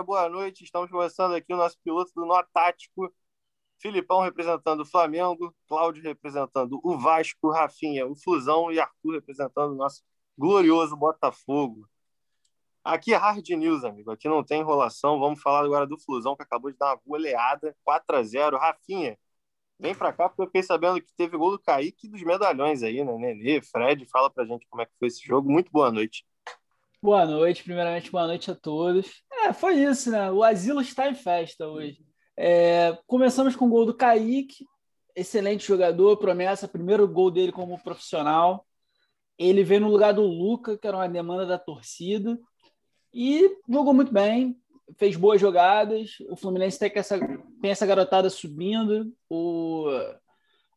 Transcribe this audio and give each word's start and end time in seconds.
boa 0.00 0.26
noite. 0.28 0.64
Estamos 0.64 0.90
começando 0.90 1.34
aqui 1.34 1.52
o 1.52 1.56
nosso 1.56 1.76
piloto 1.84 2.10
do 2.14 2.24
Nó 2.24 2.42
Tático. 2.54 3.12
Filipão 3.78 4.20
representando 4.20 4.80
o 4.80 4.86
Flamengo, 4.86 5.54
Cláudio 5.66 6.02
representando 6.02 6.80
o 6.82 6.96
Vasco, 6.96 7.50
Rafinha, 7.50 8.06
o 8.06 8.14
Fusão 8.16 8.72
e 8.72 8.78
Arthur 8.80 9.14
representando 9.14 9.72
o 9.72 9.74
nosso 9.74 10.02
glorioso 10.38 10.96
Botafogo. 10.96 11.86
Aqui 12.82 13.12
é 13.12 13.16
Hard 13.16 13.46
News, 13.50 13.84
amigo. 13.84 14.10
Aqui 14.10 14.28
não 14.28 14.42
tem 14.42 14.60
enrolação. 14.60 15.18
Vamos 15.20 15.42
falar 15.42 15.64
agora 15.64 15.86
do 15.86 15.98
Flusão, 15.98 16.36
que 16.36 16.42
acabou 16.42 16.70
de 16.70 16.78
dar 16.78 16.94
uma 16.94 17.00
goleada 17.06 17.76
4 17.84 18.16
a 18.16 18.22
0 18.22 18.56
Rafinha, 18.56 19.18
vem 19.78 19.94
pra 19.94 20.12
cá, 20.12 20.28
porque 20.28 20.42
eu 20.42 20.46
fiquei 20.46 20.62
sabendo 20.62 21.00
que 21.02 21.12
teve 21.14 21.36
gol 21.36 21.50
do 21.50 21.58
Kaique 21.58 22.06
e 22.06 22.10
dos 22.10 22.22
medalhões 22.22 22.82
aí, 22.82 23.04
né? 23.04 23.12
Nenê, 23.18 23.60
Fred, 23.62 24.06
fala 24.06 24.30
pra 24.30 24.44
gente 24.44 24.66
como 24.70 24.82
é 24.82 24.86
que 24.86 24.92
foi 24.98 25.08
esse 25.08 25.22
jogo. 25.26 25.50
Muito 25.50 25.70
boa 25.70 25.92
noite. 25.92 26.24
Boa 27.04 27.26
noite, 27.26 27.64
primeiramente, 27.64 28.12
boa 28.12 28.28
noite 28.28 28.48
a 28.48 28.54
todos. 28.54 29.24
É, 29.28 29.52
foi 29.52 29.74
isso, 29.74 30.08
né? 30.08 30.30
O 30.30 30.44
Asilo 30.44 30.80
está 30.80 31.10
em 31.10 31.16
festa 31.16 31.66
hoje. 31.66 31.98
É, 32.36 32.96
começamos 33.08 33.56
com 33.56 33.66
o 33.66 33.68
gol 33.68 33.84
do 33.84 33.92
Kaique, 33.92 34.64
excelente 35.16 35.66
jogador, 35.66 36.16
promessa, 36.16 36.68
primeiro 36.68 37.08
gol 37.08 37.28
dele 37.28 37.50
como 37.50 37.76
profissional. 37.82 38.64
Ele 39.36 39.64
veio 39.64 39.80
no 39.80 39.90
lugar 39.90 40.14
do 40.14 40.22
Luca, 40.22 40.78
que 40.78 40.86
era 40.86 40.96
uma 40.96 41.08
demanda 41.08 41.44
da 41.44 41.58
torcida. 41.58 42.38
E 43.12 43.50
jogou 43.68 43.92
muito 43.92 44.12
bem, 44.12 44.56
fez 44.96 45.16
boas 45.16 45.40
jogadas. 45.40 46.18
O 46.30 46.36
Fluminense 46.36 46.78
tem 46.78 46.92
essa, 46.94 47.18
tem 47.18 47.72
essa 47.72 47.84
garotada 47.84 48.30
subindo. 48.30 49.12
O, 49.28 49.88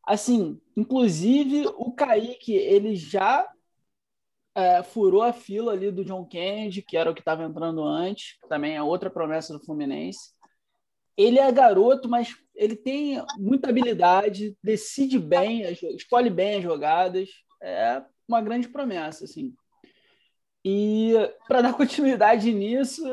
assim, 0.04 0.60
inclusive 0.76 1.68
o 1.76 1.92
Kaique, 1.92 2.52
ele 2.52 2.96
já 2.96 3.48
é, 4.56 4.82
furou 4.82 5.22
a 5.22 5.34
fila 5.34 5.72
ali 5.72 5.90
do 5.92 6.02
John 6.02 6.24
Kennedy, 6.24 6.80
que 6.80 6.96
era 6.96 7.10
o 7.10 7.14
que 7.14 7.20
estava 7.20 7.44
entrando 7.44 7.84
antes, 7.84 8.38
também 8.48 8.74
é 8.74 8.82
outra 8.82 9.10
promessa 9.10 9.52
do 9.52 9.62
Fluminense. 9.62 10.30
Ele 11.14 11.38
é 11.38 11.52
garoto, 11.52 12.08
mas 12.08 12.34
ele 12.54 12.74
tem 12.74 13.22
muita 13.36 13.68
habilidade, 13.68 14.56
decide 14.62 15.18
bem, 15.18 15.60
escolhe 15.94 16.30
bem 16.30 16.56
as 16.56 16.62
jogadas. 16.62 17.28
É 17.62 18.02
uma 18.26 18.40
grande 18.40 18.68
promessa, 18.68 19.24
assim. 19.24 19.54
E 20.64 21.12
para 21.46 21.60
dar 21.60 21.74
continuidade 21.76 22.50
nisso, 22.52 23.06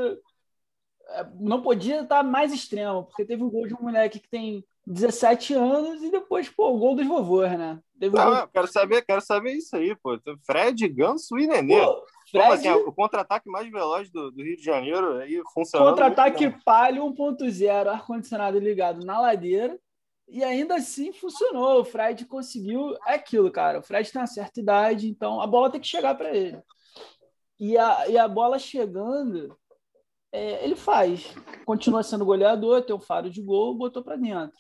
é, 1.10 1.28
não 1.36 1.62
podia 1.62 2.04
estar 2.04 2.24
mais 2.24 2.54
extremo, 2.54 3.04
porque 3.04 3.26
teve 3.26 3.44
o 3.44 3.52
gol 3.52 3.68
de 3.68 3.74
um 3.74 3.82
moleque 3.82 4.20
que 4.20 4.30
tem 4.30 4.66
17 4.86 5.54
anos 5.54 6.04
e 6.04 6.12
depois, 6.12 6.50
pô, 6.50 6.72
o 6.72 6.78
gol 6.78 6.96
dos 6.96 7.08
vovôs, 7.08 7.52
né? 7.58 7.80
Teve 8.00 8.16
não, 8.18 8.36
gol... 8.36 8.48
quero 8.48 8.68
saber, 8.68 9.02
quero 9.06 9.22
saber 9.22 9.54
isso 9.54 9.76
aí, 9.76 9.96
pô. 9.96 10.20
Fred, 10.46 10.88
Ganso 10.90 11.38
e 11.38 11.48
Nenê. 11.48 11.80
Pô, 11.80 12.06
Fred... 12.30 12.44
Como 12.44 12.54
assim, 12.54 12.70
o 12.70 12.92
contra-ataque 12.92 13.50
mais 13.50 13.70
veloz 13.70 14.12
do, 14.12 14.30
do, 14.32 14.44
Rio 14.44 14.58
de 14.58 14.64
Janeiro 14.64 15.18
aí 15.18 15.42
funcionando. 15.54 15.90
Contra-ataque 15.92 16.50
palio 16.66 17.06
1.0, 17.06 17.88
ar-condicionado 17.88 18.60
ligado 18.60 19.06
na 19.06 19.22
ladeira. 19.22 19.80
E 20.28 20.44
ainda 20.44 20.76
assim 20.76 21.14
funcionou. 21.14 21.80
O 21.80 21.86
Fred 21.86 22.26
conseguiu. 22.26 22.94
É 23.08 23.14
aquilo, 23.14 23.50
cara. 23.52 23.80
O 23.80 23.84
Fred 23.84 24.12
tem 24.12 24.22
uma 24.22 24.28
certa 24.28 24.60
idade, 24.60 25.08
então 25.08 25.40
a 25.40 25.48
bola 25.48 25.70
tem 25.70 25.80
que 25.80 25.88
chegar 25.88 26.16
para 26.16 26.36
ele. 26.36 26.62
E 27.58 27.78
a, 27.78 28.10
e 28.10 28.18
a 28.18 28.28
bola 28.28 28.60
chegando, 28.60 29.58
é, 30.30 30.66
ele 30.66 30.76
faz. 30.76 31.34
Continua 31.66 32.04
sendo 32.04 32.26
goleador, 32.26 32.82
tem 32.82 32.96
um 32.96 33.00
faro 33.00 33.30
de 33.30 33.42
gol, 33.42 33.76
botou 33.76 34.04
para 34.04 34.18
dentro. 34.18 34.58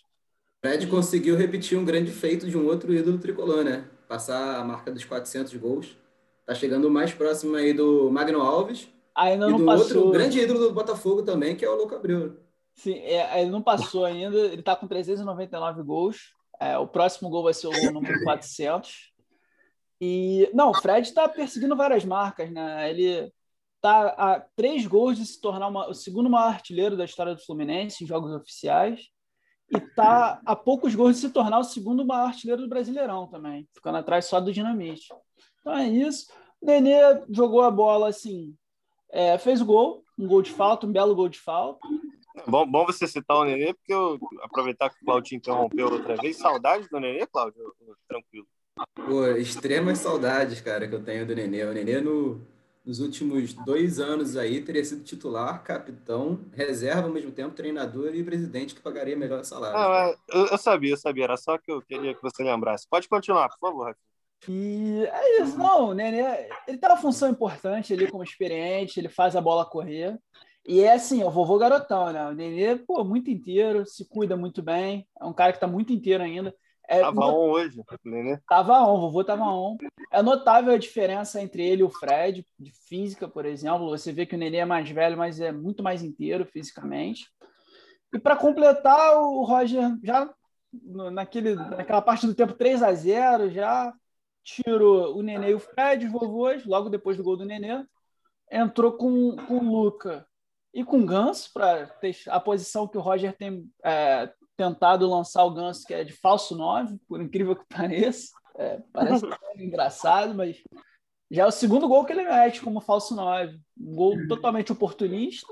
Fred 0.63 0.87
conseguiu 0.87 1.35
repetir 1.35 1.77
um 1.77 1.83
grande 1.83 2.09
feito 2.09 2.49
de 2.49 2.57
um 2.57 2.65
outro 2.65 2.93
ídolo 2.93 3.19
tricolor, 3.19 3.65
né? 3.65 3.83
Passar 4.07 4.61
a 4.61 4.63
marca 4.63 4.89
dos 4.89 5.03
400 5.03 5.53
gols. 5.55 5.97
Tá 6.45 6.55
chegando 6.55 6.89
mais 6.89 7.13
próximo 7.13 7.57
aí 7.57 7.73
do 7.73 8.09
Magno 8.09 8.41
Alves. 8.41 8.87
Ainda 9.13 9.47
e 9.47 9.51
não 9.51 9.57
do 9.57 9.65
passou. 9.65 9.97
outro 9.97 10.11
grande 10.11 10.39
ídolo 10.39 10.59
do 10.59 10.71
Botafogo 10.73 11.21
também, 11.21 11.53
que 11.53 11.65
é 11.65 11.69
o 11.69 11.75
Louco 11.75 11.93
Abreu. 11.93 12.37
Sim, 12.75 12.93
é, 12.93 13.41
ele 13.41 13.51
não 13.51 13.61
passou 13.61 14.05
ainda. 14.05 14.37
Ele 14.37 14.61
tá 14.61 14.73
com 14.73 14.87
399 14.87 15.83
gols. 15.83 16.33
É, 16.57 16.77
o 16.77 16.87
próximo 16.87 17.29
gol 17.29 17.43
vai 17.43 17.53
ser 17.53 17.67
o 17.67 17.91
número 17.91 18.23
400. 18.23 19.11
E 19.99 20.49
não, 20.53 20.69
o 20.69 20.73
Fred 20.73 21.05
está 21.05 21.27
perseguindo 21.27 21.75
várias 21.75 22.05
marcas, 22.05 22.49
né? 22.49 22.89
Ele 22.89 23.29
tá 23.81 24.07
a 24.17 24.39
três 24.55 24.87
gols 24.87 25.17
de 25.17 25.25
se 25.25 25.41
tornar 25.41 25.67
uma, 25.67 25.89
o 25.89 25.93
segundo 25.93 26.29
maior 26.29 26.53
artilheiro 26.53 26.95
da 26.95 27.03
história 27.03 27.35
do 27.35 27.43
Fluminense 27.43 28.01
em 28.01 28.07
jogos 28.07 28.31
oficiais 28.31 29.11
e 29.75 29.79
tá 29.79 30.39
a 30.45 30.55
poucos 30.55 30.93
gols 30.93 31.15
de 31.15 31.21
se 31.21 31.29
tornar 31.29 31.59
o 31.59 31.63
segundo 31.63 32.05
maior 32.05 32.27
artilheiro 32.27 32.61
do 32.61 32.69
Brasileirão 32.69 33.27
também, 33.27 33.67
ficando 33.73 33.97
atrás 33.97 34.25
só 34.25 34.39
do 34.39 34.53
Dinamite. 34.53 35.07
Então 35.59 35.73
é 35.73 35.87
isso. 35.87 36.27
O 36.61 36.65
Nenê 36.65 36.99
jogou 37.29 37.61
a 37.61 37.71
bola 37.71 38.09
assim, 38.09 38.55
é, 39.11 39.37
fez 39.37 39.61
o 39.61 39.65
gol, 39.65 40.03
um 40.17 40.27
gol 40.27 40.41
de 40.41 40.51
falta, 40.51 40.85
um 40.85 40.91
belo 40.91 41.15
gol 41.15 41.27
de 41.27 41.39
falta. 41.39 41.79
Bom, 42.47 42.65
bom 42.65 42.85
você 42.85 43.07
citar 43.07 43.37
o 43.37 43.45
Nenê, 43.45 43.73
porque 43.73 43.93
eu 43.93 44.19
aproveitar 44.41 44.89
que 44.89 45.01
o 45.01 45.05
Claudio 45.05 45.37
interrompeu 45.37 45.91
outra 45.91 46.15
vez. 46.15 46.37
Saudade 46.37 46.87
do 46.89 46.99
Nenê, 46.99 47.25
Claudio? 47.27 47.73
Tranquilo. 48.07 48.47
Pô, 48.95 49.25
extremas 49.37 49.99
saudades, 49.99 50.59
cara, 50.61 50.87
que 50.87 50.95
eu 50.95 51.03
tenho 51.03 51.27
do 51.27 51.35
Nenê. 51.35 51.63
O 51.63 51.73
Nenê, 51.73 52.01
no, 52.01 52.41
nos 52.85 52.99
últimos 52.99 53.53
dois 53.53 53.99
anos 53.99 54.35
aí, 54.35 54.61
teria 54.61 54.83
sido 54.83 55.03
titular, 55.03 55.63
capitão, 55.63 56.41
reserva 56.51 57.07
ao 57.07 57.13
mesmo 57.13 57.31
tempo, 57.31 57.55
treinador 57.55 58.13
e 58.13 58.23
presidente 58.23 58.75
que 58.75 58.81
pagaria 58.81 59.15
melhor 59.15 59.43
salário. 59.45 59.77
Ah, 59.77 60.15
eu, 60.29 60.47
eu, 60.47 60.57
sabia, 60.57 60.91
eu 60.91 60.97
sabia. 60.97 61.23
Era 61.23 61.37
só 61.37 61.57
que 61.57 61.71
eu 61.71 61.81
queria 61.81 62.13
que 62.13 62.21
você 62.21 62.43
lembrasse. 62.43 62.87
Pode 62.89 63.07
continuar, 63.07 63.47
por 63.49 63.59
favor. 63.59 63.95
E 64.47 65.05
é 65.05 65.41
isso, 65.41 65.57
não, 65.57 65.89
o 65.89 65.93
Nenê, 65.93 66.49
ele 66.67 66.77
tem 66.77 66.89
uma 66.89 66.97
função 66.97 67.29
importante 67.29 67.93
ali 67.93 68.11
como 68.11 68.23
experiente, 68.23 68.99
ele 68.99 69.07
faz 69.07 69.37
a 69.37 69.41
bola 69.41 69.65
correr. 69.65 70.19
E 70.65 70.81
é 70.81 70.93
assim, 70.93 71.21
é 71.21 71.25
o 71.25 71.31
vovô 71.31 71.57
garotão, 71.57 72.11
né? 72.11 72.27
O 72.27 72.33
Nenê, 72.33 72.75
pô, 72.75 73.05
muito 73.05 73.29
inteiro, 73.29 73.85
se 73.85 74.07
cuida 74.07 74.35
muito 74.35 74.61
bem, 74.61 75.07
é 75.19 75.23
um 75.23 75.33
cara 75.33 75.53
que 75.53 75.57
está 75.57 75.67
muito 75.67 75.93
inteiro 75.93 76.21
ainda. 76.21 76.53
É, 76.87 76.99
tava 77.01 77.21
not... 77.21 77.33
on 77.33 77.49
hoje, 77.49 77.81
né? 78.03 78.41
Tava 78.47 78.81
on, 78.81 78.97
o 78.97 79.01
vovô 79.01 79.23
tava 79.23 79.45
on. 79.45 79.77
É 80.11 80.21
notável 80.21 80.73
a 80.73 80.77
diferença 80.77 81.41
entre 81.41 81.65
ele 81.65 81.81
e 81.81 81.85
o 81.85 81.89
Fred, 81.89 82.45
de 82.59 82.71
física, 82.71 83.27
por 83.27 83.45
exemplo. 83.45 83.89
Você 83.89 84.11
vê 84.11 84.25
que 84.25 84.35
o 84.35 84.37
Nenê 84.37 84.57
é 84.57 84.65
mais 84.65 84.89
velho, 84.89 85.17
mas 85.17 85.39
é 85.39 85.51
muito 85.51 85.81
mais 85.81 86.03
inteiro 86.03 86.45
fisicamente. 86.45 87.27
E 88.13 88.19
para 88.19 88.35
completar, 88.35 89.17
o 89.17 89.43
Roger 89.43 89.97
já 90.03 90.29
naquele, 91.11 91.55
naquela 91.55 92.01
parte 92.01 92.27
do 92.27 92.35
tempo 92.35 92.53
3 92.53 92.83
a 92.83 92.93
0 92.93 93.49
já 93.51 93.93
tirou 94.43 95.17
o 95.17 95.21
Nenê 95.21 95.51
e 95.51 95.55
o 95.55 95.59
Fred, 95.59 96.05
os 96.05 96.11
vovôs, 96.11 96.65
logo 96.65 96.89
depois 96.89 97.17
do 97.17 97.23
gol 97.23 97.37
do 97.37 97.45
Nenê. 97.45 97.85
Entrou 98.51 98.93
com, 98.93 99.35
com 99.47 99.57
o 99.57 99.71
Luca 99.71 100.27
e 100.73 100.83
com 100.83 100.99
o 100.99 101.05
Ganso, 101.05 101.49
para 101.53 101.89
a 102.27 102.39
posição 102.39 102.87
que 102.87 102.97
o 102.97 103.01
Roger 103.01 103.35
tem 103.35 103.69
é, 103.83 104.31
tentado 104.55 105.09
lançar 105.09 105.43
o 105.43 105.53
Ganso, 105.53 105.85
que 105.85 105.93
é 105.93 106.03
de 106.03 106.13
falso 106.13 106.55
9, 106.55 106.97
por 107.07 107.21
incrível 107.21 107.55
que 107.55 107.65
pareça. 107.69 108.29
É, 108.55 108.79
parece 108.91 109.25
engraçado, 109.57 110.33
mas 110.35 110.61
já 111.31 111.43
é 111.43 111.45
o 111.47 111.51
segundo 111.51 111.87
gol 111.87 112.05
que 112.05 112.13
ele 112.13 112.25
mete 112.25 112.61
como 112.61 112.79
falso 112.79 113.15
9. 113.15 113.59
Um 113.79 113.95
gol 113.95 114.27
totalmente 114.27 114.71
oportunista. 114.71 115.51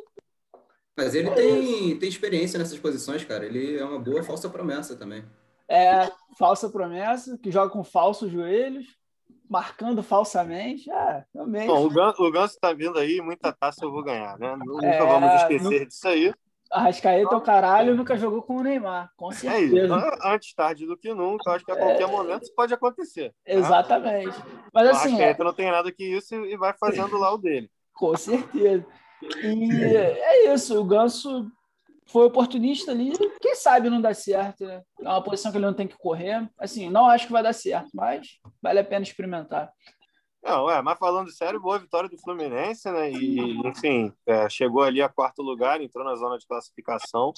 Mas 0.95 1.16
ele 1.16 1.31
tem, 1.31 1.97
tem 1.97 2.09
experiência 2.09 2.59
nessas 2.59 2.78
posições, 2.78 3.23
cara. 3.23 3.45
Ele 3.45 3.78
é 3.78 3.84
uma 3.84 4.00
boa 4.00 4.22
falsa 4.22 4.50
promessa 4.50 4.95
também. 4.95 5.23
É, 5.67 6.11
falsa 6.38 6.69
promessa, 6.69 7.38
que 7.38 7.50
joga 7.50 7.72
com 7.72 7.84
falsos 7.84 8.31
joelhos, 8.31 8.85
marcando 9.50 10.03
falsamente. 10.03 10.91
É, 10.91 11.25
realmente. 11.34 11.67
Bom, 11.67 11.85
o 11.88 12.31
Ganso 12.31 12.53
está 12.56 12.73
vindo 12.73 13.00
aí, 13.00 13.22
muita 13.22 13.51
taça 13.51 13.84
eu 13.84 13.91
vou 13.91 14.03
ganhar, 14.03 14.38
né? 14.38 14.56
Nunca 14.57 14.85
é, 14.85 15.00
vamos 15.00 15.34
esquecer 15.41 15.79
no... 15.79 15.85
disso 15.88 16.07
aí. 16.07 16.34
Arrascaeta 16.71 17.33
é 17.33 17.37
o 17.37 17.41
caralho 17.41 17.95
nunca 17.95 18.15
jogou 18.17 18.41
com 18.41 18.57
o 18.57 18.63
Neymar, 18.63 19.11
com 19.17 19.31
certeza. 19.31 19.95
É. 19.95 20.33
Antes 20.33 20.53
tarde 20.53 20.85
do 20.85 20.97
que 20.97 21.13
nunca, 21.13 21.51
acho 21.51 21.65
que 21.65 21.71
a 21.71 21.75
qualquer 21.75 22.03
é... 22.03 22.07
momento 22.07 22.43
isso 22.43 22.55
pode 22.55 22.73
acontecer. 22.73 23.29
Tá? 23.29 23.53
Exatamente. 23.53 24.37
Mas 24.73 24.87
assim. 24.89 25.09
O 25.09 25.15
Arrascaeta 25.15 25.43
é... 25.43 25.45
não 25.45 25.53
tem 25.53 25.71
nada 25.71 25.91
que 25.91 26.03
isso 26.03 26.33
e 26.33 26.55
vai 26.57 26.73
fazendo 26.79 27.17
lá 27.17 27.33
o 27.33 27.37
dele. 27.37 27.69
Com 27.93 28.15
certeza. 28.15 28.85
E 29.43 29.85
é 29.95 30.53
isso, 30.53 30.79
o 30.79 30.84
Ganso 30.84 31.51
foi 32.07 32.25
oportunista 32.25 32.91
ali, 32.91 33.13
quem 33.40 33.55
sabe 33.55 33.90
não 33.90 34.01
dá 34.01 34.13
certo, 34.13 34.66
né? 34.66 34.81
É 34.99 35.07
uma 35.07 35.23
posição 35.23 35.51
que 35.51 35.57
ele 35.57 35.66
não 35.66 35.73
tem 35.73 35.87
que 35.87 35.97
correr. 35.97 36.49
Assim, 36.57 36.90
não 36.90 37.05
acho 37.05 37.28
que 37.28 37.31
vai 37.31 37.43
dar 37.43 37.53
certo, 37.53 37.90
mas 37.93 38.28
vale 38.61 38.79
a 38.79 38.84
pena 38.84 39.03
experimentar. 39.03 39.72
Não, 40.43 40.70
é, 40.70 40.82
mas 40.82 40.97
falando 40.97 41.32
sério, 41.32 41.61
boa 41.61 41.78
vitória 41.78 42.09
do 42.09 42.17
Fluminense, 42.17 42.90
né? 42.91 43.11
E, 43.11 43.67
enfim, 43.67 44.11
é, 44.26 44.49
chegou 44.49 44.82
ali 44.82 45.02
a 45.02 45.09
quarto 45.09 45.41
lugar, 45.41 45.79
entrou 45.82 46.03
na 46.03 46.16
zona 46.16 46.38
de 46.38 46.47
classificação. 46.47 47.32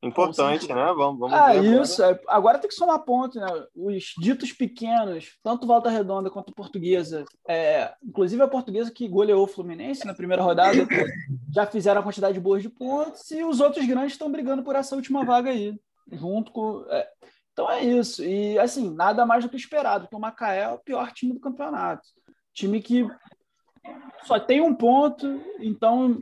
Importante, 0.00 0.68
né? 0.68 0.92
Vamos, 0.96 1.18
vamos 1.18 1.34
ah, 1.34 1.56
isso. 1.56 2.02
Agora. 2.02 2.20
É, 2.20 2.24
agora 2.28 2.58
tem 2.58 2.68
que 2.68 2.74
somar 2.74 3.00
ponto, 3.00 3.40
né? 3.40 3.48
Os 3.74 4.14
ditos 4.16 4.52
pequenos, 4.52 5.36
tanto 5.42 5.66
Volta 5.66 5.90
Redonda 5.90 6.30
quanto 6.30 6.54
Portuguesa, 6.54 7.24
é, 7.48 7.92
inclusive 8.04 8.40
a 8.40 8.46
Portuguesa 8.46 8.92
que 8.92 9.08
goleou 9.08 9.42
o 9.42 9.48
Fluminense 9.48 10.06
na 10.06 10.14
primeira 10.14 10.42
rodada, 10.42 10.86
já 11.52 11.66
fizeram 11.66 12.00
a 12.00 12.04
quantidade 12.04 12.38
boa 12.38 12.60
de 12.60 12.68
pontos 12.68 13.28
e 13.32 13.42
os 13.42 13.58
outros 13.58 13.84
grandes 13.86 14.12
estão 14.12 14.30
brigando 14.30 14.62
por 14.62 14.76
essa 14.76 14.94
última 14.94 15.24
vaga 15.24 15.50
aí, 15.50 15.76
junto 16.12 16.52
com. 16.52 16.84
É, 16.90 17.08
então 17.52 17.68
é 17.68 17.82
isso. 17.82 18.22
E 18.22 18.56
assim, 18.56 18.94
nada 18.94 19.26
mais 19.26 19.42
do 19.42 19.50
que 19.50 19.56
esperado, 19.56 20.04
porque 20.04 20.14
o 20.14 20.20
Macaé 20.20 20.60
é 20.60 20.68
o 20.68 20.78
pior 20.78 21.10
time 21.10 21.32
do 21.32 21.40
campeonato. 21.40 22.06
Time 22.52 22.82
que 22.82 23.06
só 24.24 24.38
tem 24.38 24.60
um 24.60 24.74
ponto, 24.74 25.26
então 25.60 26.20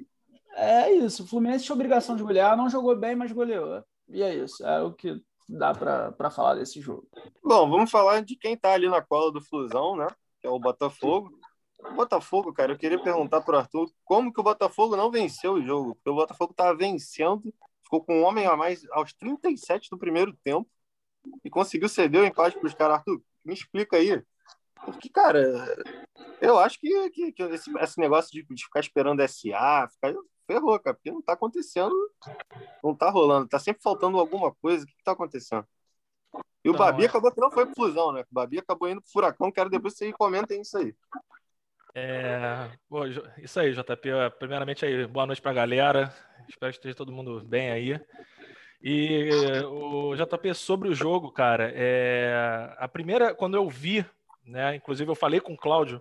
É 0.57 0.91
isso. 0.91 1.23
O 1.23 1.27
Fluminense 1.27 1.65
tinha 1.65 1.75
obrigação 1.75 2.17
de 2.17 2.23
golear, 2.23 2.57
não 2.57 2.71
jogou 2.71 2.97
bem, 2.97 3.15
mas 3.15 3.31
goleou. 3.31 3.85
E 4.09 4.23
é 4.23 4.35
isso. 4.35 4.65
É 4.65 4.83
o 4.83 4.93
que 4.93 5.21
dá 5.47 5.75
para 5.75 6.31
falar 6.31 6.55
desse 6.55 6.81
jogo. 6.81 7.07
Bom, 7.45 7.69
vamos 7.69 7.91
falar 7.91 8.23
de 8.23 8.37
quem 8.37 8.57
tá 8.57 8.73
ali 8.73 8.89
na 8.89 9.03
cola 9.03 9.31
do 9.31 9.41
Flusão, 9.41 9.97
né? 9.97 10.07
Que 10.41 10.47
é 10.47 10.51
o 10.51 10.59
Botafogo. 10.59 11.39
O 11.79 11.95
Botafogo, 11.95 12.55
cara, 12.55 12.73
eu 12.73 12.79
queria 12.79 13.01
perguntar 13.01 13.43
pro 13.43 13.59
Arthur 13.59 13.91
como 14.03 14.33
que 14.33 14.41
o 14.41 14.43
Botafogo 14.43 14.97
não 14.97 15.11
venceu 15.11 15.55
o 15.55 15.63
jogo. 15.63 15.95
Porque 15.97 16.11
o 16.11 16.15
Botafogo 16.15 16.55
tava 16.55 16.75
vencendo, 16.75 17.53
ficou 17.85 18.03
com 18.03 18.21
um 18.21 18.25
homem 18.25 18.47
a 18.47 18.57
mais 18.57 18.83
aos 18.93 19.13
37 19.13 19.91
do 19.91 19.99
primeiro 19.99 20.35
tempo 20.43 20.69
e 21.45 21.51
conseguiu 21.51 21.89
ceder 21.89 22.23
o 22.23 22.27
empate 22.27 22.59
pros 22.59 22.73
caras. 22.73 22.97
Arthur, 22.97 23.21
me 23.45 23.53
explica 23.53 23.99
aí. 23.99 24.23
Porque, 24.87 25.09
cara, 25.09 25.43
eu 26.41 26.59
acho 26.59 26.79
que, 26.79 27.11
que, 27.11 27.33
que 27.33 27.43
esse, 27.43 27.71
esse, 27.79 28.01
negócio 28.01 28.31
de, 28.31 28.47
de, 28.49 28.65
ficar 28.65 28.81
esperando 28.81 29.21
SA, 29.29 29.89
ficar, 29.91 30.15
ferrou, 30.47 30.79
cara, 30.79 30.95
porque 30.95 31.11
não 31.11 31.21
tá 31.21 31.33
acontecendo, 31.33 31.95
não 32.83 32.95
tá 32.95 33.11
rolando, 33.11 33.49
tá 33.49 33.59
sempre 33.59 33.83
faltando 33.83 34.19
alguma 34.19 34.55
coisa. 34.55 34.85
O 34.85 34.87
que, 34.87 34.95
que 34.95 35.03
tá 35.03 35.13
acontecendo? 35.13 35.67
E 36.65 36.69
o 36.69 36.73
então, 36.73 36.87
Babi 36.87 37.03
é... 37.03 37.07
acabou 37.07 37.33
que 37.33 37.41
não 37.41 37.51
foi 37.51 37.67
pro 37.67 37.75
Fusão, 37.75 38.13
né? 38.13 38.23
O 38.23 38.35
Babi 38.35 38.59
acabou 38.59 38.89
indo 38.89 39.03
pro 39.03 39.11
Furacão, 39.11 39.51
quero 39.51 39.69
depois 39.69 39.95
que 39.95 39.99
vocês 39.99 40.15
comentem 40.15 40.61
isso 40.61 40.79
aí. 40.79 40.95
É, 41.95 42.71
bom, 42.89 43.07
isso 43.39 43.59
aí, 43.59 43.73
JP. 43.73 44.11
Primeiramente 44.39 44.85
aí, 44.85 45.07
boa 45.07 45.27
noite 45.27 45.43
pra 45.43 45.53
galera. 45.53 46.15
Espero 46.49 46.71
que 46.71 46.79
esteja 46.79 46.95
todo 46.95 47.13
mundo 47.13 47.43
bem 47.45 47.71
aí. 47.71 48.01
E 48.83 49.31
o 49.65 50.15
JP 50.15 50.55
sobre 50.55 50.89
o 50.89 50.95
jogo, 50.95 51.33
cara, 51.33 51.73
é, 51.75 52.75
a 52.79 52.87
primeira, 52.87 53.35
quando 53.35 53.57
eu 53.57 53.69
vi, 53.69 54.05
né, 54.47 54.77
inclusive 54.77 55.11
eu 55.11 55.15
falei 55.15 55.41
com 55.41 55.55
o 55.55 55.59
Cláudio 55.59 56.01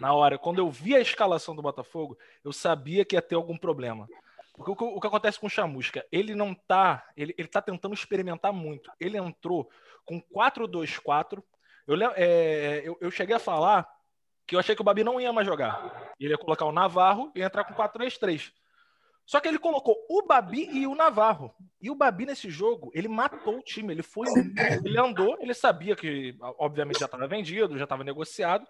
na 0.00 0.12
hora, 0.12 0.38
quando 0.38 0.58
eu 0.58 0.70
vi 0.70 0.94
a 0.94 1.00
escalação 1.00 1.54
do 1.54 1.62
Botafogo, 1.62 2.18
eu 2.44 2.52
sabia 2.52 3.04
que 3.04 3.16
ia 3.16 3.22
ter 3.22 3.34
algum 3.34 3.56
problema. 3.56 4.08
Porque 4.54 4.70
o 4.70 4.76
que, 4.76 4.84
o 4.84 5.00
que 5.00 5.06
acontece 5.06 5.38
com 5.38 5.46
o 5.46 5.50
Chamusca? 5.50 6.04
Ele 6.10 6.34
não 6.34 6.54
tá, 6.54 7.06
ele, 7.16 7.34
ele 7.36 7.48
tá 7.48 7.60
tentando 7.60 7.94
experimentar 7.94 8.52
muito. 8.52 8.90
Ele 8.98 9.18
entrou 9.18 9.70
com 10.04 10.20
4-2-4. 10.20 11.42
Eu, 11.86 11.96
é, 12.14 12.82
eu, 12.84 12.96
eu 13.00 13.10
cheguei 13.10 13.36
a 13.36 13.40
falar 13.40 13.86
que 14.46 14.54
eu 14.54 14.60
achei 14.60 14.74
que 14.74 14.80
o 14.80 14.84
Babi 14.84 15.04
não 15.04 15.20
ia 15.20 15.32
mais 15.32 15.46
jogar. 15.46 16.14
Ele 16.18 16.30
ia 16.32 16.38
colocar 16.38 16.64
o 16.64 16.72
Navarro 16.72 17.30
e 17.34 17.42
entrar 17.42 17.64
com 17.64 17.74
4-3-3. 17.74 18.52
Só 19.26 19.40
que 19.40 19.48
ele 19.48 19.58
colocou 19.58 19.96
o 20.08 20.22
Babi 20.22 20.68
e 20.70 20.86
o 20.86 20.94
Navarro. 20.94 21.52
E 21.82 21.90
o 21.90 21.96
Babi 21.96 22.24
nesse 22.24 22.48
jogo, 22.48 22.92
ele 22.94 23.08
matou 23.08 23.58
o 23.58 23.62
time. 23.62 23.92
Ele 23.92 24.02
foi, 24.02 24.28
ele 24.84 24.98
andou, 24.98 25.36
ele 25.40 25.52
sabia 25.52 25.96
que, 25.96 26.36
obviamente, 26.40 27.00
já 27.00 27.06
estava 27.06 27.26
vendido, 27.26 27.76
já 27.76 27.84
estava 27.84 28.04
negociado. 28.04 28.64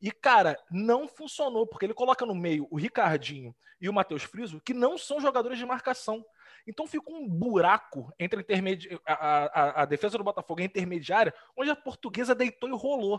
E, 0.00 0.10
cara, 0.10 0.58
não 0.70 1.08
funcionou, 1.08 1.66
porque 1.66 1.86
ele 1.86 1.94
coloca 1.94 2.26
no 2.26 2.34
meio 2.34 2.68
o 2.70 2.78
Ricardinho 2.78 3.56
e 3.80 3.88
o 3.88 3.92
Matheus 3.92 4.22
Friso, 4.22 4.60
que 4.60 4.74
não 4.74 4.98
são 4.98 5.18
jogadores 5.18 5.58
de 5.58 5.64
marcação. 5.64 6.22
Então 6.66 6.86
ficou 6.86 7.16
um 7.16 7.26
buraco 7.26 8.12
entre 8.18 8.40
a, 8.40 8.42
intermedi... 8.42 9.00
a, 9.06 9.14
a, 9.14 9.82
a 9.82 9.84
defesa 9.86 10.18
do 10.18 10.24
Botafogo 10.24 10.60
e 10.60 10.64
a 10.64 10.66
intermediária, 10.66 11.34
onde 11.56 11.70
a 11.70 11.76
portuguesa 11.76 12.34
deitou 12.34 12.68
e 12.68 12.72
rolou. 12.72 13.18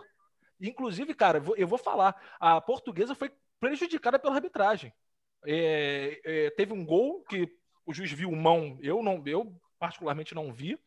Inclusive, 0.60 1.16
cara, 1.16 1.42
eu 1.58 1.68
vou 1.68 1.80
falar, 1.80 2.16
a 2.40 2.62
portuguesa 2.62 3.16
foi 3.16 3.32
prejudicada 3.60 4.20
pela 4.20 4.36
arbitragem. 4.36 4.94
É, 5.46 6.22
é, 6.24 6.50
teve 6.52 6.74
um 6.74 6.86
gol 6.86 7.24
que 7.24 7.48
o 7.86 7.94
juiz 7.94 8.12
viu 8.12 8.32
mão, 8.32 8.78
eu 8.82 9.02
não, 9.02 9.22
eu 9.26 9.54
particularmente 9.80 10.36
não 10.36 10.54
vi. 10.54 10.78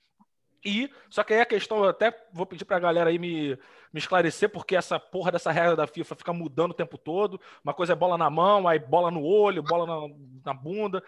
E 0.64 0.90
só 1.10 1.22
que 1.22 1.34
aí 1.34 1.40
a 1.40 1.46
questão, 1.46 1.84
eu 1.84 1.90
até 1.90 2.16
vou 2.32 2.46
pedir 2.46 2.64
para 2.64 2.76
a 2.76 2.80
galera 2.80 3.10
aí 3.10 3.18
me, 3.18 3.50
me 3.92 3.98
esclarecer, 3.98 4.48
porque 4.48 4.74
essa 4.74 4.98
porra 4.98 5.30
dessa 5.30 5.52
regra 5.52 5.76
da 5.76 5.86
FIFA 5.86 6.14
fica 6.14 6.32
mudando 6.32 6.70
o 6.70 6.74
tempo 6.74 6.96
todo. 6.96 7.40
Uma 7.62 7.74
coisa 7.74 7.92
é 7.92 7.96
bola 7.96 8.16
na 8.16 8.30
mão, 8.30 8.66
aí 8.66 8.78
bola 8.78 9.10
no 9.10 9.22
olho, 9.22 9.62
bola 9.62 9.86
na, 9.86 10.14
na 10.46 10.54
bunda. 10.54 11.02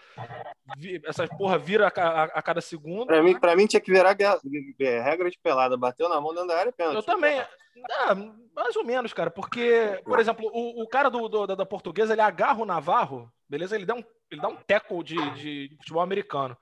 Essa 1.04 1.26
porra 1.26 1.56
vira 1.56 1.88
a, 1.88 2.00
a, 2.00 2.24
a 2.24 2.42
cada 2.42 2.60
segundo. 2.60 3.06
Para 3.06 3.22
mim, 3.22 3.38
para 3.38 3.56
mim 3.56 3.66
tinha 3.66 3.80
que 3.80 3.90
virar 3.90 4.14
é, 4.78 5.00
regra 5.00 5.30
de 5.30 5.38
pelada. 5.38 5.76
Bateu 5.76 6.08
na 6.08 6.20
mão 6.20 6.34
dentro 6.34 6.48
da 6.48 6.58
área, 6.58 6.72
pênalti. 6.72 6.96
Eu 6.96 7.02
também. 7.02 7.42
Ah, 7.90 8.14
mais 8.54 8.74
ou 8.76 8.84
menos, 8.84 9.12
cara, 9.12 9.30
porque, 9.30 10.00
por 10.04 10.18
exemplo, 10.18 10.50
o, 10.52 10.82
o 10.82 10.88
cara 10.88 11.10
do, 11.10 11.28
do, 11.28 11.46
da, 11.46 11.54
da 11.54 11.66
portuguesa, 11.66 12.14
ele 12.14 12.22
agarra 12.22 12.62
o 12.62 12.66
Navarro, 12.66 13.30
beleza? 13.48 13.76
Ele 13.76 13.84
dá 13.84 13.94
um, 13.94 14.02
ele 14.30 14.40
dá 14.40 14.48
um 14.48 14.56
tackle 14.56 15.02
de, 15.02 15.16
de 15.34 15.76
futebol 15.78 16.02
americano. 16.02 16.56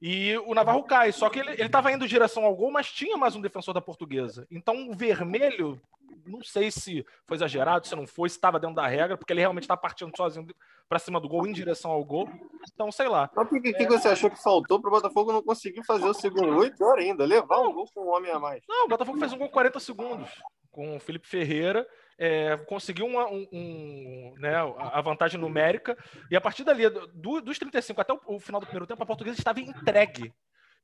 E 0.00 0.36
o 0.46 0.54
Navarro 0.54 0.82
cai, 0.84 1.12
só 1.12 1.28
que 1.28 1.40
ele, 1.40 1.50
ele 1.52 1.68
tava 1.68 1.92
indo 1.92 2.04
em 2.04 2.08
direção 2.08 2.44
ao 2.44 2.56
gol, 2.56 2.70
mas 2.70 2.90
tinha 2.90 3.16
mais 3.18 3.36
um 3.36 3.40
defensor 3.40 3.74
da 3.74 3.82
portuguesa. 3.82 4.46
Então 4.50 4.88
o 4.88 4.94
vermelho, 4.94 5.80
não 6.26 6.42
sei 6.42 6.70
se 6.70 7.04
foi 7.26 7.36
exagerado, 7.36 7.86
se 7.86 7.94
não 7.94 8.06
foi, 8.06 8.30
se 8.30 8.36
estava 8.36 8.58
dentro 8.58 8.76
da 8.76 8.86
regra, 8.86 9.18
porque 9.18 9.32
ele 9.32 9.40
realmente 9.40 9.64
está 9.64 9.76
partindo 9.76 10.16
sozinho 10.16 10.46
para 10.88 10.98
cima 10.98 11.20
do 11.20 11.28
gol, 11.28 11.46
em 11.46 11.52
direção 11.52 11.90
ao 11.90 12.02
gol. 12.02 12.28
Então, 12.72 12.90
sei 12.90 13.08
lá. 13.08 13.30
Mas 13.36 13.46
o 13.46 13.60
que, 13.60 13.74
que, 13.74 13.86
você 13.86 14.08
achou 14.08 14.30
que 14.30 14.42
faltou 14.42 14.80
para 14.80 14.88
o 14.88 14.92
Botafogo 14.92 15.32
não 15.32 15.42
conseguir 15.42 15.84
fazer 15.84 16.06
o 16.06 16.14
segundo 16.14 16.54
gol 16.54 16.64
e 16.64 16.74
pior 16.74 16.98
ainda, 16.98 17.26
levar 17.26 17.60
um 17.60 17.72
gol 17.72 17.86
com 17.94 18.06
um 18.06 18.08
homem 18.08 18.30
a 18.30 18.38
mais? 18.38 18.62
Não, 18.66 18.86
o 18.86 18.88
Botafogo 18.88 19.18
fez 19.18 19.32
um 19.32 19.38
gol 19.38 19.50
40 19.50 19.78
segundos 19.80 20.30
com 20.70 20.96
o 20.96 21.00
Felipe 21.00 21.26
Ferreira 21.26 21.86
é, 22.20 22.54
conseguiu 22.66 23.06
uma, 23.06 23.26
um, 23.30 23.48
um, 23.50 24.34
né, 24.38 24.54
a 24.54 25.00
vantagem 25.00 25.40
numérica, 25.40 25.96
e 26.30 26.36
a 26.36 26.40
partir 26.40 26.64
dali, 26.64 26.86
do, 26.90 27.40
dos 27.40 27.58
35 27.58 27.98
até 27.98 28.12
o, 28.12 28.20
o, 28.26 28.38
final 28.38 28.60
do 28.60 28.66
primeiro 28.66 28.86
tempo, 28.86 29.02
a 29.02 29.06
portuguesa 29.06 29.38
estava 29.38 29.58
entregue. 29.58 30.30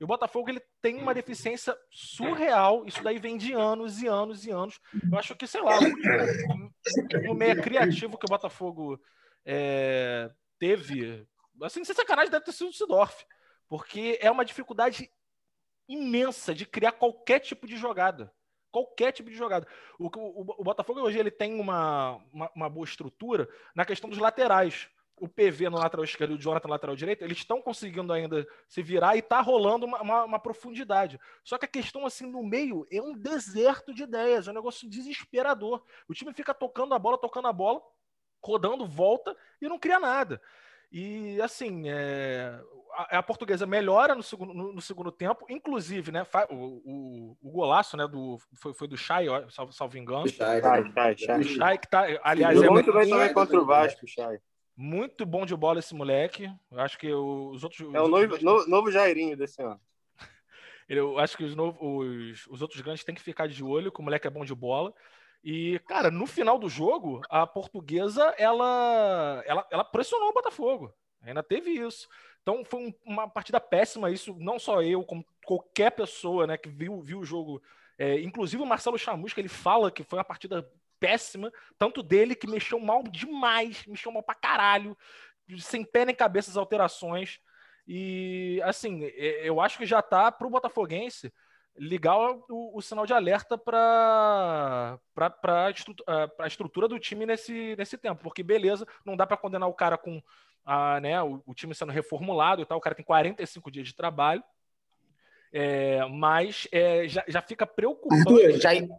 E 0.00 0.04
o 0.04 0.06
Botafogo 0.06 0.48
ele 0.48 0.62
tem 0.80 0.96
uma 0.96 1.12
deficiência 1.12 1.76
surreal, 1.90 2.86
isso 2.86 3.02
daí 3.02 3.18
vem 3.18 3.36
de 3.36 3.52
anos 3.52 4.00
e 4.00 4.06
anos 4.06 4.46
e 4.46 4.50
anos. 4.50 4.80
Eu 5.10 5.18
acho 5.18 5.36
que, 5.36 5.46
sei 5.46 5.60
lá, 5.60 5.78
o, 5.78 7.32
o 7.32 7.34
meio 7.34 7.60
criativo 7.62 8.16
que 8.16 8.24
o 8.24 8.28
Botafogo 8.28 8.98
é, 9.44 10.30
teve, 10.58 11.26
assim, 11.62 11.84
sem 11.84 11.94
sacanagem, 11.94 12.30
deve 12.30 12.46
ter 12.46 12.52
sido 12.52 12.70
o 12.70 12.72
Sidorf, 12.72 13.24
porque 13.68 14.18
é 14.22 14.30
uma 14.30 14.44
dificuldade 14.44 15.10
imensa 15.86 16.54
de 16.54 16.64
criar 16.64 16.92
qualquer 16.92 17.40
tipo 17.40 17.66
de 17.66 17.76
jogada 17.76 18.32
qualquer 18.76 19.12
tipo 19.12 19.30
de 19.30 19.36
jogada. 19.36 19.66
O, 19.98 20.06
o, 20.06 20.54
o 20.58 20.64
Botafogo 20.64 21.00
hoje 21.00 21.18
ele 21.18 21.30
tem 21.30 21.58
uma, 21.58 22.20
uma, 22.30 22.50
uma, 22.54 22.68
boa 22.68 22.84
estrutura 22.84 23.48
na 23.74 23.86
questão 23.86 24.10
dos 24.10 24.18
laterais. 24.18 24.88
O 25.18 25.26
PV 25.26 25.70
no 25.70 25.78
lateral 25.78 26.04
esquerdo 26.04 26.32
e 26.32 26.34
o 26.34 26.38
Jonathan 26.38 26.68
no 26.68 26.74
lateral 26.74 26.94
direito, 26.94 27.24
eles 27.24 27.38
estão 27.38 27.62
conseguindo 27.62 28.12
ainda 28.12 28.46
se 28.68 28.82
virar 28.82 29.16
e 29.16 29.22
tá 29.22 29.40
rolando 29.40 29.86
uma, 29.86 30.02
uma, 30.02 30.24
uma, 30.24 30.38
profundidade. 30.38 31.18
Só 31.42 31.56
que 31.56 31.64
a 31.64 31.68
questão 31.68 32.04
assim 32.04 32.30
no 32.30 32.42
meio 32.42 32.86
é 32.92 33.00
um 33.00 33.16
deserto 33.16 33.94
de 33.94 34.02
ideias, 34.02 34.46
é 34.46 34.50
um 34.50 34.54
negócio 34.54 34.90
desesperador. 34.90 35.82
O 36.06 36.12
time 36.12 36.34
fica 36.34 36.52
tocando 36.52 36.92
a 36.92 36.98
bola, 36.98 37.16
tocando 37.16 37.48
a 37.48 37.52
bola, 37.52 37.80
rodando, 38.44 38.86
volta 38.86 39.34
e 39.58 39.66
não 39.66 39.78
cria 39.78 39.98
nada. 39.98 40.38
E 40.90 41.40
assim, 41.42 41.84
é, 41.88 42.58
a, 42.92 43.18
a, 43.18 43.22
portuguesa 43.22 43.66
melhora 43.66 44.14
no 44.14 44.22
segundo, 44.22 44.54
no, 44.54 44.72
no, 44.72 44.80
segundo 44.80 45.12
tempo, 45.12 45.44
inclusive, 45.48 46.12
né? 46.12 46.24
O, 46.50 46.54
o, 46.54 47.36
o 47.42 47.50
golaço, 47.50 47.96
né? 47.96 48.06
Do, 48.06 48.38
foi, 48.54 48.72
foi 48.72 48.88
do 48.88 48.96
Chay, 48.96 49.26
salvo, 49.50 49.72
salvo 49.72 49.98
engano. 49.98 50.28
Chay, 50.28 50.60
Chay, 50.60 51.16
Chay. 51.18 51.44
Chay 51.44 51.78
que 51.78 51.88
tá, 51.88 52.06
aliás, 52.22 52.62
é 52.62 52.70
muito 52.70 52.92
bem 52.92 53.08
também 53.08 53.32
contra 53.32 53.60
o 53.60 53.66
Vasco, 53.66 54.06
Chay. 54.06 54.38
Muito 54.76 55.24
bom 55.24 55.46
de 55.46 55.56
bola 55.56 55.78
esse 55.78 55.94
moleque. 55.94 56.50
Eu 56.70 56.80
acho 56.80 56.98
que 56.98 57.12
os 57.12 57.64
outros. 57.64 57.80
É 57.94 58.00
o 58.00 58.08
novo, 58.08 58.38
novo, 58.42 58.68
novo 58.68 58.90
Jairinho 58.90 59.36
desse 59.36 59.62
ano. 59.62 59.80
Eu 60.88 61.18
acho 61.18 61.36
que 61.36 61.44
os, 61.44 61.56
novos, 61.56 61.78
os, 61.80 62.46
os 62.46 62.62
outros 62.62 62.80
grandes 62.80 63.02
têm 63.02 63.14
que 63.14 63.22
ficar 63.22 63.48
de 63.48 63.64
olho, 63.64 63.90
que 63.90 64.00
o 64.00 64.02
moleque 64.04 64.26
é 64.26 64.30
bom 64.30 64.44
de 64.44 64.54
bola. 64.54 64.94
E, 65.48 65.78
cara, 65.86 66.10
no 66.10 66.26
final 66.26 66.58
do 66.58 66.68
jogo, 66.68 67.20
a 67.30 67.46
portuguesa, 67.46 68.34
ela, 68.36 69.44
ela, 69.46 69.64
ela 69.70 69.84
pressionou 69.84 70.30
o 70.30 70.32
Botafogo. 70.32 70.92
Ainda 71.22 71.40
teve 71.40 71.70
isso. 71.70 72.08
Então 72.42 72.64
foi 72.64 72.88
um, 72.88 72.94
uma 73.04 73.30
partida 73.30 73.60
péssima, 73.60 74.10
isso 74.10 74.34
não 74.40 74.58
só 74.58 74.82
eu, 74.82 75.04
como 75.04 75.24
qualquer 75.44 75.92
pessoa 75.92 76.48
né, 76.48 76.58
que 76.58 76.68
viu, 76.68 77.00
viu 77.00 77.20
o 77.20 77.24
jogo. 77.24 77.62
É, 77.96 78.20
inclusive 78.22 78.60
o 78.60 78.66
Marcelo 78.66 78.98
Chamusca, 78.98 79.40
ele 79.40 79.48
fala 79.48 79.88
que 79.88 80.02
foi 80.02 80.18
uma 80.18 80.24
partida 80.24 80.68
péssima, 80.98 81.52
tanto 81.78 82.02
dele 82.02 82.34
que 82.34 82.50
mexeu 82.50 82.80
mal 82.80 83.04
demais, 83.04 83.86
mexeu 83.86 84.10
mal 84.10 84.24
pra 84.24 84.34
caralho, 84.34 84.98
sem 85.60 85.84
pé 85.84 86.04
nem 86.04 86.14
cabeça 86.14 86.50
as 86.50 86.56
alterações. 86.56 87.38
E 87.86 88.60
assim, 88.64 89.04
é, 89.04 89.48
eu 89.48 89.60
acho 89.60 89.78
que 89.78 89.86
já 89.86 90.02
tá 90.02 90.32
pro 90.32 90.50
Botafoguense 90.50 91.32
ligar 91.78 92.16
o, 92.48 92.76
o 92.76 92.80
sinal 92.80 93.06
de 93.06 93.12
alerta 93.12 93.56
para 93.56 94.98
a 95.16 95.70
estrutura, 95.70 96.30
estrutura 96.46 96.88
do 96.88 96.98
time 96.98 97.26
nesse, 97.26 97.74
nesse 97.76 97.96
tempo. 97.96 98.22
Porque, 98.22 98.42
beleza, 98.42 98.86
não 99.04 99.16
dá 99.16 99.26
para 99.26 99.36
condenar 99.36 99.68
o 99.68 99.74
cara 99.74 99.96
com 99.96 100.22
a, 100.64 101.00
né, 101.00 101.22
o, 101.22 101.42
o, 101.46 101.54
time 101.54 101.74
sendo 101.74 101.92
reformulado 101.92 102.60
e 102.60 102.66
tal, 102.66 102.78
o 102.78 102.80
cara 102.80 102.94
tem 102.94 103.04
45 103.04 103.70
dias 103.70 103.86
de 103.86 103.94
trabalho. 103.94 104.42
É, 105.52 106.04
mas 106.10 106.66
é, 106.72 107.08
já, 107.08 107.24
já 107.28 107.40
fica 107.40 107.64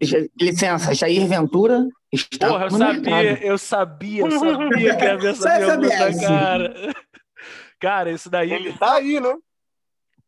já, 0.02 0.18
licença, 0.40 0.94
Jair 0.96 1.28
Ventura 1.28 1.86
está 2.12 2.48
Porra, 2.48 2.66
eu 2.66 2.72
sabia, 2.72 3.46
eu 3.46 3.58
sabia, 3.58 4.22
eu 4.22 4.32
sabia 4.32 4.96
que 4.96 5.04
ia 5.04 5.18
ver 5.18 5.32
essa 5.32 5.50
pergunta, 5.50 6.20
cara. 6.20 6.96
Cara, 7.80 8.12
isso 8.12 8.30
daí. 8.30 8.52
Ele 8.52 8.74
tá 8.74 8.96
aí, 8.96 9.20
né? 9.20 9.36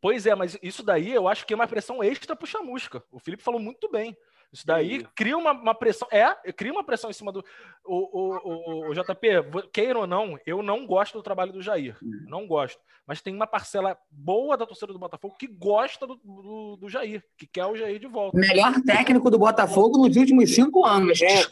Pois 0.00 0.26
é, 0.26 0.34
mas 0.34 0.58
isso 0.62 0.82
daí 0.82 1.12
eu 1.12 1.28
acho 1.28 1.46
que 1.46 1.52
é 1.52 1.56
uma 1.56 1.66
pressão 1.66 2.02
extra 2.02 2.34
pro 2.34 2.46
Chamusca. 2.46 3.02
O 3.12 3.18
Felipe 3.18 3.42
falou 3.42 3.60
muito 3.60 3.90
bem. 3.90 4.16
Isso 4.52 4.66
daí 4.66 5.06
cria 5.14 5.36
uma, 5.36 5.52
uma, 5.52 5.74
pressão. 5.74 6.08
É, 6.10 6.34
cria 6.52 6.72
uma 6.72 6.82
pressão 6.82 7.08
em 7.08 7.12
cima 7.12 7.30
do. 7.30 7.44
O, 7.84 7.94
o, 7.94 8.36
o, 8.36 8.90
o, 8.90 8.94
JP, 8.94 9.68
queira 9.72 9.98
ou 9.98 10.06
não, 10.08 10.36
eu 10.44 10.60
não 10.60 10.84
gosto 10.86 11.18
do 11.18 11.22
trabalho 11.22 11.52
do 11.52 11.62
Jair. 11.62 11.96
Não 12.26 12.48
gosto. 12.48 12.80
Mas 13.06 13.20
tem 13.20 13.34
uma 13.34 13.46
parcela 13.46 13.96
boa 14.10 14.56
da 14.56 14.66
torcida 14.66 14.92
do 14.92 14.98
Botafogo 14.98 15.36
que 15.38 15.46
gosta 15.46 16.04
do, 16.06 16.16
do, 16.16 16.76
do 16.80 16.88
Jair, 16.88 17.22
que 17.36 17.46
quer 17.46 17.66
o 17.66 17.76
Jair 17.76 18.00
de 18.00 18.08
volta. 18.08 18.36
Melhor 18.38 18.74
técnico 18.82 19.30
do 19.30 19.38
Botafogo 19.38 19.98
nos 19.98 20.16
últimos 20.16 20.52
cinco 20.52 20.84
anos. 20.84 21.22
É? 21.22 21.42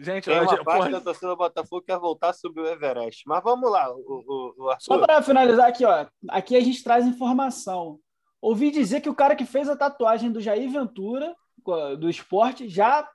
Gente, 0.00 0.24
tem 0.24 0.40
uma 0.40 0.64
parte 0.64 0.64
porra... 0.64 0.90
da 0.90 1.00
torcida 1.00 1.28
do 1.28 1.36
Botafogo 1.36 1.80
que 1.80 1.92
quer 1.92 1.98
voltar 1.98 2.32
sobre 2.32 2.62
o 2.62 2.66
Everest. 2.66 3.24
Mas 3.26 3.42
vamos 3.42 3.70
lá, 3.70 3.92
o, 3.92 3.98
o, 3.98 4.66
o 4.66 4.76
Só 4.78 4.98
para 4.98 5.20
finalizar 5.22 5.68
aqui, 5.68 5.84
ó. 5.84 6.06
Aqui 6.28 6.56
a 6.56 6.60
gente 6.60 6.82
traz 6.84 7.06
informação. 7.06 7.98
Ouvi 8.40 8.70
dizer 8.70 9.00
que 9.00 9.08
o 9.08 9.14
cara 9.14 9.34
que 9.34 9.44
fez 9.44 9.68
a 9.68 9.76
tatuagem 9.76 10.30
do 10.30 10.40
Jair 10.40 10.70
Ventura, 10.70 11.34
do 11.98 12.08
esporte, 12.08 12.68
já 12.68 13.08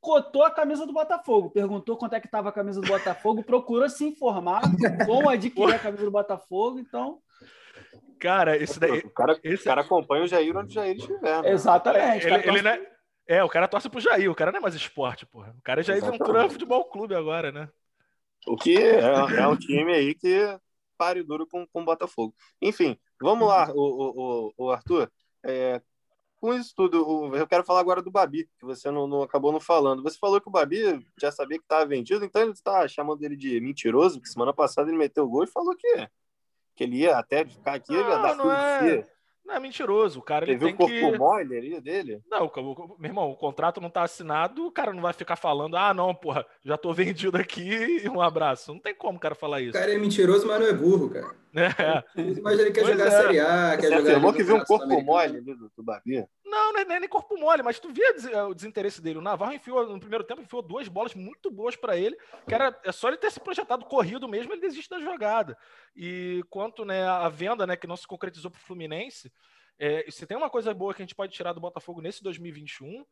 cotou 0.00 0.44
a 0.44 0.50
camisa 0.50 0.86
do 0.86 0.92
Botafogo. 0.92 1.50
Perguntou 1.50 1.96
quanto 1.96 2.14
é 2.14 2.20
que 2.20 2.26
estava 2.26 2.48
a 2.48 2.52
camisa 2.52 2.80
do 2.80 2.86
Botafogo, 2.86 3.42
procurou 3.42 3.88
se 3.88 4.04
informar 4.06 4.62
como 5.04 5.28
adquirir 5.28 5.74
a 5.74 5.78
camisa 5.78 6.04
do 6.04 6.10
Botafogo. 6.12 6.78
Então, 6.78 7.18
Cara, 8.20 8.54
esse 8.56 8.78
daí. 8.78 8.98
O 8.98 9.10
cara, 9.10 9.38
esse... 9.42 9.62
o 9.62 9.64
cara 9.64 9.80
acompanha 9.80 10.24
o 10.24 10.28
Jair 10.28 10.54
onde 10.54 10.68
o 10.68 10.74
Jair 10.74 10.96
estiver. 10.96 11.42
Né? 11.42 11.50
Exatamente. 11.50 12.26
Ele, 12.26 12.48
ele, 12.48 12.62
não 12.62 12.70
é, 12.70 12.86
é, 13.30 13.44
o 13.44 13.48
cara 13.48 13.68
torce 13.68 13.88
pro 13.88 14.00
Jair, 14.00 14.28
o 14.28 14.34
cara 14.34 14.50
não 14.50 14.58
é 14.58 14.60
mais 14.60 14.74
esporte, 14.74 15.24
porra. 15.24 15.54
O 15.56 15.62
cara 15.62 15.80
é 15.80 15.84
Jair 15.84 16.04
Ventura 16.04 16.50
Futebol 16.50 16.84
Clube 16.86 17.14
agora, 17.14 17.52
né? 17.52 17.68
O 18.44 18.56
que 18.56 18.76
é, 18.76 19.00
é 19.38 19.46
um 19.46 19.56
time 19.56 19.92
aí 19.92 20.16
que 20.16 20.58
pare 20.98 21.22
duro 21.22 21.46
com 21.46 21.64
o 21.72 21.84
Botafogo. 21.84 22.34
Enfim, 22.60 22.98
vamos 23.20 23.46
lá, 23.46 23.70
o, 23.72 24.50
o, 24.56 24.64
o 24.66 24.70
Arthur. 24.72 25.08
É, 25.44 25.80
com 26.40 26.52
isso 26.54 26.74
tudo, 26.74 27.36
eu 27.36 27.46
quero 27.46 27.62
falar 27.62 27.78
agora 27.78 28.02
do 28.02 28.10
Babi, 28.10 28.48
que 28.58 28.64
você 28.64 28.90
não, 28.90 29.06
não, 29.06 29.22
acabou 29.22 29.52
não 29.52 29.60
falando. 29.60 30.02
Você 30.02 30.18
falou 30.18 30.40
que 30.40 30.48
o 30.48 30.52
Babi 30.52 31.06
já 31.20 31.30
sabia 31.30 31.56
que 31.56 31.64
estava 31.64 31.86
vendido, 31.86 32.24
então 32.24 32.42
ele 32.42 32.50
está 32.50 32.88
chamando 32.88 33.22
ele 33.22 33.36
de 33.36 33.60
mentiroso, 33.60 34.16
porque 34.18 34.32
semana 34.32 34.52
passada 34.52 34.90
ele 34.90 34.98
meteu 34.98 35.24
o 35.24 35.28
gol 35.28 35.44
e 35.44 35.46
falou 35.46 35.76
que, 35.76 36.08
que 36.74 36.82
ele 36.82 36.96
ia 36.96 37.16
até 37.16 37.44
ficar 37.44 37.74
aqui, 37.74 37.92
não, 37.92 38.00
ele 38.00 38.08
ia 38.08 38.18
dar 38.18 38.36
tudo 38.36 38.50
é... 38.50 39.08
Não, 39.50 39.56
é 39.56 39.60
mentiroso. 39.60 40.20
O 40.20 40.22
cara 40.22 40.48
ele 40.48 40.58
tem 40.58 40.72
o 40.72 40.76
corpo 40.76 40.94
que... 40.94 41.18
mole 41.18 41.58
ali 41.58 41.80
dele? 41.80 42.22
Não, 42.30 42.46
o, 42.46 42.96
meu 42.98 43.10
irmão, 43.10 43.30
o 43.30 43.36
contrato 43.36 43.80
não 43.80 43.90
tá 43.90 44.04
assinado, 44.04 44.64
o 44.64 44.70
cara 44.70 44.92
não 44.92 45.02
vai 45.02 45.12
ficar 45.12 45.34
falando, 45.34 45.76
ah, 45.76 45.92
não, 45.92 46.14
porra, 46.14 46.46
já 46.64 46.78
tô 46.78 46.92
vendido 46.94 47.36
aqui 47.36 48.00
e 48.04 48.08
um 48.08 48.20
abraço. 48.20 48.72
Não 48.72 48.78
tem 48.78 48.94
como 48.94 49.18
o 49.18 49.20
cara 49.20 49.34
falar 49.34 49.60
isso. 49.60 49.70
O 49.70 49.80
cara 49.80 49.92
é 49.92 49.98
mentiroso, 49.98 50.46
mas 50.46 50.60
não 50.60 50.66
é 50.68 50.72
burro, 50.72 51.10
cara. 51.10 51.34
É. 51.52 52.40
Mas 52.42 52.60
ele 52.60 52.70
quer 52.70 52.82
pois 52.82 52.96
jogar 52.96 53.06
é. 53.08 53.10
Série 53.10 53.40
A, 53.40 53.76
quer 53.76 53.88
Você 53.88 53.96
jogar. 53.96 54.10
afirmou 54.10 54.32
que 54.32 54.44
viu 54.44 54.54
um 54.54 54.64
corpo 54.64 54.86
mole 55.02 55.38
ali 55.38 55.40
do, 55.40 55.68
do 55.76 55.82
Babi? 55.82 56.24
Não, 56.50 56.72
não 56.72 56.80
é 56.80 57.00
nem 57.00 57.08
corpo 57.08 57.38
mole, 57.38 57.62
mas 57.62 57.78
tu 57.78 57.92
via 57.92 58.12
o 58.48 58.54
desinteresse 58.54 59.00
dele. 59.00 59.18
O 59.18 59.22
Navarro 59.22 59.52
enfiou, 59.52 59.86
no 59.86 60.00
primeiro 60.00 60.24
tempo, 60.24 60.42
enfiou 60.42 60.60
duas 60.60 60.88
bolas 60.88 61.14
muito 61.14 61.50
boas 61.50 61.76
para 61.76 61.96
ele, 61.96 62.16
que 62.46 62.52
era 62.52 62.78
é 62.84 62.90
só 62.90 63.08
ele 63.08 63.16
ter 63.16 63.30
se 63.30 63.38
projetado 63.38 63.84
corrido 63.84 64.28
mesmo, 64.28 64.52
ele 64.52 64.60
desiste 64.60 64.90
da 64.90 65.00
jogada. 65.00 65.56
E 65.94 66.42
quanto 66.50 66.84
né, 66.84 67.06
a 67.06 67.28
venda, 67.28 67.66
né, 67.66 67.76
que 67.76 67.86
não 67.86 67.96
se 67.96 68.06
concretizou 68.06 68.50
pro 68.50 68.60
Fluminense, 68.60 69.32
é, 69.78 70.04
se 70.10 70.26
tem 70.26 70.36
uma 70.36 70.50
coisa 70.50 70.74
boa 70.74 70.92
que 70.92 71.00
a 71.00 71.04
gente 71.04 71.14
pode 71.14 71.32
tirar 71.32 71.52
do 71.52 71.60
Botafogo 71.60 72.00
nesse 72.00 72.22
2021 72.22 73.04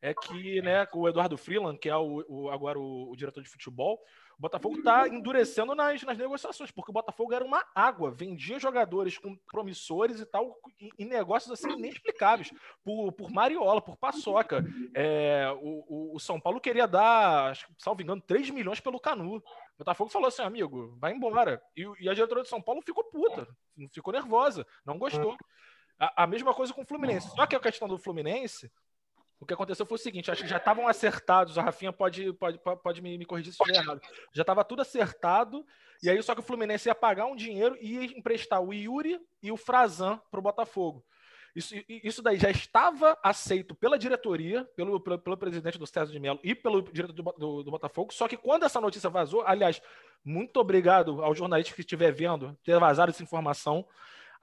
é 0.00 0.12
que 0.12 0.60
né, 0.60 0.86
o 0.92 1.08
Eduardo 1.08 1.36
Freeland, 1.36 1.78
que 1.78 1.88
é 1.88 1.96
o, 1.96 2.24
o 2.28 2.50
agora 2.50 2.78
o, 2.78 3.10
o, 3.10 3.16
diretor 3.16 3.42
de 3.42 3.48
futebol, 3.48 3.98
o 4.38 4.42
Botafogo 4.42 4.78
está 4.78 5.08
endurecendo 5.08 5.74
nas, 5.74 6.02
nas 6.02 6.18
negociações, 6.18 6.70
porque 6.70 6.90
o 6.90 6.94
Botafogo 6.94 7.32
era 7.32 7.44
uma 7.44 7.64
água, 7.74 8.10
vendia 8.10 8.58
jogadores 8.58 9.16
com 9.16 9.36
promissores 9.50 10.20
e 10.20 10.26
tal, 10.26 10.58
em, 10.98 11.04
negócios 11.04 11.52
assim 11.52 11.70
inexplicáveis, 11.72 12.52
por, 12.84 13.12
por 13.12 13.30
Mariola, 13.30 13.80
por 13.80 13.96
Paçoca. 13.96 14.64
É, 14.94 15.46
o, 15.60 16.14
o, 16.14 16.18
São 16.18 16.40
Paulo 16.40 16.60
queria 16.60 16.86
dar, 16.86 17.50
acho, 17.50 17.66
salvo 17.78 18.02
engano, 18.02 18.20
3 18.20 18.50
milhões 18.50 18.80
pelo 18.80 19.00
Canu. 19.00 19.36
O 19.36 19.42
Botafogo 19.78 20.10
falou 20.10 20.28
assim, 20.28 20.42
amigo, 20.42 20.96
vai 20.98 21.12
embora. 21.12 21.62
E, 21.76 21.82
e 22.00 22.08
a 22.08 22.14
diretora 22.14 22.42
de 22.42 22.48
São 22.48 22.60
Paulo 22.60 22.82
ficou 22.82 23.04
puta, 23.04 23.46
ficou 23.92 24.12
nervosa, 24.12 24.66
não 24.84 24.98
gostou. 24.98 25.36
A, 25.98 26.24
a, 26.24 26.26
mesma 26.26 26.52
coisa 26.52 26.74
com 26.74 26.82
o 26.82 26.86
Fluminense. 26.86 27.28
Só 27.30 27.46
que 27.46 27.54
a 27.54 27.60
questão 27.60 27.86
do 27.86 27.98
Fluminense, 27.98 28.70
o 29.40 29.46
que 29.46 29.54
aconteceu 29.54 29.84
foi 29.84 29.96
o 29.96 30.00
seguinte: 30.00 30.30
acho 30.30 30.42
que 30.42 30.48
já 30.48 30.56
estavam 30.56 30.88
acertados. 30.88 31.58
A 31.58 31.62
Rafinha 31.62 31.92
pode, 31.92 32.32
pode, 32.34 32.58
pode 32.82 33.02
me, 33.02 33.18
me 33.18 33.24
corrigir 33.24 33.52
se 33.52 33.58
estiver 33.60 33.82
errado. 33.82 34.00
Já 34.32 34.42
estava 34.42 34.64
tudo 34.64 34.82
acertado. 34.82 35.64
E 36.02 36.10
aí, 36.10 36.22
só 36.22 36.34
que 36.34 36.40
o 36.40 36.44
Fluminense 36.44 36.88
ia 36.88 36.94
pagar 36.94 37.26
um 37.26 37.36
dinheiro 37.36 37.76
e 37.80 37.94
ia 37.94 38.18
emprestar 38.18 38.60
o 38.60 38.72
Yuri 38.72 39.18
e 39.42 39.50
o 39.50 39.56
Frazan 39.56 40.20
para 40.30 40.40
o 40.40 40.42
Botafogo. 40.42 41.04
Isso, 41.54 41.72
isso 41.88 42.20
daí 42.20 42.36
já 42.36 42.50
estava 42.50 43.16
aceito 43.22 43.76
pela 43.76 43.96
diretoria, 43.96 44.64
pelo, 44.74 44.98
pelo, 44.98 45.18
pelo 45.20 45.36
presidente 45.36 45.78
do 45.78 45.86
César 45.86 46.10
de 46.10 46.18
Mello 46.18 46.40
e 46.42 46.52
pelo 46.52 46.82
diretor 46.82 47.12
do, 47.12 47.22
do, 47.22 47.62
do, 47.62 47.70
Botafogo. 47.70 48.12
Só 48.12 48.26
que 48.26 48.36
quando 48.36 48.64
essa 48.64 48.80
notícia 48.80 49.08
vazou, 49.08 49.42
aliás, 49.46 49.80
muito 50.24 50.58
obrigado 50.58 51.22
ao 51.22 51.32
jornalista 51.32 51.72
que 51.72 51.80
estiver 51.80 52.12
vendo 52.12 52.58
ter 52.64 52.78
vazado 52.80 53.10
essa 53.10 53.22
informação 53.22 53.86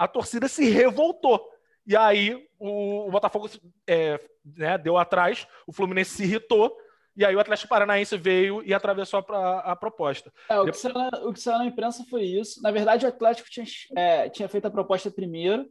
a 0.02 0.08
torcida 0.08 0.48
se 0.48 0.68
revoltou. 0.68 1.48
E 1.86 1.96
aí 1.96 2.48
o, 2.60 3.08
o 3.08 3.12
Botafogo 3.12 3.50
é, 3.88 4.20
né, 4.46 4.78
deu 4.78 4.98
atrás, 4.98 5.48
o 5.66 5.74
Fluminense 5.74 6.12
se 6.12 6.24
irritou, 6.24 6.76
e 7.16 7.26
aí 7.26 7.36
o 7.36 7.40
Atlético 7.40 7.70
Paranaense 7.70 8.18
veio 8.18 8.64
e 8.64 8.74
atravessou 8.74 9.26
a, 9.30 9.72
a 9.72 9.76
proposta. 9.76 10.32
É, 10.50 10.60
o, 10.60 10.66
que 10.66 10.74
saiu 10.74 10.94
na, 10.94 11.10
o 11.24 11.34
que 11.34 11.40
saiu 11.40 11.58
na 11.58 11.66
imprensa 11.66 12.06
foi 12.10 12.24
isso. 12.24 12.62
Na 12.62 12.72
verdade, 12.72 13.06
o 13.06 13.10
Atlético 13.10 13.50
tinha, 13.50 13.66
é, 13.96 14.30
tinha 14.30 14.48
feito 14.48 14.68
a 14.68 14.72
proposta 14.72 15.12
primeiro. 15.12 15.68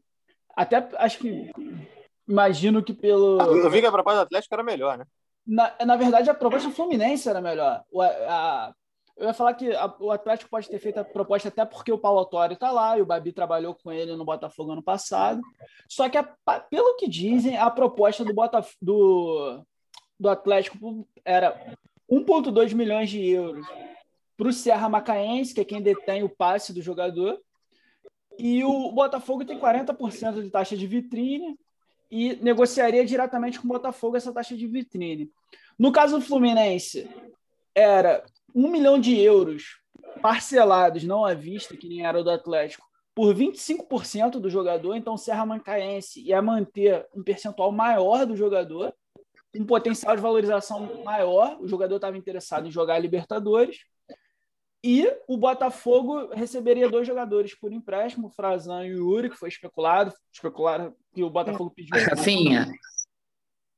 Até 0.55 0.87
acho 0.99 1.19
que. 1.19 1.51
Imagino 2.29 2.83
que 2.83 2.93
pelo. 2.93 3.41
Eu 3.41 3.71
vi 3.71 3.81
que 3.81 3.87
a 3.87 3.93
proposta 3.93 4.21
do 4.21 4.27
Atlético 4.27 4.55
era 4.55 4.63
melhor, 4.63 4.99
né? 4.99 5.05
Na, 5.47 5.75
na 5.85 5.97
verdade, 5.97 6.29
a 6.29 6.35
proposta 6.35 6.69
do 6.69 6.75
Fluminense 6.75 7.29
era 7.29 7.41
melhor. 7.41 7.83
O, 7.91 8.03
a, 8.03 8.73
eu 9.21 9.27
ia 9.27 9.35
falar 9.35 9.53
que 9.53 9.71
a, 9.71 9.95
o 10.01 10.11
Atlético 10.11 10.51
pode 10.51 10.67
ter 10.67 10.79
feito 10.79 10.99
a 10.99 11.05
proposta 11.05 11.49
até 11.49 11.63
porque 11.67 11.93
o 11.93 11.99
Paulo 11.99 12.21
Autori 12.21 12.55
está 12.55 12.71
lá 12.71 12.97
e 12.97 13.03
o 13.03 13.07
Babi 13.07 13.33
trabalhou 13.33 13.75
com 13.75 13.93
ele 13.93 14.17
no 14.17 14.25
Botafogo 14.25 14.73
ano 14.73 14.83
passado. 14.83 15.43
Só 15.87 16.09
que, 16.09 16.17
a, 16.17 16.25
pelo 16.71 16.97
que 16.97 17.07
dizem, 17.07 17.59
a 17.59 17.71
proposta 17.71 18.25
do, 18.25 18.33
Botaf 18.33 18.75
do, 18.81 19.63
do 20.19 20.31
Atlético 20.31 21.07
era 21.23 21.77
1,2 22.11 22.73
milhões 22.73 23.11
de 23.11 23.29
euros 23.29 23.67
para 24.39 24.49
o 24.49 24.53
Serra 24.55 24.89
Macaense, 24.89 25.53
que 25.53 25.61
é 25.61 25.65
quem 25.67 25.83
detém 25.83 26.23
o 26.23 26.29
passe 26.35 26.73
do 26.73 26.81
jogador. 26.81 27.39
E 28.39 28.65
o 28.65 28.91
Botafogo 28.91 29.45
tem 29.45 29.61
40% 29.61 30.43
de 30.43 30.49
taxa 30.49 30.75
de 30.79 30.87
vitrine 30.87 31.59
e 32.11 32.37
negociaria 32.37 33.05
diretamente 33.05 33.61
com 33.61 33.67
o 33.67 33.71
Botafogo 33.71 34.17
essa 34.17 34.33
taxa 34.33 34.57
de 34.57 34.67
vitrine. 34.67 35.31
No 35.79 35.93
caso 35.93 36.19
do 36.19 36.25
Fluminense, 36.25 37.07
era 37.75 38.25
um 38.55 38.71
milhão 38.71 38.99
de 38.99 39.19
euros 39.19 39.81
parcelados, 40.23 41.05
não 41.05 41.25
à 41.25 41.35
vista, 41.35 41.77
que 41.77 41.89
nem 41.89 42.05
era 42.07 42.21
o 42.21 42.25
do 42.25 42.31
Atlético, 42.31 42.87
por 43.15 43.35
25% 43.35 44.39
do 44.39 44.49
jogador, 44.49 44.95
então 44.95 45.17
Serra 45.17 45.45
Mancaense 45.45 46.23
ia 46.23 46.41
manter 46.41 47.07
um 47.15 47.23
percentual 47.23 47.73
maior 47.73 48.25
do 48.25 48.37
jogador, 48.37 48.95
um 49.55 49.67
potencial 49.67 50.15
de 50.15 50.23
valorização 50.23 51.03
maior, 51.05 51.59
o 51.61 51.67
jogador 51.67 51.97
estava 51.97 52.17
interessado 52.17 52.69
em 52.69 52.71
jogar 52.71 52.95
a 52.95 52.99
Libertadores, 52.99 53.79
e 54.83 55.07
o 55.29 55.37
Botafogo 55.37 56.29
receberia 56.33 56.89
dois 56.89 57.07
jogadores 57.07 57.55
por 57.55 57.73
empréstimo, 57.73 58.29
o 58.29 58.31
Frazan 58.31 58.87
e 58.87 58.95
o 58.95 58.99
Yuri, 58.99 59.29
que 59.29 59.37
foi 59.37 59.51
especulado, 59.51 60.15
especulado 60.33 60.95
que 61.13 61.23
o 61.23 61.29
Botafogo 61.29 61.71
pediu. 61.71 61.91
Rafinha, 62.09 62.67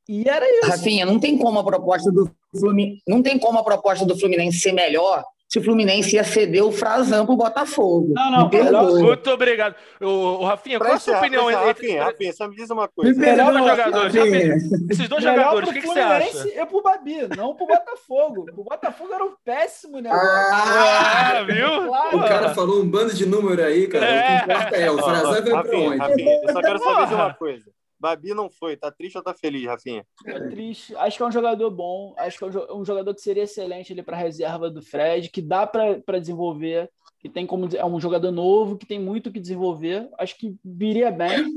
e 0.09 0.29
era 0.29 0.45
isso. 0.59 0.71
Rafinha, 0.71 1.07
não 1.07 1.19
tem 1.19 1.39
como 1.39 1.59
a 1.59 1.65
proposta 1.65 2.11
do 2.11 2.31
Fluminense, 2.59 3.03
não 3.07 3.23
tem 3.23 3.39
como 3.39 3.59
a 3.59 3.65
proposta 3.65 4.05
do 4.05 4.19
Fluminense 4.19 4.61
ser 4.61 4.73
melhor 4.73 5.25
se 5.53 5.59
o 5.59 5.63
Fluminense 5.63 6.17
ia 6.17 6.25
ceder 6.25 6.65
o 6.65 6.73
Frazão 6.73 7.27
pro 7.27 7.37
Botafogo. 7.37 8.15
Não, 8.15 8.31
não, 8.31 8.49
não 8.49 9.03
Muito 9.03 9.31
obrigado. 9.31 9.75
O, 10.01 10.07
o 10.07 10.45
Rafinha, 10.47 10.79
qual 10.79 10.93
é 10.93 10.95
a 10.95 10.99
sua 10.99 11.19
opinião? 11.19 11.45
Rafinha, 11.45 11.67
Rafinha, 11.67 12.05
Rafinha, 12.05 12.33
só 12.33 12.49
me 12.49 12.57
diz 12.57 12.71
uma 12.71 12.89
coisa. 12.89 13.21
Melhor 13.21 13.53
para 13.53 13.69
jogadores. 13.69 14.15
Rafinha, 14.15 14.57
esses 14.91 15.09
dois 15.11 15.23
melhor 15.23 15.37
jogadores, 15.37 15.69
o 15.69 15.73
que, 15.75 15.81
que 15.83 15.87
você 15.87 16.01
acha? 16.01 16.49
É 16.55 16.65
pro 16.65 16.83
Babi, 16.83 17.29
não 17.37 17.55
pro 17.55 17.67
Botafogo. 17.67 18.47
O 18.57 18.65
Botafogo 18.65 19.13
era 19.13 19.25
um 19.25 19.35
péssimo 19.45 20.01
negócio. 20.01 20.27
Ah, 20.27 21.33
ah 21.37 21.43
viu? 21.43 21.87
Claro. 21.87 22.17
O 22.17 22.21
cara 22.21 22.55
falou 22.55 22.81
um 22.81 22.89
bando 22.89 23.13
de 23.13 23.27
número 23.27 23.63
aí, 23.63 23.87
cara. 23.89 24.07
É. 24.07 24.23
O 24.23 24.39
que 24.39 24.45
importa 24.45 24.77
é, 24.77 24.91
o 24.91 24.99
Frazão 24.99 25.43
veio 25.43 25.63
pra 25.63 25.79
onde? 25.79 25.99
Rafinha, 25.99 26.41
eu 26.45 26.53
só 26.53 26.61
quero 26.63 26.79
saber 26.79 27.07
de 27.09 27.15
uma 27.15 27.35
coisa. 27.37 27.65
Babi 28.03 28.35
não 28.35 28.51
foi. 28.51 28.77
Tá 28.77 28.91
triste 28.91 29.17
ou 29.17 29.23
tá 29.23 29.33
feliz, 29.33 29.65
Rafinha? 29.65 30.05
Tá 30.25 30.41
triste. 30.51 30.95
Acho 30.97 31.17
que 31.17 31.23
é 31.23 31.27
um 31.27 31.31
jogador 31.33 31.71
bom. 31.71 32.13
Acho 32.19 32.37
que 32.37 32.45
é 32.45 32.75
um 32.75 32.85
jogador 32.85 33.15
que 33.15 33.21
seria 33.21 33.45
excelente 33.45 33.93
ali 33.93 34.03
para 34.03 34.17
reserva 34.17 34.69
do 34.69 34.83
Fred, 34.83 35.31
que 35.31 35.41
dá 35.41 35.65
para 35.65 36.19
desenvolver, 36.19 36.91
que 37.21 37.29
tem 37.29 37.47
como 37.47 37.69
é 37.77 37.87
um 37.87 38.01
jogador 38.01 38.33
novo, 38.33 38.77
que 38.77 38.85
tem 38.85 38.99
muito 38.99 39.31
que 39.31 39.39
desenvolver. 39.39 40.11
Acho 40.19 40.37
que 40.37 40.57
viria 40.65 41.13
bem. 41.13 41.55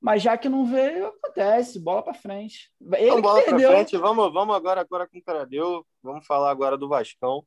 Mas 0.00 0.22
já 0.22 0.38
que 0.38 0.48
não 0.48 0.64
veio, 0.64 1.06
acontece, 1.06 1.80
bola 1.80 2.02
para 2.02 2.14
frente. 2.14 2.70
Ele 2.92 3.06
então, 3.06 3.22
bola 3.22 3.42
para 3.42 3.58
frente, 3.58 3.96
vamos, 3.96 4.32
vamos 4.32 4.54
agora, 4.54 4.80
agora 4.80 5.08
com 5.08 5.18
o 5.18 5.22
cara 5.22 5.44
deu. 5.44 5.84
Vamos 6.00 6.24
falar 6.24 6.50
agora 6.50 6.78
do 6.78 6.88
Vascão. 6.88 7.44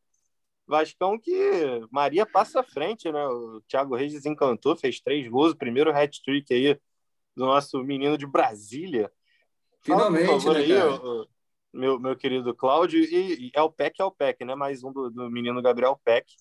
Vascão 0.68 1.18
que 1.18 1.32
Maria 1.90 2.26
passa 2.26 2.60
à 2.60 2.64
frente, 2.64 3.10
né? 3.10 3.26
O 3.26 3.62
Thiago 3.70 3.96
Reis 3.96 4.12
desencantou, 4.12 4.76
fez 4.76 5.00
três 5.00 5.30
gols, 5.30 5.54
o 5.54 5.58
primeiro 5.58 5.92
hat-trick 5.92 6.54
aí 6.54 6.78
do 7.38 7.46
nosso 7.46 7.84
menino 7.84 8.17
de 8.17 8.25
Brasília. 8.25 9.12
Finalmente, 9.82 10.25
Fala, 10.25 10.39
favor, 10.39 10.56
né, 10.56 10.62
aí, 10.63 10.74
o, 10.74 11.27
meu, 11.72 12.00
meu 12.00 12.15
querido 12.15 12.53
Cláudio, 12.56 13.00
e, 13.00 13.48
e 13.48 13.51
é 13.53 13.62
o 13.62 13.72
PEC, 13.72 14.01
é 14.01 14.03
o 14.03 14.12
PEC, 14.12 14.44
né? 14.44 14.56
Mais 14.56 14.84
um 14.84 14.91
do, 14.91 15.12
do 15.12 15.29
menino 15.29 15.62
Gabriel 15.62 16.01
Peck. 16.03 16.34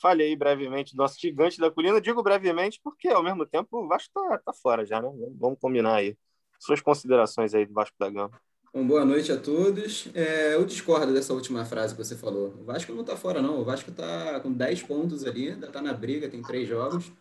Falei 0.00 0.34
brevemente 0.34 0.96
do 0.96 1.02
nosso 1.02 1.20
gigante 1.20 1.60
da 1.60 1.70
colina. 1.70 2.00
Digo 2.00 2.22
brevemente 2.22 2.80
porque, 2.82 3.08
ao 3.08 3.22
mesmo 3.22 3.44
tempo, 3.44 3.68
o 3.84 3.86
Vasco 3.86 4.10
tá, 4.14 4.38
tá 4.38 4.52
fora 4.54 4.86
já, 4.86 5.02
né? 5.02 5.10
Vamos 5.38 5.58
combinar 5.60 5.96
aí. 5.96 6.16
Suas 6.58 6.80
considerações 6.80 7.54
aí 7.54 7.66
do 7.66 7.74
Vasco 7.74 7.96
da 8.00 8.08
Gama. 8.08 8.40
Bom, 8.72 8.86
boa 8.86 9.04
noite 9.04 9.30
a 9.30 9.38
todos. 9.38 10.08
É, 10.14 10.54
eu 10.54 10.64
discordo 10.64 11.12
dessa 11.12 11.34
última 11.34 11.66
frase 11.66 11.94
que 11.94 12.02
você 12.02 12.16
falou. 12.16 12.54
O 12.58 12.64
Vasco 12.64 12.92
não 12.92 13.02
está 13.02 13.14
fora, 13.14 13.42
não. 13.42 13.60
O 13.60 13.64
Vasco 13.64 13.90
está 13.90 14.40
com 14.40 14.50
10 14.50 14.84
pontos 14.84 15.26
ali, 15.26 15.50
ainda 15.50 15.66
está 15.66 15.82
na 15.82 15.92
briga, 15.92 16.30
tem 16.30 16.40
três 16.40 16.66
jogos. 16.66 17.12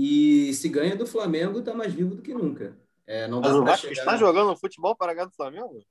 E 0.00 0.54
se 0.54 0.68
ganha 0.68 0.94
do 0.94 1.04
Flamengo, 1.04 1.58
está 1.58 1.74
mais 1.74 1.92
vivo 1.92 2.14
do 2.14 2.22
que 2.22 2.32
nunca. 2.32 2.72
É, 3.04 3.26
não 3.26 3.40
Mas 3.40 3.52
o 3.52 3.64
Vasco 3.64 3.88
chegar... 3.88 4.02
está 4.02 4.16
jogando 4.16 4.56
futebol 4.56 4.94
para 4.94 5.12
ganhar 5.12 5.26
do 5.26 5.34
Flamengo? 5.34 5.84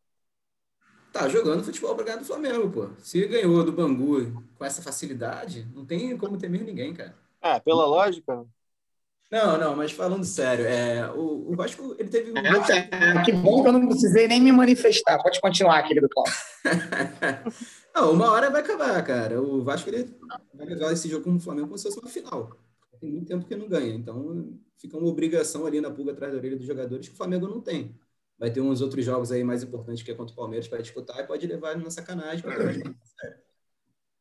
Tá 1.12 1.28
jogando 1.28 1.62
futebol 1.62 1.94
para 1.94 2.06
ganhar 2.06 2.18
do 2.20 2.24
Flamengo, 2.24 2.70
pô. 2.70 2.90
Se 3.00 3.28
ganhou 3.28 3.66
do 3.66 3.72
Bangu 3.74 4.42
com 4.58 4.64
essa 4.64 4.82
facilidade, 4.82 5.68
não 5.76 5.86
tem 5.86 6.18
como 6.18 6.38
temer 6.38 6.64
ninguém, 6.64 6.94
cara. 6.94 7.18
É, 7.42 7.60
pela 7.60 7.86
lógica. 7.86 8.46
Não, 9.30 9.58
não, 9.58 9.76
mas 9.76 9.92
falando 9.92 10.24
sério, 10.24 10.66
é, 10.66 11.12
o, 11.12 11.52
o 11.52 11.56
Vasco 11.58 11.94
ele 12.00 12.08
teve 12.08 12.32
um. 12.32 12.38
É, 12.38 13.24
que 13.26 13.34
bom 13.34 13.62
que 13.62 13.68
eu 13.68 13.74
não 13.74 13.90
precisei 13.90 14.26
nem 14.26 14.40
me 14.40 14.54
manifestar. 14.54 15.22
Pode 15.22 15.42
continuar, 15.42 15.84
querido 15.84 16.08
Cláudio. 16.08 16.34
não, 17.94 18.14
uma 18.14 18.32
hora 18.32 18.50
vai 18.50 18.62
acabar, 18.62 19.04
cara. 19.04 19.42
O 19.42 19.66
Vasco 19.66 19.90
ele 19.90 20.18
vai 20.54 20.66
levar 20.66 20.94
esse 20.94 21.10
jogo 21.10 21.26
como 21.26 21.36
o 21.36 21.42
Flamengo 21.42 21.68
como 21.68 21.78
se 21.78 21.84
fosse 21.84 22.00
uma 22.00 22.10
final. 22.10 22.58
Tem 23.00 23.12
muito 23.12 23.28
tempo 23.28 23.46
que 23.46 23.56
não 23.56 23.68
ganha, 23.68 23.94
então 23.94 24.60
fica 24.78 24.98
uma 24.98 25.08
obrigação 25.08 25.66
ali 25.66 25.82
na 25.82 25.92
pulga 25.92 26.12
atrás 26.12 26.32
da 26.32 26.38
orelha 26.38 26.58
dos 26.58 26.66
jogadores 26.66 27.08
que 27.08 27.14
o 27.14 27.18
Flamengo 27.18 27.48
não 27.48 27.62
tem. 27.62 28.00
Vai 28.38 28.52
ter 28.52 28.62
uns 28.62 28.82
outros 28.82 29.04
jogos 29.04 29.32
aí 29.32 29.44
mais 29.44 29.64
importantes 29.64 30.04
que 30.04 30.12
é 30.12 30.16
contra 30.16 30.34
o 30.34 30.36
Palmeiras 30.36 30.68
para 30.68 30.82
disputar 30.82 31.20
e 31.20 31.28
pode 31.28 31.48
levar 31.48 31.72
ele 31.74 31.84
na 31.84 31.90
sacanagem. 31.90 32.46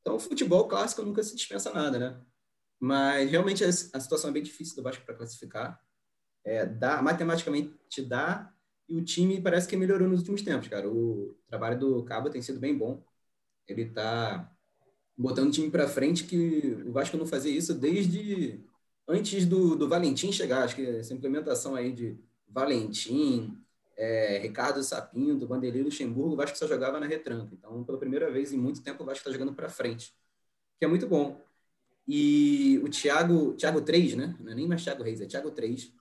Então, 0.01 0.21
futebol 0.21 0.69
clássico 0.69 1.03
nunca 1.03 1.21
se 1.23 1.35
dispensa 1.35 1.73
nada, 1.73 1.99
né? 1.99 2.21
Mas 2.79 3.29
realmente 3.29 3.65
a, 3.65 3.73
situação 3.73 4.31
é 4.31 4.33
bem 4.33 4.43
difícil 4.43 4.77
do 4.77 4.83
Vasco 4.85 5.05
para 5.05 5.17
classificar. 5.17 5.83
É, 6.45 6.65
dá, 6.65 7.03
matematicamente 7.03 8.03
dá, 8.07 8.55
e 8.89 8.97
o 8.97 9.05
time 9.05 9.41
parece 9.41 9.67
que 9.67 9.77
melhorou 9.77 10.09
nos 10.09 10.21
últimos 10.21 10.43
tempos, 10.43 10.69
cara. 10.69 10.89
O 10.89 11.37
trabalho 11.49 11.79
do 11.79 12.05
Cabo 12.05 12.31
tem 12.31 12.41
sido 12.41 12.61
bem 12.61 12.77
bom. 12.77 13.05
Ele 13.67 13.83
está 13.83 14.56
botando 15.17 15.49
o 15.49 15.53
time 15.53 15.71
para 15.71 15.89
frente, 15.89 16.25
que 16.25 16.83
o 16.87 16.93
Vasco 16.93 17.17
não 17.17 17.27
fazia 17.27 17.57
isso 17.57 17.73
desde 17.73 18.61
antes 19.09 19.47
do, 19.47 19.77
do 19.77 19.89
Valentim 19.89 20.31
chegar. 20.31 20.65
Acho 20.65 20.77
que 20.77 20.87
essa 20.87 21.15
implementação 21.15 21.75
aí 21.75 21.93
de 21.93 22.19
Valentim, 22.49 23.57
é, 23.97 24.39
Ricardo 24.39 24.83
Sapinto, 24.83 25.47
Vanderlei 25.47 25.83
Luxemburgo, 25.83 26.35
o 26.35 26.37
Vasco 26.37 26.59
só 26.59 26.67
jogava 26.67 27.01
na 27.01 27.07
retranca. 27.07 27.55
Então, 27.55 27.83
pela 27.85 27.99
primeira 27.99 28.31
vez 28.31 28.53
em 28.53 28.59
muito 28.59 28.83
tempo, 28.83 29.03
o 29.03 29.07
Vasco 29.07 29.21
está 29.21 29.33
jogando 29.33 29.55
para 29.55 29.69
frente, 29.69 30.13
que 30.79 30.85
é 30.85 30.89
muito 30.89 31.07
bom. 31.07 31.41
E 32.07 32.79
o 32.85 32.89
Thiago, 32.89 33.55
Thiago 33.55 33.81
3, 33.81 34.15
né? 34.15 34.37
Não 34.39 34.53
é 34.53 34.55
nem 34.55 34.69
mais 34.69 34.85
Thiago 34.85 35.03
Reis, 35.03 35.21
é 35.21 35.27
Thiago 35.27 35.51
3. 35.51 35.93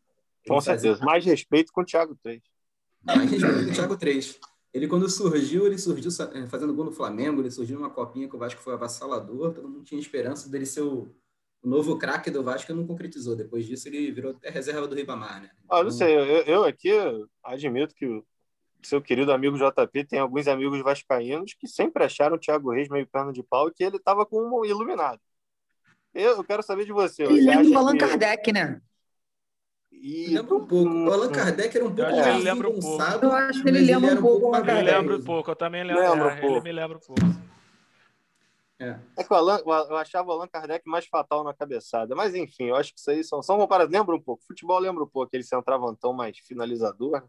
Com 0.48 0.62
certeza. 0.62 0.90
Fazia... 0.90 1.06
Mais 1.06 1.26
respeito 1.26 1.72
com 1.72 1.82
o 1.82 1.86
Thiago 1.86 2.16
3. 2.22 2.42
Mais 3.04 3.32
respeito 3.32 3.66
com 3.66 3.72
o 3.72 3.74
Thiago 3.74 3.98
3. 3.98 4.40
Ele, 4.76 4.90
quando 4.90 5.10
surgiu, 5.10 5.66
ele 5.66 5.78
surgiu 5.78 6.12
é, 6.34 6.46
fazendo 6.48 6.74
gol 6.74 6.84
no 6.84 6.92
Flamengo, 6.92 7.42
ele 7.42 7.50
surgiu 7.50 7.80
numa 7.80 7.90
copinha 7.90 8.28
que 8.28 8.36
o 8.36 8.38
Vasco 8.38 8.60
foi 8.60 8.74
avassalador, 8.74 9.54
todo 9.54 9.70
mundo 9.70 9.86
tinha 9.86 10.02
esperança 10.02 10.50
dele 10.50 10.66
ser 10.66 10.82
o, 10.82 11.16
novo 11.64 11.98
craque 11.98 12.30
do 12.30 12.44
Vasco 12.44 12.70
e 12.70 12.76
não 12.76 12.86
concretizou. 12.86 13.38
Depois 13.38 13.66
disso, 13.66 13.88
ele 13.88 14.12
virou 14.12 14.32
até 14.32 14.50
reserva 14.50 14.86
do 14.86 14.94
Ribamar, 14.94 15.42
né? 15.42 15.50
Então... 15.64 15.78
Ah, 15.78 15.82
não 15.82 15.92
sei, 15.92 16.14
eu, 16.14 16.44
eu 16.44 16.64
aqui 16.66 16.92
admito 17.42 17.96
que 17.96 18.06
o 18.06 18.26
seu 18.84 19.02
querido 19.02 19.32
amigo 19.32 19.58
JP 19.58 20.04
tem 20.04 20.20
alguns 20.20 20.46
amigos 20.46 20.82
vascaínos 20.82 21.56
que 21.58 21.70
sempre 21.70 22.04
acharam 22.04 22.36
o 22.36 22.40
Thiago 22.40 22.72
Reis 22.72 22.90
meio 22.90 23.08
perna 23.08 23.32
de 23.32 23.42
pau 23.44 23.70
e 23.70 23.74
que 23.74 23.82
ele 23.82 23.96
estava 23.96 24.26
com 24.26 24.42
um 24.42 24.66
iluminado. 24.66 25.22
Eu, 26.14 26.44
quero 26.44 26.62
saber 26.62 26.84
de 26.84 26.92
você. 26.92 27.24
Ele 27.24 27.46
lembra 27.46 27.70
o 27.70 27.78
Allan 27.78 27.94
que... 27.94 28.00
Kardec, 28.00 28.52
né? 28.52 28.82
E... 30.02 30.36
Lembra 30.36 30.56
um 30.56 30.66
pouco. 30.66 30.90
O 30.90 31.12
Allan 31.12 31.32
Kardec 31.32 31.76
era 31.76 31.86
um 31.86 31.96
pouco 31.96 32.12
mais 32.12 32.44
lembra 32.44 32.70
um 32.70 32.80
pouco. 32.80 33.04
Eu 33.26 33.32
acho 33.32 33.64
que 33.64 33.70
ele 33.70 33.80
lembra 33.80 34.12
ele 34.12 34.20
um 34.20 34.22
pouco 34.22 34.46
o 34.46 34.48
Allan 34.48 34.66
Kardec. 34.66 34.88
Ele 34.88 34.98
lembra 34.98 35.16
um 35.18 35.24
pouco, 35.24 35.52
eu 35.52 35.56
também 35.56 35.84
lembro. 35.84 36.02
Lembra 36.02 36.28
um 36.28 36.40
pouco. 36.40 36.56
Ele 36.56 36.62
me 36.62 36.72
lembra 36.72 36.98
um 36.98 37.02
pouco. 37.02 37.22
É. 38.78 39.00
é 39.18 39.24
que 39.24 39.32
o 39.32 39.36
Allan, 39.36 39.62
eu 39.66 39.96
achava 39.96 40.30
o 40.30 40.32
Allan 40.34 40.48
Kardec 40.48 40.88
mais 40.88 41.06
fatal 41.06 41.44
na 41.44 41.54
cabeçada. 41.54 42.14
Mas, 42.16 42.36
enfim, 42.36 42.66
eu 42.66 42.76
acho 42.76 42.94
que 42.94 43.00
isso 43.00 43.10
aí 43.10 43.24
são, 43.24 43.42
são 43.42 43.58
comparados. 43.58 43.94
Lembra 43.94 44.16
um 44.16 44.22
pouco. 44.22 44.44
Futebol 44.46 44.80
lembra 44.80 45.04
um 45.04 45.08
pouco 45.08 45.28
aquele 45.28 45.44
centravantão 45.44 46.14
mais 46.14 46.38
finalizador, 46.40 47.24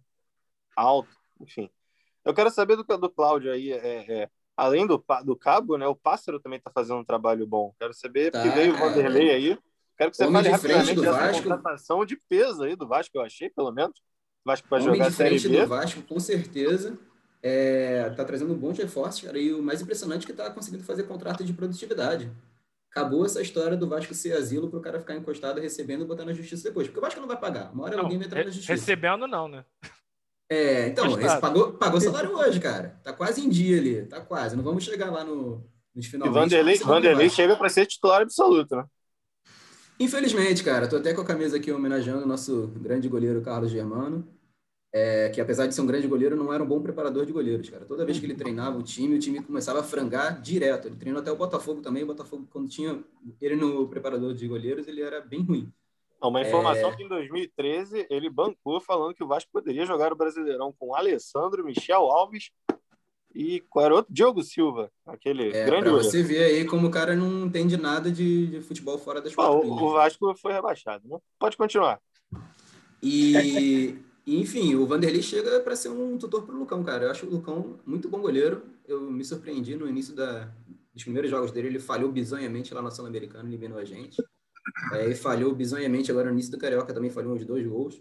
alto, 0.75 1.17
enfim. 1.41 1.71
Eu 2.25 2.35
quero 2.35 2.51
saber 2.51 2.77
do, 2.77 2.83
do 2.83 3.09
Cláudio 3.09 3.53
aí. 3.53 3.73
É, 3.73 4.23
é, 4.23 4.31
além 4.57 4.87
do, 4.87 5.03
do 5.25 5.37
Cabo, 5.37 5.77
né, 5.77 5.87
o 5.87 5.95
Pássaro 5.95 6.41
também 6.41 6.59
está 6.59 6.71
fazendo 6.71 6.99
um 6.99 7.05
trabalho 7.05 7.47
bom. 7.47 7.73
Quero 7.79 7.95
saber, 7.95 8.33
tá, 8.33 8.43
porque 8.43 8.55
veio 8.55 8.75
o 8.75 8.77
Vanderlei 8.77 9.31
aí. 9.31 9.59
Quero 9.97 10.11
que 10.11 10.17
você 10.17 10.25
Homem 10.25 10.43
fale 10.43 10.49
rapidamente 10.51 11.01
dessa 11.01 11.13
Vasco. 11.13 11.43
contratação 11.43 12.05
de 12.05 12.17
peso 12.29 12.63
aí 12.65 12.77
do 12.77 12.87
Vasco, 12.87 13.17
eu 13.17 13.23
achei, 13.23 13.49
pelo 13.49 13.73
menos. 13.73 13.99
O 14.45 14.49
Vasco 14.51 14.69
para 14.69 14.81
jogar 14.81 15.11
Série 15.11 15.39
B. 15.39 15.61
do 15.61 15.67
Vasco, 15.67 16.03
com 16.03 16.21
certeza. 16.21 16.99
É, 17.43 18.11
tá 18.11 18.25
trazendo 18.25 18.55
bons 18.55 18.77
reforços, 18.77 19.23
cara, 19.23 19.39
e 19.39 19.53
o 19.53 19.63
mais 19.63 19.81
impressionante 19.81 20.25
é 20.25 20.27
que 20.27 20.33
tá 20.33 20.51
conseguindo 20.51 20.83
fazer 20.83 21.05
contrato 21.05 21.45
de 21.45 21.53
produtividade. 21.53 22.31
Acabou 22.91 23.25
essa 23.25 23.41
história 23.43 23.77
do 23.77 23.89
Vasco 23.89 24.15
ser 24.15 24.33
asilo 24.33 24.69
para 24.69 24.79
o 24.79 24.83
cara 24.83 24.99
ficar 24.99 25.15
encostado 25.15 25.61
recebendo 25.61 26.03
e 26.03 26.07
botar 26.07 26.25
na 26.25 26.33
justiça 26.33 26.65
depois. 26.65 26.87
Porque 26.87 26.99
o 26.99 27.03
Vasco 27.03 27.21
não 27.21 27.29
vai 27.29 27.39
pagar. 27.39 27.73
Uma 27.73 27.85
hora 27.85 27.97
não, 27.97 28.05
alguém 28.05 28.19
vai 28.19 28.27
entrar 28.27 28.45
na 28.45 28.51
justiça. 28.51 28.73
Recebendo, 28.73 29.27
não, 29.27 29.49
né? 29.49 29.65
É, 30.51 30.89
então, 30.89 31.19
esse 31.21 31.41
pagou, 31.41 31.73
pagou 31.73 32.01
salário 32.01 32.35
hoje, 32.35 32.59
cara. 32.59 32.99
Tá 33.03 33.13
quase 33.13 33.45
em 33.45 33.49
dia 33.49 33.79
ali. 33.79 34.07
Tá 34.07 34.21
quase. 34.21 34.57
Não 34.57 34.65
vamos 34.65 34.85
chegar 34.85 35.11
lá 35.11 35.25
no, 35.25 35.63
nos 35.95 36.07
finais. 36.07 36.31
E 36.31 36.35
Vanderlei, 36.35 36.79
Vanderlei 36.79 37.29
chega 37.29 37.57
para 37.57 37.69
ser 37.69 37.87
titular 37.87 38.23
absoluto, 38.23 38.77
né? 38.77 38.85
Infelizmente, 39.99 40.63
cara. 40.63 40.89
Tô 40.89 40.97
até 40.97 41.15
com 41.15 41.21
a 41.21 41.25
camisa 41.25 41.57
aqui 41.57 41.73
homenageando 41.73 42.25
o 42.25 42.29
nosso 42.29 42.69
grande 42.77 43.09
goleiro 43.09 43.41
Carlos 43.43 43.71
Germano. 43.71 44.27
É, 44.93 45.29
que 45.29 45.41
apesar 45.41 45.67
de 45.67 45.75
ser 45.75 45.83
um 45.83 45.87
grande 45.87 46.07
goleiro, 46.07 46.37
não 46.37 46.53
era 46.53 46.63
um 46.63 46.67
bom 46.67 46.81
preparador 46.81 47.27
de 47.27 47.33
goleiros, 47.33 47.69
cara. 47.69 47.85
Toda 47.85 48.05
vez 48.05 48.19
que 48.19 48.25
ele 48.25 48.35
treinava 48.35 48.79
o 48.79 48.83
time, 48.83 49.17
o 49.17 49.19
time 49.19 49.43
começava 49.43 49.81
a 49.81 49.83
frangar 49.83 50.41
direto. 50.41 50.89
Ele 50.89 50.97
treinou 50.97 51.21
até 51.21 51.31
o 51.31 51.37
Botafogo 51.37 51.83
também. 51.83 52.03
O 52.03 52.07
Botafogo, 52.07 52.47
quando 52.51 52.69
tinha 52.69 53.03
ele 53.41 53.57
no 53.57 53.89
preparador 53.89 54.33
de 54.33 54.49
goleiros, 54.49 54.89
ele 54.89 55.03
era 55.03 55.21
bem 55.21 55.43
ruim. 55.43 55.71
Uma 56.23 56.41
informação 56.41 56.91
é... 56.91 56.97
que 56.97 57.03
em 57.03 57.09
2013 57.09 58.07
ele 58.09 58.31
bancou 58.31 58.81
falando 58.81 59.15
que 59.15 59.23
o 59.23 59.27
Vasco 59.27 59.51
poderia 59.53 59.85
jogar 59.85 60.13
o 60.13 60.17
Brasileirão 60.17 60.73
com 60.73 60.95
Alessandro, 60.95 61.65
Michel 61.65 62.11
Alves 62.11 62.51
e 63.37 63.61
qual 63.69 63.85
era 63.85 63.95
outro? 63.95 64.13
Diogo 64.13 64.43
Silva, 64.43 64.91
aquele 65.05 65.55
é, 65.55 65.67
grande 65.67 65.85
pra 65.85 65.93
você 65.93 66.23
ver 66.23 66.43
aí 66.43 66.65
como 66.65 66.87
o 66.87 66.91
cara 66.91 67.15
não 67.15 67.45
entende 67.45 67.77
nada 67.77 68.11
de, 68.11 68.47
de 68.47 68.61
futebol 68.63 68.97
fora 68.97 69.21
das 69.21 69.35
ah, 69.37 69.51
o, 69.51 69.73
o 69.73 69.93
Vasco 69.93 70.35
foi 70.37 70.55
rebaixado, 70.55 71.07
né? 71.07 71.19
Pode 71.39 71.55
continuar. 71.55 72.01
E, 73.03 73.99
enfim, 74.27 74.75
o 74.75 74.87
Vanderlei 74.87 75.21
chega 75.21 75.61
para 75.61 75.77
ser 75.77 75.91
um 75.91 76.17
tutor 76.17 76.47
para 76.47 76.55
o 76.55 76.59
Lucão, 76.59 76.83
cara. 76.83 77.05
Eu 77.05 77.11
acho 77.11 77.27
o 77.27 77.31
Lucão 77.31 77.79
muito 77.85 78.09
bom 78.09 78.21
goleiro. 78.21 78.63
Eu 78.89 79.03
me 79.03 79.23
surpreendi 79.23 79.77
no 79.77 79.87
início 79.87 80.15
da, 80.15 80.51
dos 80.95 81.05
primeiros 81.05 81.31
jogos 81.31 81.53
dele. 81.53 81.69
Ele 81.69 81.79
falhou 81.79 82.11
bizonhamente 82.11 82.73
lá 82.73 82.81
na 82.81 82.91
Sul-Americana, 82.91 83.47
eliminou 83.47 83.79
a 83.79 83.85
gente. 83.85 84.17
É, 84.95 85.05
ele 85.05 85.15
falhou 85.15 85.55
bizonhamente 85.55 86.11
agora 86.11 86.29
no 86.29 86.33
início 86.33 86.53
do 86.53 86.59
Carioca, 86.59 86.95
também 86.95 87.11
falhou 87.11 87.35
uns 87.35 87.45
dois 87.45 87.67
gols. 87.67 88.01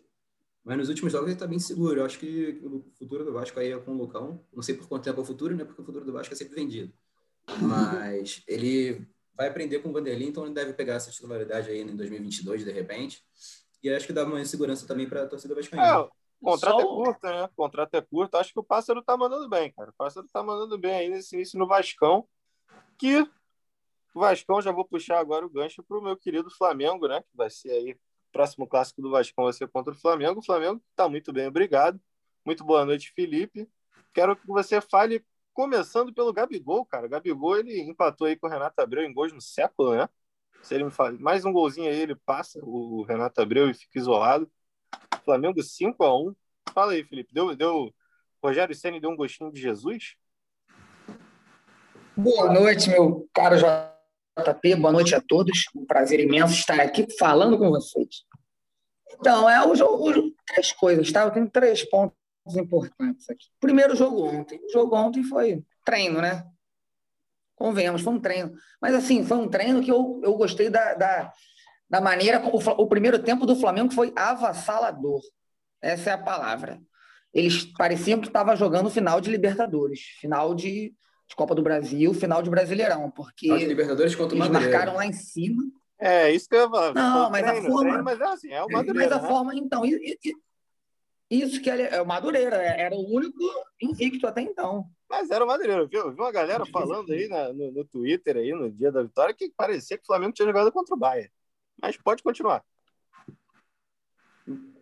Mas 0.65 0.78
nos 0.78 0.89
últimos 0.89 1.12
jogos 1.12 1.28
ele 1.28 1.36
está 1.36 1.45
bem 1.45 1.60
seguro. 1.60 1.99
Eu 1.99 2.06
acho 2.06 2.17
que 2.17 2.60
o 2.63 2.84
futuro 2.97 3.23
do 3.23 3.32
Vasco 3.32 3.60
aí 3.60 3.71
é 3.71 3.78
com 3.78 3.91
o 3.91 3.97
Lucão. 3.97 4.43
Não 4.51 4.63
sei 4.63 4.75
por 4.75 4.88
quanto 4.88 5.04
tempo 5.04 5.19
é 5.19 5.23
o 5.23 5.25
futuro, 5.25 5.56
né? 5.56 5.63
Porque 5.63 5.80
o 5.80 5.86
futuro 5.86 6.04
do 6.04 6.12
Vasco 6.12 6.34
é 6.34 6.38
sempre 6.38 6.56
vendido. 6.56 6.91
Mas 7.62 8.41
ele 8.47 9.08
vai 9.36 9.47
aprender 9.47 9.80
com 9.80 9.89
o 9.89 9.93
Vanderlei, 9.93 10.28
então 10.28 10.43
ele 10.43 10.56
deve 10.56 10.73
pegar 10.73 10.95
essa 10.95 11.12
titularidade 11.12 11.69
aí 11.69 11.82
em 11.82 11.95
2022, 11.95 12.65
de 12.65 12.71
repente. 12.71 13.23
E 13.84 13.89
acho 13.91 14.08
que 14.08 14.13
dá 14.13 14.25
uma 14.25 14.43
segurança 14.43 14.88
também 14.88 15.08
para 15.08 15.23
a 15.23 15.28
torcida 15.28 15.54
vascaína. 15.54 15.86
É, 15.86 15.97
o 15.97 16.10
contrato 16.41 16.82
Só... 16.82 16.82
é 16.82 16.84
curto, 16.84 17.28
né? 17.28 17.43
O 17.43 17.49
contrato 17.56 17.93
é 17.93 18.01
curto. 18.01 18.36
Acho 18.38 18.51
que 18.51 18.60
o 18.60 18.63
Pássaro 18.63 19.04
tá 19.04 19.15
mandando 19.15 19.47
bem, 19.47 19.71
cara. 19.71 19.91
O 19.91 19.95
Pássaro 19.95 20.28
tá 20.34 20.41
mandando 20.41 20.80
bem 20.80 20.95
aí 20.95 21.10
nesse 21.10 21.36
início 21.36 21.60
no 21.60 21.67
Vascão, 21.67 22.28
que 22.97 23.21
o 24.15 24.19
Vascão, 24.19 24.62
já 24.62 24.71
vou 24.71 24.86
puxar 24.86 25.19
agora 25.19 25.45
o 25.45 25.49
gancho 25.49 25.84
para 25.84 25.99
o 25.99 26.01
meu 26.01 26.17
querido 26.17 26.49
Flamengo, 26.49 27.08
né? 27.08 27.21
Que 27.21 27.38
vai 27.38 27.51
ser 27.51 27.69
aí 27.69 27.97
próximo 28.35 28.67
clássico 28.67 29.01
do 29.01 29.09
Vascão 29.09 29.45
vai 29.45 29.53
ser 29.53 29.65
contra 29.69 29.93
o 29.93 29.95
Flamengo. 29.95 30.41
O 30.41 30.43
Flamengo 30.43 30.81
está 30.91 31.07
muito 31.07 31.31
bem, 31.31 31.47
obrigado. 31.47 31.97
Muito 32.43 32.65
boa 32.65 32.83
noite, 32.83 33.13
Felipe. 33.15 33.65
Quero 34.13 34.35
que 34.35 34.45
você 34.45 34.81
fale, 34.81 35.25
começando 35.53 36.13
pelo 36.13 36.33
Gabigol, 36.33 36.85
cara. 36.85 37.05
O 37.05 37.09
Gabigol, 37.09 37.57
ele 37.57 37.79
empatou 37.79 38.27
aí 38.27 38.35
com 38.35 38.47
o 38.47 38.49
Renato 38.49 38.81
Abreu 38.81 39.05
em 39.05 39.13
gols 39.13 39.31
no 39.31 39.39
século, 39.39 39.95
né? 39.95 40.09
Se 40.61 40.75
ele 40.75 40.83
me 40.83 40.91
fala, 40.91 41.13
mais 41.17 41.45
um 41.45 41.53
golzinho 41.53 41.89
aí, 41.89 41.97
ele 41.97 42.13
passa 42.13 42.59
o 42.61 43.03
Renato 43.03 43.39
Abreu 43.41 43.69
e 43.69 43.73
fica 43.73 43.97
isolado. 43.97 44.51
Flamengo 45.23 45.63
5 45.63 46.03
a 46.03 46.19
1 46.19 46.35
Fala 46.73 46.91
aí, 46.91 47.05
Felipe. 47.05 47.33
Deu, 47.33 47.55
deu... 47.55 47.95
Rogério 48.43 48.75
Senna 48.75 48.99
deu 48.99 49.11
um 49.11 49.15
gostinho 49.15 49.49
de 49.49 49.61
Jesus? 49.61 50.17
Boa 52.17 52.51
noite, 52.51 52.89
meu 52.89 53.29
caro 53.33 53.57
Jorge. 53.57 53.94
JP, 54.37 54.75
boa 54.75 54.91
noite 54.91 55.15
a 55.15 55.21
todos. 55.21 55.63
Um 55.73 55.85
prazer 55.85 56.19
imenso 56.19 56.53
estar 56.53 56.79
aqui 56.81 57.07
falando 57.17 57.57
com 57.57 57.69
vocês. 57.69 58.23
Então, 59.13 59.49
é 59.49 59.65
o, 59.65 59.71
o, 59.71 60.31
três 60.45 60.73
coisas, 60.73 61.09
tá? 61.09 61.23
Eu 61.23 61.31
tenho 61.31 61.49
três 61.49 61.89
pontos 61.89 62.17
importantes 62.53 63.29
aqui. 63.29 63.45
Primeiro 63.61 63.95
jogo 63.95 64.25
ontem. 64.25 64.59
O 64.65 64.71
jogo 64.73 64.93
ontem 64.97 65.23
foi 65.23 65.63
treino, 65.85 66.21
né? 66.21 66.45
Convenhamos, 67.55 68.01
foi 68.01 68.13
um 68.13 68.19
treino. 68.19 68.53
Mas, 68.81 68.93
assim, 68.93 69.25
foi 69.25 69.37
um 69.37 69.47
treino 69.47 69.81
que 69.81 69.89
eu, 69.89 70.19
eu 70.21 70.35
gostei 70.35 70.69
da, 70.69 70.93
da, 70.95 71.31
da 71.89 72.01
maneira. 72.01 72.41
O, 72.45 72.57
o 72.57 72.87
primeiro 72.87 73.17
tempo 73.19 73.45
do 73.45 73.55
Flamengo 73.55 73.93
foi 73.93 74.11
avassalador. 74.17 75.21
Essa 75.81 76.09
é 76.09 76.13
a 76.13 76.17
palavra. 76.17 76.81
Eles 77.33 77.63
pareciam 77.77 78.19
que 78.19 78.27
estavam 78.27 78.55
jogando 78.57 78.89
final 78.89 79.21
de 79.21 79.31
Libertadores, 79.31 80.01
final 80.19 80.53
de, 80.53 80.93
de, 81.27 81.35
Copa 81.35 81.55
do 81.55 81.61
Brasil, 81.61 82.13
final 82.13 82.41
de 82.41 82.49
Brasileirão, 82.49 83.09
porque 83.11 83.47
de 83.57 83.65
Libertadores 83.65 84.15
contra 84.15 84.35
o 84.35 84.38
eles 84.38 84.47
Madureira. 84.49 84.77
marcaram 84.77 84.97
lá 84.97 85.05
em 85.05 85.13
cima. 85.13 85.63
É, 85.97 86.29
isso 86.31 86.47
que 86.49 86.55
eu 86.55 86.61
ia 86.61 86.69
falar. 86.69 86.93
Não, 86.93 87.29
mas 87.29 87.45
treino, 87.45 87.67
a 87.67 87.69
forma. 87.71 87.83
treino, 87.89 88.03
mas 88.03 88.19
é 88.19 88.23
assim, 88.25 88.51
é 88.51 88.63
o 88.63 88.69
Madureira. 88.69 89.09
Mas 89.09 89.19
a 89.19 89.21
né? 89.21 89.27
forma, 89.27 89.55
então, 89.55 89.85
i- 89.85 90.17
i- 90.23 90.35
isso 91.29 91.61
que 91.61 91.69
é 91.69 92.01
o 92.01 92.05
Madureira, 92.05 92.57
era 92.57 92.95
o 92.95 93.15
único 93.15 93.39
invicto 93.81 94.27
até 94.27 94.41
então. 94.41 94.85
Mas 95.09 95.29
era 95.31 95.43
o 95.43 95.47
Madureira, 95.47 95.85
viu? 95.88 96.11
Viu 96.11 96.23
uma 96.23 96.31
galera 96.31 96.65
falando 96.65 97.11
aí 97.13 97.27
na- 97.27 97.53
no, 97.53 97.71
no 97.71 97.85
Twitter 97.85 98.38
aí 98.38 98.51
no 98.51 98.69
dia 98.71 98.91
da 98.91 99.03
vitória 99.03 99.33
que 99.33 99.51
parecia 99.55 99.97
que 99.97 100.03
o 100.03 100.07
Flamengo 100.07 100.33
tinha 100.33 100.47
jogado 100.47 100.71
contra 100.71 100.93
o 100.95 100.97
Bayern. 100.97 101.31
Mas 101.81 101.95
pode 101.97 102.21
continuar. 102.21 102.63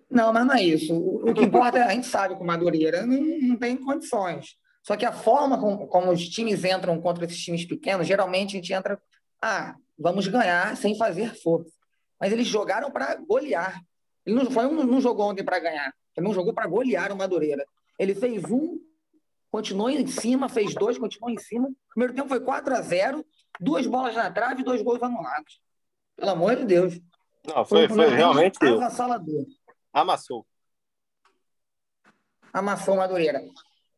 Não, 0.09 0.31
mas 0.31 0.45
não 0.45 0.53
é 0.53 0.63
isso. 0.63 0.93
O, 0.93 1.29
o 1.29 1.33
que 1.33 1.43
importa 1.43 1.77
é 1.79 1.83
a 1.83 1.89
gente 1.91 2.07
sabe 2.07 2.35
que 2.35 2.41
o 2.41 2.45
Madureira 2.45 3.05
não, 3.05 3.19
não 3.21 3.57
tem 3.57 3.75
condições. 3.77 4.55
Só 4.83 4.95
que 4.97 5.05
a 5.05 5.11
forma 5.13 5.57
como, 5.59 5.87
como 5.87 6.11
os 6.11 6.27
times 6.27 6.63
entram 6.65 6.99
contra 7.01 7.23
esses 7.25 7.41
times 7.41 7.65
pequenos, 7.65 8.05
geralmente 8.05 8.49
a 8.55 8.59
gente 8.59 8.73
entra, 8.73 9.01
ah, 9.41 9.75
vamos 9.97 10.27
ganhar 10.27 10.75
sem 10.77 10.95
fazer 10.97 11.33
força. 11.41 11.71
Mas 12.19 12.31
eles 12.33 12.45
jogaram 12.45 12.91
para 12.91 13.15
golear. 13.15 13.81
Ele 14.25 14.35
não, 14.35 14.51
foi, 14.51 14.65
um- 14.65 14.83
não 14.83 14.99
jogou 15.01 15.29
ontem 15.29 15.43
para 15.43 15.57
ganhar, 15.59 15.93
ele 16.15 16.25
não 16.27 16.33
jogou 16.33 16.53
para 16.53 16.67
golear 16.67 17.11
o 17.11 17.15
Madureira. 17.17 17.65
Ele 17.97 18.13
fez 18.13 18.43
um, 18.45 18.77
continuou 19.49 19.89
em 19.89 20.05
cima, 20.05 20.49
fez 20.49 20.73
dois, 20.75 20.97
continuou 20.97 21.29
em 21.31 21.37
cima. 21.37 21.67
O 21.69 21.75
primeiro 21.89 22.13
tempo 22.13 22.27
foi 22.27 22.39
4 22.41 22.75
a 22.75 22.81
0 22.81 23.25
duas 23.59 23.85
bolas 23.87 24.15
na 24.15 24.31
trave 24.31 24.61
e 24.61 24.65
dois 24.65 24.81
gols 24.81 25.01
anulados. 25.01 25.61
Pelo 26.15 26.31
amor 26.31 26.55
de 26.57 26.65
Deus. 26.65 26.99
Não, 27.45 27.63
foi, 27.65 27.87
foi 27.87 27.97
momento 27.97 28.15
realmente 28.15 28.65
avassalador. 28.65 29.45
amassou. 29.93 30.45
amassou 32.51 32.95
o 32.95 32.97
Madureira. 32.97 33.41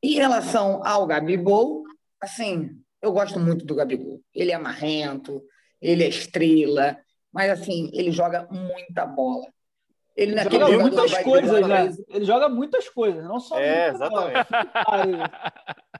Em 0.05 0.13
relação 0.13 0.85
ao 0.85 1.07
Gabigol, 1.07 1.83
assim, 2.21 2.77
eu 3.01 3.11
gosto 3.11 3.39
muito 3.39 3.65
do 3.65 3.73
Gabigol. 3.73 4.21
Ele 4.31 4.51
é 4.51 4.57
marrento, 4.57 5.41
ele 5.81 6.03
é 6.03 6.07
estrela, 6.07 6.95
mas 7.33 7.49
assim, 7.49 7.89
ele 7.91 8.11
joga 8.11 8.47
muita 8.51 9.03
bola. 9.03 9.47
Ele 10.15 10.31
Ele 10.31 10.35
naquele 10.35 10.59
joga 10.59 10.73
jogador 10.73 10.95
muitas 10.95 11.23
coisas, 11.23 11.67
né? 11.67 11.91
Ele 12.07 12.25
joga 12.25 12.49
muitas 12.49 12.87
coisas, 12.87 13.23
não 13.23 13.39
só 13.39 13.57
É, 13.59 13.89
exatamente. 13.89 14.47
Cara, 14.47 15.41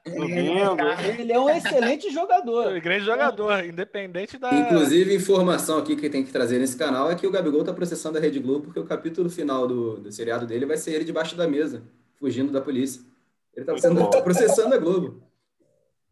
Domingo. 0.04 0.76
Ele 1.18 1.32
é 1.32 1.40
um 1.40 1.50
excelente 1.50 2.08
jogador. 2.12 2.80
Grande 2.80 3.04
jogador, 3.04 3.64
independente 3.64 4.38
da. 4.38 4.54
Inclusive, 4.54 5.16
informação 5.16 5.78
aqui 5.78 5.96
que 5.96 6.08
tem 6.08 6.24
que 6.24 6.30
trazer 6.30 6.60
nesse 6.60 6.76
canal 6.76 7.10
é 7.10 7.16
que 7.16 7.26
o 7.26 7.30
Gabigol 7.32 7.64
tá 7.64 7.74
processando 7.74 8.18
a 8.18 8.20
Rede 8.20 8.38
Globo 8.38 8.66
porque 8.66 8.78
o 8.78 8.86
capítulo 8.86 9.28
final 9.28 9.66
do, 9.66 9.96
do 9.96 10.12
seriado 10.12 10.46
dele 10.46 10.64
vai 10.64 10.76
ser 10.76 10.92
ele 10.92 11.04
debaixo 11.04 11.34
da 11.34 11.48
mesa, 11.48 11.82
fugindo 12.14 12.52
da 12.52 12.60
polícia. 12.60 13.02
Ele 13.56 13.64
tá, 13.64 13.76
sendo, 13.78 14.10
tá 14.10 14.20
processando 14.22 14.74
a 14.74 14.78
Globo. 14.78 15.22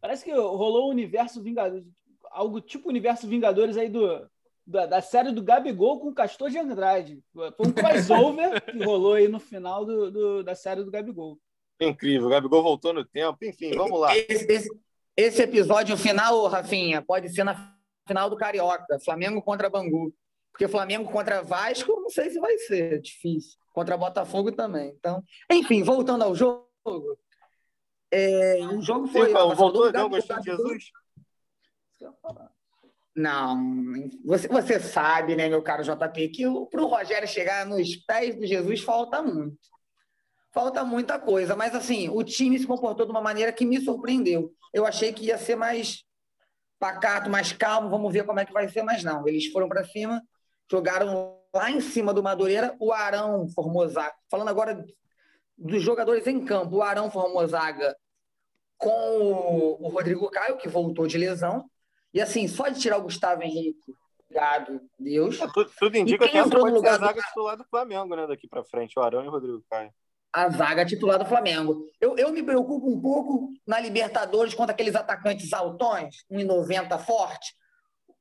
Parece 0.01 0.23
que 0.25 0.31
rolou 0.33 0.87
o 0.87 0.89
universo 0.91 1.41
Vingadores, 1.41 1.85
algo 2.31 2.59
tipo 2.61 2.89
universo 2.89 3.27
Vingadores 3.27 3.77
aí 3.77 3.89
do, 3.89 4.27
da, 4.65 4.85
da 4.85 5.01
série 5.01 5.31
do 5.31 5.41
Gabigol 5.43 5.99
com 5.99 6.09
o 6.09 6.13
Castor 6.13 6.49
de 6.49 6.57
Andrade. 6.57 7.21
Foi 7.33 7.67
um 7.67 7.71
crossover 7.71 8.61
que 8.65 8.83
rolou 8.83 9.13
aí 9.13 9.27
no 9.27 9.39
final 9.39 9.85
do, 9.85 10.11
do- 10.11 10.43
da 10.43 10.55
série 10.55 10.83
do 10.83 10.91
Gabigol. 10.91 11.37
Incrível. 11.79 12.27
O 12.27 12.29
Gabigol 12.31 12.63
voltou 12.63 12.93
no 12.93 13.03
tempo. 13.05 13.37
Enfim, 13.43 13.71
vamos 13.75 13.99
lá. 13.99 14.15
Esse, 14.17 14.45
esse- 14.51 14.79
esse 15.17 15.41
episódio 15.41 15.95
final, 15.97 16.45
Rafinha, 16.47 17.01
pode 17.01 17.29
ser 17.29 17.43
na 17.43 17.73
final 18.07 18.29
do 18.29 18.35
Carioca, 18.37 18.99
Flamengo 19.03 19.41
contra 19.41 19.69
Bangu. 19.69 20.13
Porque 20.51 20.67
Flamengo 20.69 21.11
contra 21.11 21.41
Vasco, 21.43 21.99
não 21.99 22.09
sei 22.09 22.29
se 22.29 22.39
vai 22.39 22.57
ser 22.59 23.01
difícil. 23.01 23.57
Contra 23.73 23.97
Botafogo 23.97 24.51
também. 24.53 24.93
Então, 24.97 25.21
enfim, 25.51 25.83
voltando 25.83 26.23
ao 26.23 26.33
jogo. 26.33 26.65
É, 28.17 28.67
o 28.67 28.81
jogo 28.81 29.07
foi. 29.07 29.27
Sim, 29.27 29.33
voltou, 29.33 29.87
o 29.87 29.91
deu 29.91 30.05
um 30.05 30.09
Gabigol- 30.09 30.09
gostinho 30.09 30.39
de 30.39 30.45
Jesus? 30.45 30.83
Não, 33.15 33.57
você, 34.25 34.47
você 34.47 34.79
sabe, 34.79 35.35
né, 35.35 35.47
meu 35.47 35.61
caro 35.61 35.83
JP, 35.83 36.27
que 36.29 36.43
para 36.69 36.81
o 36.81 36.87
Rogério 36.87 37.27
chegar 37.27 37.65
nos 37.65 37.95
pés 37.95 38.37
de 38.37 38.45
Jesus 38.45 38.81
falta 38.81 39.21
muito. 39.21 39.57
Falta 40.51 40.83
muita 40.83 41.17
coisa, 41.19 41.55
mas 41.55 41.73
assim, 41.75 42.09
o 42.09 42.23
time 42.23 42.57
se 42.59 42.67
comportou 42.67 43.05
de 43.05 43.11
uma 43.11 43.21
maneira 43.21 43.51
que 43.53 43.65
me 43.65 43.79
surpreendeu. 43.79 44.53
Eu 44.73 44.85
achei 44.85 45.13
que 45.13 45.25
ia 45.25 45.37
ser 45.37 45.55
mais 45.55 46.03
pacato, 46.79 47.29
mais 47.29 47.53
calmo, 47.53 47.89
vamos 47.89 48.11
ver 48.11 48.25
como 48.25 48.39
é 48.39 48.45
que 48.45 48.53
vai 48.53 48.67
ser, 48.69 48.83
mas 48.83 49.03
não. 49.03 49.25
Eles 49.27 49.47
foram 49.47 49.67
para 49.69 49.83
cima, 49.85 50.21
jogaram 50.69 51.37
lá 51.53 51.71
em 51.71 51.79
cima 51.79 52.13
do 52.13 52.23
Madureira, 52.23 52.75
o 52.79 52.91
Arão 52.91 53.47
Formosaga. 53.49 54.13
Falando 54.29 54.49
agora 54.49 54.85
dos 55.57 55.81
jogadores 55.81 56.27
em 56.27 56.43
campo, 56.43 56.77
o 56.77 56.81
Arão 56.81 57.09
Formosaga 57.09 57.95
com 58.77 59.77
o, 59.79 59.87
Rodrigo 59.89 60.29
Caio, 60.29 60.57
que 60.57 60.67
voltou 60.67 61.07
de 61.07 61.17
lesão. 61.17 61.65
E 62.13 62.21
assim, 62.21 62.47
só 62.47 62.67
de 62.69 62.79
tirar 62.79 62.97
o 62.97 63.03
Gustavo 63.03 63.43
Henrique, 63.43 63.93
obrigado, 64.29 64.79
Deus, 64.97 65.39
É, 65.41 65.47
tudo, 65.53 65.71
tudo 65.77 65.97
indica 65.97 66.27
que 66.27 66.37
entrou 66.37 66.63
no 66.63 66.69
ser 66.69 66.73
a 66.73 66.77
lugar 66.77 66.99
do- 66.99 67.05
zaga 67.05 67.21
titular 67.21 67.57
do 67.57 67.65
Flamengo, 67.65 68.15
né? 68.15 68.25
Daqui 68.27 68.47
pra 68.47 68.63
frente, 68.63 68.97
o 68.97 69.01
Arão 69.01 69.23
e 69.23 69.27
o 69.27 69.31
Rodrigo 69.31 69.63
Caio. 69.69 69.91
a 70.33 70.49
zaga 70.49 70.85
titular 70.85 71.17
do 71.19 71.25
Flamengo. 71.25 71.85
Eu, 71.99 72.17
eu 72.17 72.31
me 72.31 72.43
preocupo 72.43 72.89
um 72.89 73.01
pouco 73.01 73.49
na 73.65 73.79
Libertadores 73.79 74.53
contra 74.53 74.73
aqueles 74.73 74.95
atacantes 74.95 75.51
altões, 75.53 76.23
1,90 76.31 76.97
forte. 76.99 77.53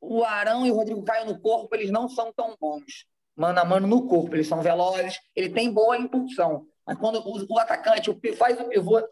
O 0.01 0.23
Arão 0.23 0.67
e 0.67 0.71
o 0.71 0.75
Rodrigo 0.75 1.03
Caio 1.03 1.27
no 1.27 1.40
corpo, 1.40 1.75
eles 1.75 1.90
não 1.90 2.09
são 2.09 2.33
tão 2.33 2.57
bons. 2.61 3.07
Mano 3.37 3.59
a 3.59 3.64
mano 3.64 3.87
no 3.88 4.07
corpo, 4.07 4.35
eles 4.37 4.47
são 4.47 4.61
velozes, 4.62 5.19
ele 5.35 5.49
tem 5.51 5.73
boa 5.73 5.97
impulsão. 5.97 6.67
Mas 6.87 6.99
quando 6.99 7.17
o, 7.21 7.47
o 7.53 7.59
atacante 7.59 8.11
o 8.11 8.21
faz 8.37 8.61
o 8.61 8.64
pivô, 8.69 9.03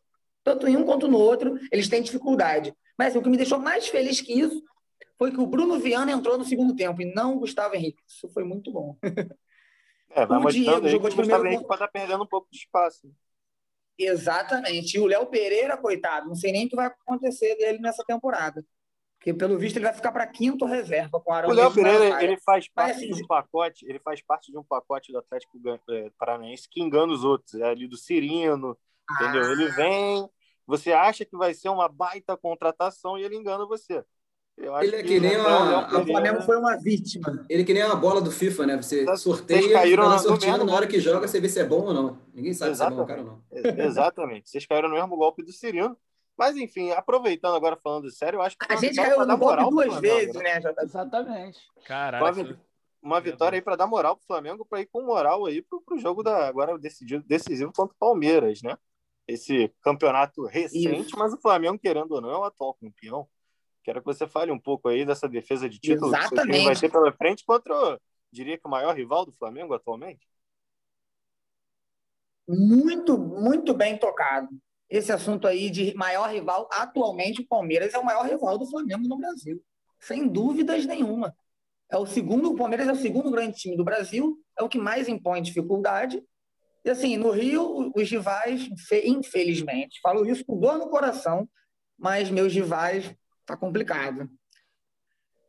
tanto 0.45 0.67
em 0.67 0.77
um 0.77 0.85
quanto 0.85 1.09
no 1.09 1.19
outro, 1.19 1.59
eles 1.71 1.89
têm 1.89 2.03
dificuldade. 2.03 2.75
Mas 2.99 3.09
assim, 3.09 3.19
o 3.19 3.23
que 3.23 3.29
me 3.29 3.37
deixou 3.37 3.59
mais 3.59 3.89
feliz 3.89 4.21
que 4.21 4.33
isso 4.33 4.63
foi 5.19 5.31
que 5.31 5.41
o 5.41 5.47
Bruno 5.47 5.79
Viana 5.79 6.13
entrou 6.13 6.37
no 6.37 6.45
segundo 6.45 6.75
tempo 6.75 7.01
e 7.01 7.15
não 7.15 7.37
o 7.37 7.41
Gustavo 7.41 7.75
Henrique. 7.75 8.03
Isso 8.07 8.29
foi 8.29 8.45
muito 8.45 8.73
bom. 8.73 8.97
É, 10.15 10.27
vai 10.27 10.39
O 10.39 10.51
Diego 10.51 10.71
aí 10.71 10.81
que 10.83 10.89
jogou 10.91 11.07
o 11.07 11.11
de 11.11 11.17
Gustavo 11.17 11.23
primeiro 11.23 11.47
Henrique 11.47 11.67
pode 11.67 11.83
estar 11.83 11.89
perdendo 11.89 12.23
um 12.23 12.27
pouco 12.27 12.47
de 12.51 12.59
espaço. 12.59 13.11
Exatamente. 13.99 14.99
E 14.99 15.01
o 15.01 15.07
Léo 15.07 15.25
Pereira, 15.25 15.75
coitado, 15.77 16.29
não 16.29 16.35
sei 16.35 16.53
nem 16.53 16.67
o 16.67 16.69
que 16.69 16.77
vai 16.77 16.87
acontecer 16.87 17.57
dele 17.57 17.79
nessa 17.79 18.05
temporada. 18.05 18.63
Porque, 19.19 19.33
pelo 19.33 19.57
visto, 19.57 19.77
ele 19.77 19.85
vai 19.85 19.95
ficar 19.95 20.11
para 20.11 20.27
quinto 20.27 20.65
reserva 20.65 21.21
com 21.21 21.31
o 21.31 21.35
Arão. 21.35 21.49
O 21.49 21.53
Léo 21.53 21.73
Pereira, 21.73 22.23
ele 22.23 22.37
faz 22.41 22.69
Mas, 22.75 22.87
parte 22.87 23.05
assim, 23.05 23.15
de 23.15 23.23
um 23.23 23.27
pacote, 23.27 23.87
ele 23.89 24.01
faz 24.01 24.21
parte 24.21 24.51
de 24.51 24.59
um 24.59 24.65
pacote 24.65 25.13
do 25.13 25.19
Atlético 25.19 25.59
eh, 25.91 26.11
Paranaense 26.19 26.69
que 26.69 26.83
engana 26.83 27.13
os 27.13 27.23
outros. 27.23 27.55
É 27.55 27.69
ali 27.69 27.87
do 27.87 27.97
Cirino, 27.97 28.77
entendeu? 29.15 29.53
Ele 29.53 29.69
vem, 29.73 30.29
você 30.67 30.93
acha 30.93 31.25
que 31.25 31.37
vai 31.37 31.55
ser 31.55 31.69
uma 31.69 31.89
baita 31.89 32.37
contratação 32.37 33.19
e 33.19 33.23
ele 33.25 33.37
engana 33.37 33.67
você. 33.67 34.05
Eu 34.57 34.75
acho 34.77 34.85
Ele 34.87 34.97
é 34.97 35.03
que 35.03 35.19
nem 35.19 35.37
o 35.37 35.41
uma- 35.41 35.49
Léo 35.65 35.79
a- 35.79 36.01
O 36.03 36.07
Flamengo 36.07 36.43
foi 36.43 36.57
uma 36.59 36.77
vítima. 36.77 37.45
Ele 37.49 37.65
que 37.65 37.73
nem 37.73 37.83
a 37.83 37.95
bola 37.95 38.21
do 38.21 38.31
FIFA, 38.31 38.67
né? 38.67 38.77
Você 38.77 39.03
Vocês 39.05 39.21
sorteia, 39.21 39.73
caíram 39.73 40.19
sorteando, 40.19 40.59
mesmo 40.59 40.67
na 40.71 40.75
hora 40.77 40.87
que 40.87 41.01
joga 41.01 41.27
você 41.27 41.41
vê 41.41 41.49
se 41.49 41.59
é 41.59 41.65
bom 41.65 41.87
ou 41.87 41.95
não. 41.95 42.19
Ninguém 42.35 42.53
sabe 42.53 42.77
se 42.77 42.85
é 42.85 42.91
bom, 42.91 43.07
cara, 43.07 43.21
ou 43.23 43.27
não. 43.27 43.43
É, 43.51 43.85
Exatamente. 43.87 44.51
Vocês 44.51 44.67
caíram 44.67 44.91
no 44.91 44.95
mesmo 44.95 45.17
golpe 45.17 45.43
do 45.43 45.53
Cirino. 45.53 45.97
Mas, 46.37 46.57
enfim, 46.57 46.91
aproveitando 46.93 47.55
agora 47.55 47.77
falando 47.83 48.11
sério, 48.11 48.39
eu 48.39 48.43
acho 48.43 48.57
que 48.59 48.67
A 48.69 48.75
uma 48.75 48.81
gente 48.81 48.97
caiu 48.97 49.25
no 49.27 49.37
golpe 49.39 49.71
duas 49.71 50.01
vezes, 50.01 50.35
né? 50.35 50.61
né? 50.61 50.75
Exatamente. 50.83 51.59
Caralho. 51.87 52.25
Uma, 52.25 52.59
uma 53.03 53.21
vitória 53.21 53.57
aí 53.57 53.63
para 53.63 53.77
dar 53.77 53.87
moral 53.87 54.17
pro 54.17 54.27
Flamengo, 54.27 54.65
para 54.65 54.81
ir 54.81 54.87
com 54.87 55.03
moral 55.03 55.45
aí 55.47 55.61
pro, 55.63 55.81
pro 55.83 55.99
jogo 55.99 56.23
da 56.23 56.47
agora 56.47 56.79
decidido, 56.79 57.25
decisivo 57.27 57.73
contra 57.75 57.95
o 57.95 57.99
Palmeiras, 57.99 58.63
né? 58.63 58.77
Esse 59.27 59.73
campeonato 59.81 60.45
recente, 60.47 61.07
Isso. 61.07 61.19
mas 61.19 61.33
o 61.33 61.41
Flamengo, 61.41 61.79
querendo 61.79 62.13
ou 62.13 62.21
não, 62.21 62.31
é 62.31 62.39
o 62.39 62.45
atual 62.45 62.75
campeão. 62.75 63.29
Quero 63.85 64.01
que 64.01 64.07
você 64.07 64.27
fale 64.27 64.51
um 64.53 64.59
pouco 64.59 64.89
aí 64.89 65.05
dessa 65.05 65.29
defesa 65.29 65.69
de 65.69 65.79
título 65.79 66.13
que 66.13 66.29
seu 66.29 66.39
time 66.39 66.53
vai 66.53 66.73
Exatamente. 66.73 66.81
ter 66.81 66.91
pela 66.91 67.13
frente 67.13 67.45
contra, 67.45 67.75
o- 67.75 68.01
diria 68.31 68.59
que 68.59 68.67
o 68.67 68.71
maior 68.71 68.95
rival 68.95 69.25
do 69.25 69.33
Flamengo 69.33 69.75
atualmente. 69.75 70.27
Muito, 72.49 73.17
muito 73.19 73.73
bem 73.75 73.97
tocado. 73.99 74.49
Esse 74.91 75.11
assunto 75.13 75.47
aí 75.47 75.71
de 75.71 75.95
maior 75.95 76.29
rival, 76.31 76.69
atualmente 76.71 77.41
o 77.41 77.47
Palmeiras 77.47 77.95
é 77.95 77.99
o 77.99 78.05
maior 78.05 78.27
rival 78.27 78.59
do 78.59 78.67
Flamengo 78.67 79.09
no 79.09 79.17
Brasil. 79.17 79.63
Sem 80.01 80.29
dúvidas 80.29 80.85
nenhuma. 80.85 81.35
É 81.91 81.97
o 81.97 82.07
segundo, 82.07 82.51
o 82.51 82.57
Palmeiras 82.57 82.89
é 82.89 82.93
o 82.93 82.97
segundo 82.97 83.31
grande 83.31 83.57
time 83.57 83.77
do 83.77 83.85
Brasil, 83.85 84.39
é 84.59 84.63
o 84.63 84.69
que 84.69 84.79
mais 84.79 85.09
impõe 85.09 85.41
dificuldade. 85.43 86.23
E 86.85 86.91
assim, 86.91 87.17
no 87.17 87.31
Rio, 87.31 87.93
os 87.95 88.11
rivais, 88.11 88.63
infe- 88.63 89.05
infelizmente, 89.07 90.01
falo 90.03 90.29
isso 90.29 90.45
com 90.45 90.59
dor 90.59 90.79
no 90.79 90.89
coração, 90.91 91.49
mas 91.99 92.31
meus 92.31 92.53
rivais 92.53 93.15
tá 93.47 93.57
complicado. 93.57 94.29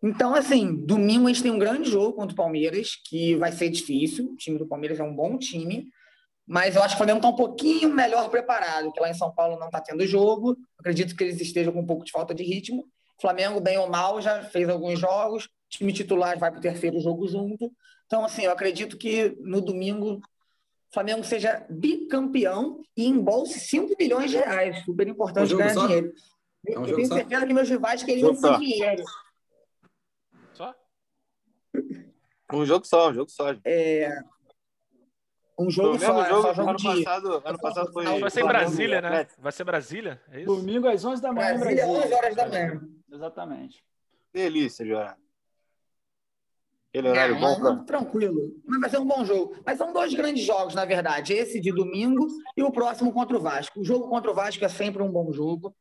Então, 0.02 0.36
assim, 0.36 0.76
domingo 0.86 1.28
a 1.28 1.30
gente 1.32 1.42
tem 1.44 1.52
um 1.52 1.58
grande 1.60 1.90
jogo 1.90 2.14
contra 2.14 2.34
o 2.34 2.38
Palmeiras, 2.38 2.96
que 3.06 3.36
vai 3.38 3.52
ser 3.52 3.70
difícil. 3.70 4.32
O 4.34 4.36
time 4.36 4.58
do 4.58 4.68
Palmeiras 4.68 5.00
é 5.00 5.04
um 5.04 5.16
bom 5.16 5.38
time, 5.38 5.90
Mas 6.48 6.76
eu 6.76 6.84
acho 6.84 6.96
que 6.96 6.96
o 6.96 6.98
Flamengo 6.98 7.20
está 7.20 7.30
um 7.30 7.36
pouquinho 7.36 7.90
melhor 7.90 8.30
preparado, 8.30 8.92
que 8.92 9.00
lá 9.00 9.10
em 9.10 9.14
São 9.14 9.34
Paulo 9.34 9.58
não 9.60 9.68
está 9.68 9.82
tendo 9.82 10.06
jogo. 10.06 10.58
Acredito 10.78 11.16
que 11.16 11.24
eles 11.24 11.40
estejam 11.40 11.72
com 11.74 11.82
um 11.82 11.86
pouco 11.86 12.04
de 12.04 12.12
falta 12.12 12.34
de 12.36 12.44
ritmo. 12.44 12.86
Flamengo, 13.22 13.62
bem 13.62 13.78
ou 13.78 13.90
mal, 13.90 14.22
já 14.22 14.44
fez 14.44 14.68
alguns 14.70 15.00
jogos. 15.00 15.46
O 15.46 15.50
time 15.70 15.94
titular 15.94 16.38
vai 16.38 16.52
para 16.52 16.60
o 16.60 16.62
terceiro 16.62 17.00
jogo 17.00 17.28
junto. 17.28 17.72
Então, 18.06 18.26
assim, 18.26 18.44
eu 18.44 18.52
acredito 18.52 18.98
que 18.98 19.36
no 19.40 19.62
domingo 19.62 20.22
Flamengo 20.94 21.24
seja 21.24 21.66
bicampeão 21.70 22.82
e 22.96 23.08
embolse 23.08 23.60
5 23.60 23.96
milhões 24.00 24.30
de 24.30 24.38
reais. 24.38 24.86
Super 24.86 25.08
importante 25.08 25.54
Um 25.54 25.58
ganhar 25.58 25.74
só? 25.74 25.88
dinheiro. 25.88 26.14
É 26.68 26.80
um 26.80 26.86
eu 26.86 26.96
tenho 26.96 27.08
só? 27.08 27.16
certeza 27.16 27.48
que 27.48 27.54
meus 27.54 27.70
rivais 27.70 28.04
queriam 28.04 28.36
só. 28.36 28.52
esse 28.52 28.60
dinheiro. 28.60 29.04
Só? 30.54 30.76
Um 32.54 32.66
jogo 32.66 32.86
só, 32.86 33.10
um 33.10 33.14
jogo 33.14 33.32
só. 33.32 33.54
gente. 33.54 33.64
Um 35.58 35.70
jogo 35.70 35.92
mesmo 35.94 36.06
só, 36.06 36.26
é 36.26 36.30
jogo 36.30 36.42
só 36.42 36.54
jogo 36.54 36.70
ano 36.70 36.78
de 36.78 36.84
passado, 36.84 37.42
ano 37.46 37.60
passado 37.60 37.92
foi. 37.92 38.20
Vai 38.20 38.30
ser 38.30 38.42
em 38.42 38.48
Brasília, 38.48 39.02
né? 39.02 39.28
Vai 39.38 39.52
ser 39.52 39.64
Brasília, 39.64 40.22
é 40.32 40.42
isso? 40.42 40.56
Domingo 40.56 40.88
às 40.88 41.04
11 41.04 41.22
da 41.22 41.32
manhã 41.32 41.58
Brasília, 41.60 41.86
Brasília. 41.86 42.06
11 42.06 42.14
horas 42.14 42.36
da 42.36 42.48
manhã. 42.48 42.82
Exatamente. 43.12 43.84
Delícia. 44.32 44.84
Aquele 44.84 45.23
horário 47.00 47.36
É, 47.36 47.40
bom 47.40 47.56
pra. 47.56 47.64
não, 47.64 47.86
tranquilo. 47.86 48.52
Mas 48.66 48.82
vai 48.82 48.90
ser 48.90 49.00
um 49.00 49.06
bom 49.06 49.26
jogo. 49.26 49.56
Mas 49.66 49.78
são 49.78 49.92
dois 49.92 50.14
grandes 50.14 50.44
jogos, 50.46 50.76
na 50.76 50.86
verdade. 50.86 51.34
Esse 51.34 51.60
de 51.60 51.72
domingo 51.72 52.28
e 52.56 52.64
o 52.64 52.72
próximo 52.72 53.12
contra 53.12 53.36
o 53.36 53.42
Vasco. 53.42 53.80
O 53.80 53.84
jogo 53.86 54.08
contra 54.10 54.30
o 54.32 54.34
Vasco 54.36 54.64
é 54.64 54.70
sempre 54.70 55.02
um 55.02 55.12
bom 55.12 55.32
jogo, 55.32 55.76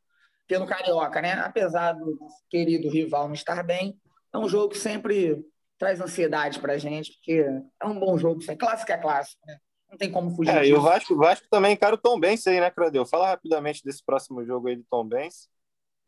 pelo 0.49 0.67
Carioca, 0.67 1.21
né? 1.21 1.33
Apesar 1.35 1.93
do 1.93 2.19
querido 2.51 2.89
rival 2.89 3.27
não 3.27 3.35
estar 3.35 3.63
bem, 3.63 3.97
é 4.35 4.39
um 4.39 4.49
jogo 4.49 4.71
que 4.71 4.79
sempre 4.79 5.45
traz 5.79 6.01
ansiedade 6.01 6.59
pra 6.61 6.79
gente, 6.79 7.13
porque 7.15 7.45
é 7.83 7.87
um 7.87 7.99
bom 7.99 8.17
jogo. 8.17 8.41
Clássico 8.59 8.93
é 8.93 8.97
clássico, 8.99 9.41
né? 9.47 9.57
Não 9.91 9.99
tem 9.99 10.11
como 10.11 10.31
fugir 10.35 10.51
É, 10.51 10.67
e 10.67 10.73
o 10.73 10.77
disso. 10.77 10.81
Vasco, 10.89 11.15
o 11.15 11.19
Vasco 11.19 11.47
também 11.51 11.75
encara 11.75 11.95
o 11.95 11.99
Tom 11.99 12.19
Benz 12.19 12.47
aí, 12.47 12.59
né, 12.61 12.71
Cradeu? 12.71 13.05
Fala 13.05 13.27
rapidamente 13.29 13.83
desse 13.85 14.03
próximo 14.03 14.43
jogo 14.45 14.69
aí 14.69 14.77
do 14.77 14.85
Tom 14.91 15.05
Benz. 15.07 15.49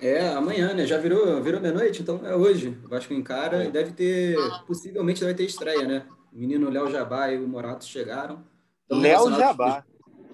É, 0.01 0.29
amanhã, 0.29 0.75
né? 0.75 0.87
Já 0.87 0.99
virou, 0.99 1.43
virou 1.43 1.61
meia-noite, 1.61 2.03
então 2.03 2.25
é 2.27 2.35
hoje. 2.35 2.77
O 2.85 2.89
Vasco 2.89 3.15
encara 3.15 3.65
e 3.65 3.71
deve 3.71 3.93
ter, 3.93 4.37
possivelmente 4.67 5.23
vai 5.23 5.35
ter 5.35 5.45
estreia, 5.45 5.87
né? 5.87 6.07
O 6.33 6.39
menino 6.39 6.69
Léo 6.69 6.91
Jabá 6.91 7.31
e 7.31 7.39
o 7.39 7.47
Morato 7.47 7.85
chegaram. 7.85 8.45
Tão 8.89 8.99
Léo 9.01 9.25
relacionados 9.25 9.39
Jabá. 9.39 9.85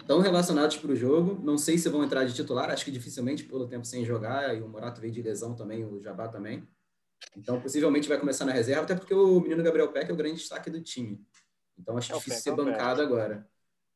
Estão 0.01 0.19
relacionados 0.21 0.77
para 0.77 0.91
o 0.91 0.97
jogo. 0.97 1.41
Não 1.45 1.57
sei 1.59 1.79
se 1.79 1.89
vão 1.89 2.03
entrar 2.03 2.25
de 2.25 2.35
titular, 2.35 2.71
acho 2.71 2.85
que 2.85 2.91
dificilmente 2.91 3.45
pelo 3.45 3.69
tempo 3.69 3.85
sem 3.87 4.05
jogar. 4.05 4.57
E 4.57 4.61
o 4.63 4.69
Morato 4.69 5.01
veio 5.01 5.13
de 5.13 5.23
lesão 5.23 5.55
também, 5.55 5.85
o 5.85 6.03
Jabá 6.03 6.27
também. 6.27 6.67
Então, 7.37 7.61
possivelmente 7.61 8.09
vai 8.09 8.19
começar 8.19 8.47
na 8.47 8.53
reserva, 8.53 8.83
até 8.83 8.95
porque 8.95 9.13
o 9.15 9.41
menino 9.41 9.63
Gabriel 9.63 9.93
Peck 9.93 10.11
é 10.11 10.13
o 10.13 10.17
grande 10.17 10.37
destaque 10.37 10.71
do 10.71 10.81
time. 10.81 11.21
Então, 11.79 11.97
acho 11.97 12.13
É, 12.13 12.17
difícil 12.17 12.35
Peck 12.35 12.43
ser 12.43 12.51
é 12.51 12.57
Peck. 12.57 12.71
bancado 12.71 13.03
agora. 13.03 13.47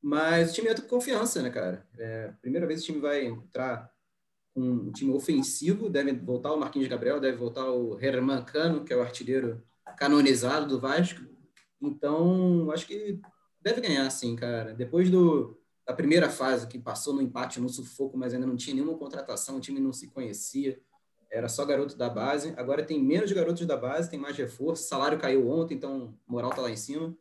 Mas 0.01 0.51
o 0.51 0.55
time 0.55 0.69
entra 0.69 0.83
com 0.83 0.89
confiança, 0.89 1.41
né, 1.43 1.49
cara? 1.51 1.87
É, 1.99 2.33
primeira 2.43 2.67
vez 2.67 2.83
o 2.83 2.85
time 2.85 3.01
vai 3.01 3.25
entrar 3.25 3.91
um 4.55 4.93
time 4.93 5.13
ofensivo. 5.13 5.89
Deve 5.89 6.13
voltar 6.13 6.53
o 6.53 6.59
Marquinhos 6.59 6.89
Gabriel, 6.89 7.21
deve 7.21 7.37
voltar 7.37 7.71
o 7.71 7.99
Herman 8.01 8.45
Cano, 8.45 8.85
que 8.85 8.93
é 8.93 8.97
o 8.97 9.03
artilheiro 9.03 9.63
canonizado 9.97 10.67
do 10.67 10.81
Vasco. 10.81 11.21
Então, 11.81 12.71
acho 12.71 12.87
que 12.87 13.21
deve 13.61 13.81
ganhar, 13.81 14.09
sim, 14.11 14.37
cara. 14.37 14.75
Depois 14.75 15.11
do, 15.11 15.59
da 15.87 15.93
primeira 15.93 16.29
fase, 16.31 16.67
que 16.67 16.79
passou 16.79 17.15
no 17.15 17.23
empate, 17.23 17.61
no 17.61 17.69
sufoco, 17.69 18.17
mas 18.17 18.33
ainda 18.33 18.47
não 18.47 18.57
tinha 18.57 18.75
nenhuma 18.75 18.97
contratação, 18.97 19.57
o 19.57 19.61
time 19.61 19.81
não 19.81 19.93
se 19.93 20.09
conhecia, 20.11 20.81
era 21.31 21.49
só 21.49 21.65
garoto 21.65 21.97
da 21.97 22.09
base. 22.09 22.55
Agora 22.57 22.85
tem 22.85 23.03
menos 23.03 23.31
garotos 23.33 23.67
da 23.67 23.77
base, 23.77 24.11
tem 24.11 24.19
mais 24.19 24.37
reforço, 24.37 24.85
salário 24.85 25.19
caiu 25.19 25.49
ontem, 25.51 25.75
então 25.75 26.15
moral 26.27 26.51
tá 26.51 26.63
lá 26.63 26.71
em 26.71 26.77
cima. 26.77 27.15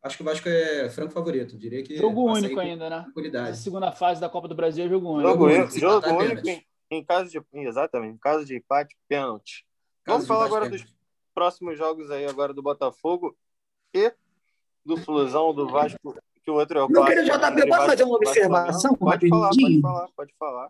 Acho 0.00 0.16
que 0.16 0.22
o 0.22 0.26
Vasco 0.26 0.48
é 0.48 0.88
franco 0.88 1.12
favorito, 1.12 1.58
diria 1.58 1.82
que 1.82 1.96
Jogo 1.96 2.32
único 2.32 2.60
ainda, 2.60 2.88
né? 2.88 3.06
Segunda 3.54 3.90
fase 3.90 4.20
da 4.20 4.28
Copa 4.28 4.46
do 4.46 4.54
Brasil 4.54 4.84
é 4.84 4.88
jogo 4.88 5.10
único. 5.12 5.28
Jogo, 5.28 5.50
jogo 5.76 6.06
empatar, 6.06 6.16
único. 6.16 6.67
Em, 6.90 7.04
caso 7.04 7.30
de. 7.30 7.40
Exatamente, 7.52 8.14
em 8.14 8.18
caso 8.18 8.44
de 8.44 8.56
empate, 8.56 8.96
pênalti. 9.08 9.64
Vamos 10.06 10.26
falar 10.26 10.46
agora 10.46 10.64
pênalti. 10.66 10.84
dos 10.84 10.94
próximos 11.34 11.76
jogos 11.78 12.10
aí 12.10 12.26
agora 12.26 12.52
do 12.54 12.62
Botafogo 12.62 13.36
e 13.94 14.12
do 14.84 14.96
Flusão, 14.96 15.52
do 15.54 15.68
Vasco, 15.68 16.16
que 16.42 16.50
o 16.50 16.54
outro 16.54 16.78
é 16.78 16.82
o 16.82 16.88
Meu 16.88 17.04
querido 17.04 17.26
JP, 17.26 17.34
entre 17.46 17.66
posso 17.66 17.68
Vasco- 17.68 17.86
fazer 17.90 18.04
uma 18.04 18.16
observação. 18.16 18.94
Pode 18.96 19.28
falar, 19.28 19.50
pode 19.50 19.80
falar, 19.80 20.08
pode 20.16 20.34
falar. 20.38 20.68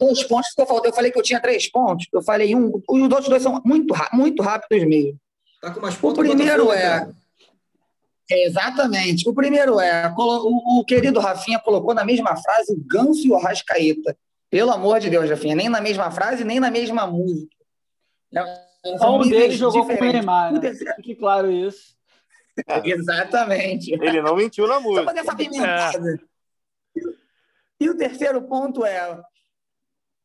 Os 0.00 0.24
pontos 0.24 0.52
que 0.54 0.60
eu 0.60 0.66
falei, 0.66 0.90
eu 0.90 0.94
falei 0.94 1.10
que 1.12 1.18
eu 1.18 1.22
tinha 1.22 1.40
três 1.40 1.70
pontos. 1.70 2.06
Eu 2.12 2.22
falei 2.22 2.54
um. 2.54 2.72
Os 2.88 3.02
outros 3.02 3.28
dois 3.28 3.42
são 3.42 3.60
muito, 3.64 3.94
muito 4.12 4.42
rápidos 4.42 4.86
mesmo. 4.88 5.18
Tá 5.60 5.72
com 5.72 5.80
mais 5.80 5.94
O 5.96 6.00
pontos 6.00 6.22
que 6.24 6.28
primeiro 6.34 6.64
Botafogo, 6.64 6.84
é. 6.84 6.88
cara. 7.00 7.16
é, 8.30 8.46
Exatamente. 8.46 9.28
O 9.28 9.34
primeiro 9.34 9.78
é. 9.78 10.12
O, 10.18 10.80
o 10.80 10.84
querido 10.84 11.20
Rafinha 11.20 11.58
colocou 11.60 11.94
na 11.94 12.04
mesma 12.04 12.34
frase 12.36 12.72
o 12.72 12.80
Ganso 12.84 13.24
e 13.26 13.30
o 13.30 13.36
Arrascaeta. 13.36 14.16
Pelo 14.50 14.72
amor 14.72 14.98
de 15.00 15.08
Deus, 15.08 15.30
Rafinha. 15.30 15.54
Nem 15.54 15.68
na 15.68 15.80
mesma 15.80 16.10
frase, 16.10 16.44
nem 16.44 16.58
na 16.58 16.70
mesma 16.70 17.06
música. 17.06 17.54
É, 18.34 18.44
Só 18.84 18.98
são 18.98 19.16
um 19.20 19.28
deles 19.28 19.56
jogou 19.56 19.86
com 19.86 19.92
o. 19.94 20.00
Neymar, 20.00 20.52
né? 20.52 20.60
terceiro- 20.60 20.94
Fique 20.96 21.14
claro 21.14 21.50
isso. 21.50 21.96
Exatamente. 22.84 23.92
Ele 23.92 24.20
não 24.20 24.34
mentiu 24.36 24.66
na 24.66 24.74
Só 24.74 24.80
música. 24.80 25.04
fazer 25.04 25.18
essa 25.20 25.36
pimentada. 25.36 26.20
E 27.78 27.88
o 27.88 27.96
terceiro 27.96 28.42
ponto 28.42 28.84
é 28.84 29.22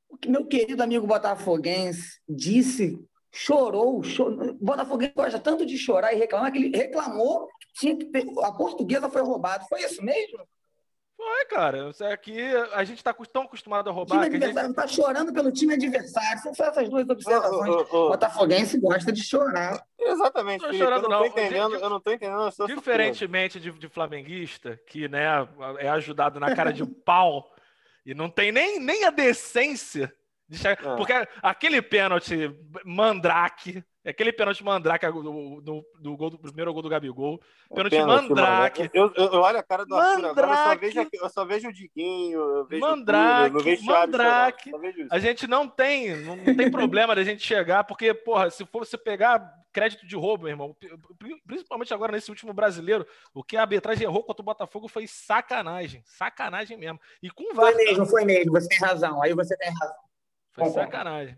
o 0.10 0.18
que 0.18 0.30
meu 0.30 0.46
querido 0.46 0.82
amigo 0.84 1.06
botafoguense 1.08 2.20
disse, 2.28 3.00
chorou, 3.32 4.02
chorou. 4.04 4.54
Botafoguense 4.56 5.14
gosta 5.16 5.40
tanto 5.40 5.66
de 5.66 5.78
chorar 5.78 6.14
e 6.14 6.18
reclamar 6.18 6.52
que 6.52 6.58
ele 6.58 6.76
reclamou 6.78 7.48
que 7.48 7.68
tinha 7.80 7.96
que 7.98 8.06
ter, 8.06 8.26
a 8.44 8.52
portuguesa 8.52 9.10
foi 9.10 9.22
roubada. 9.22 9.64
Foi 9.70 9.82
isso 9.84 10.04
mesmo? 10.04 10.40
Foi, 11.18 11.46
cara. 11.46 11.90
Isso 11.90 12.04
aqui 12.04 12.38
a 12.74 12.84
gente 12.84 13.04
tá 13.04 13.14
tão 13.32 13.44
acostumado 13.44 13.90
a 13.90 13.94
O 13.94 14.06
time 14.06 14.18
roubar 14.18 14.30
que 14.30 14.36
a 14.36 14.40
gente... 14.40 14.44
adversário 14.58 14.70
está 14.72 14.88
chorando 14.88 15.34
pelo 15.34 15.52
time 15.52 15.74
adversário. 15.74 16.42
São 16.42 16.54
só 16.54 16.66
essas 16.66 16.90
duas 16.90 17.08
observações. 17.10 17.70
ô, 17.70 17.96
ô, 17.96 18.06
ô, 18.06 18.10
Botafoguense 18.10 18.80
gosta 18.80 19.12
de 19.12 19.24
chorar. 19.24 19.82
Exatamente, 20.00 20.62
Não 20.62 20.68
tô 20.70 20.74
Felipe, 20.76 20.84
eu 20.84 20.88
chorando, 20.88 21.04
não 21.04 21.10
tô 21.10 21.20
não. 21.20 21.26
entendendo, 21.26 21.78
Di- 21.78 21.84
eu 21.84 21.90
não 21.90 22.00
tô 22.00 22.12
entendendo 22.12 22.42
a 22.44 22.52
sua 22.52 22.68
surpresa. 22.68 22.76
Diferentemente 22.82 23.60
de, 23.60 23.72
de 23.72 23.90
flamenguista, 23.90 24.80
que 24.88 25.08
né, 25.08 25.24
é 25.80 25.90
ajudado 25.90 26.40
na 26.40 26.56
cara 26.56 26.72
de 26.72 26.86
pau 26.86 27.52
e 28.06 28.14
não 28.14 28.30
tem 28.30 28.52
nem, 28.52 28.80
nem 28.80 29.04
a 29.06 29.10
decência 29.10 30.14
de 30.48 30.58
chegar. 30.60 30.78
Ah. 30.86 30.96
Porque 30.96 31.14
aquele 31.42 31.82
pênalti 31.82 32.52
mandrake, 32.86 33.84
aquele 34.06 34.32
pênalti 34.32 34.64
mandrake 34.64 35.06
do, 35.12 35.62
do, 35.62 35.86
do 36.00 36.18
gol 36.18 36.30
do 36.30 36.38
primeiro 36.40 36.72
gol 36.74 36.82
do 36.82 36.90
Gabigol, 36.90 37.40
pênalti 37.74 37.92
Pênalti, 37.96 38.30
mandrake. 38.30 38.80
mano. 38.80 38.92
Eu, 38.94 39.14
eu, 39.16 39.32
eu 39.34 39.40
olho 39.42 39.58
a 39.58 39.64
cara 39.64 39.86
do 39.86 39.96
Arthur 39.96 40.26
agora, 40.26 40.48
eu 40.48 40.54
só 40.56 40.64
Mandrake. 40.64 40.80
vejo, 40.86 41.10
eu 41.14 41.30
só 41.30 41.46
vejo 41.46 41.70
o 41.70 41.74
Diguinho, 41.74 42.40
eu 42.40 42.66
vejo 42.66 42.82
Mandrake, 42.82 43.40
o 43.40 43.44
Túlio, 43.50 43.60
eu 43.60 43.64
vejo 43.64 43.86
Mandrake. 43.86 44.72
vejo. 44.80 45.08
A 45.12 45.20
gente 45.20 45.48
não 45.48 45.68
tem, 45.68 46.16
não, 46.24 46.36
não 46.36 46.56
tem 46.56 46.70
problema 46.70 47.16
da 47.16 47.24
gente 47.24 47.42
chegar, 47.46 47.84
porque, 47.84 48.14
porra, 48.14 48.50
se 48.50 48.66
for 48.66 48.86
você 48.86 48.98
pegar 48.98 49.52
crédito 49.74 50.08
de 50.08 50.16
roubo, 50.16 50.44
meu 50.44 50.52
irmão, 50.52 50.74
pri- 51.20 51.42
principalmente 51.46 51.94
agora 51.94 52.12
nesse 52.14 52.30
último 52.30 52.54
brasileiro, 52.54 53.06
o 53.34 53.44
que 53.44 53.58
a 53.58 53.62
arbitragem 53.62 54.04
errou 54.06 54.24
contra 54.24 54.42
o 54.42 54.46
Botafogo 54.46 54.88
foi 54.88 55.06
sacanagem, 55.06 56.02
sacanagem 56.06 56.78
mesmo. 56.78 57.00
E 57.22 57.30
com 57.30 57.54
Foi 57.54 57.74
mesmo, 57.76 58.06
foi 58.06 58.24
mesmo. 58.24 58.52
Você 58.54 58.70
tem 58.70 58.78
razão. 58.80 59.22
Aí 59.22 59.34
você 59.34 59.58
tem 59.58 59.70
razão. 59.70 59.96
foi 60.54 60.64
concordo. 60.66 60.92
sacanagem. 60.92 61.38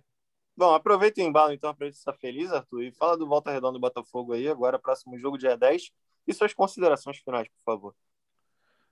Bom, 0.58 0.74
aproveita 0.74 1.22
o 1.22 1.24
embalo 1.24 1.54
então 1.54 1.72
pra 1.76 1.86
gente 1.86 1.98
estar 1.98 2.14
feliz, 2.14 2.52
Arthur, 2.52 2.82
e 2.82 2.92
fala 2.92 3.16
do 3.16 3.28
Volta 3.28 3.52
Redonda 3.52 3.74
do 3.74 3.80
Botafogo 3.80 4.34
aí, 4.34 4.48
agora 4.50 4.80
próximo 4.80 5.16
jogo 5.20 5.38
dia 5.38 5.56
10, 5.56 5.92
e 6.26 6.34
suas 6.34 6.52
considerações 6.52 7.20
finais, 7.20 7.48
por 7.48 7.64
favor. 7.64 7.96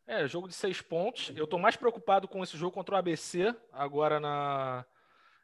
É, 0.06 0.28
jogo 0.28 0.48
de 0.48 0.54
seis 0.54 0.80
pontos. 0.80 1.34
Eu 1.36 1.48
tô 1.48 1.58
mais 1.58 1.76
preocupado 1.76 2.28
com 2.28 2.44
esse 2.44 2.56
jogo 2.56 2.72
contra 2.72 2.94
o 2.94 2.98
ABC, 3.00 3.52
agora 3.74 4.20
na, 4.20 4.86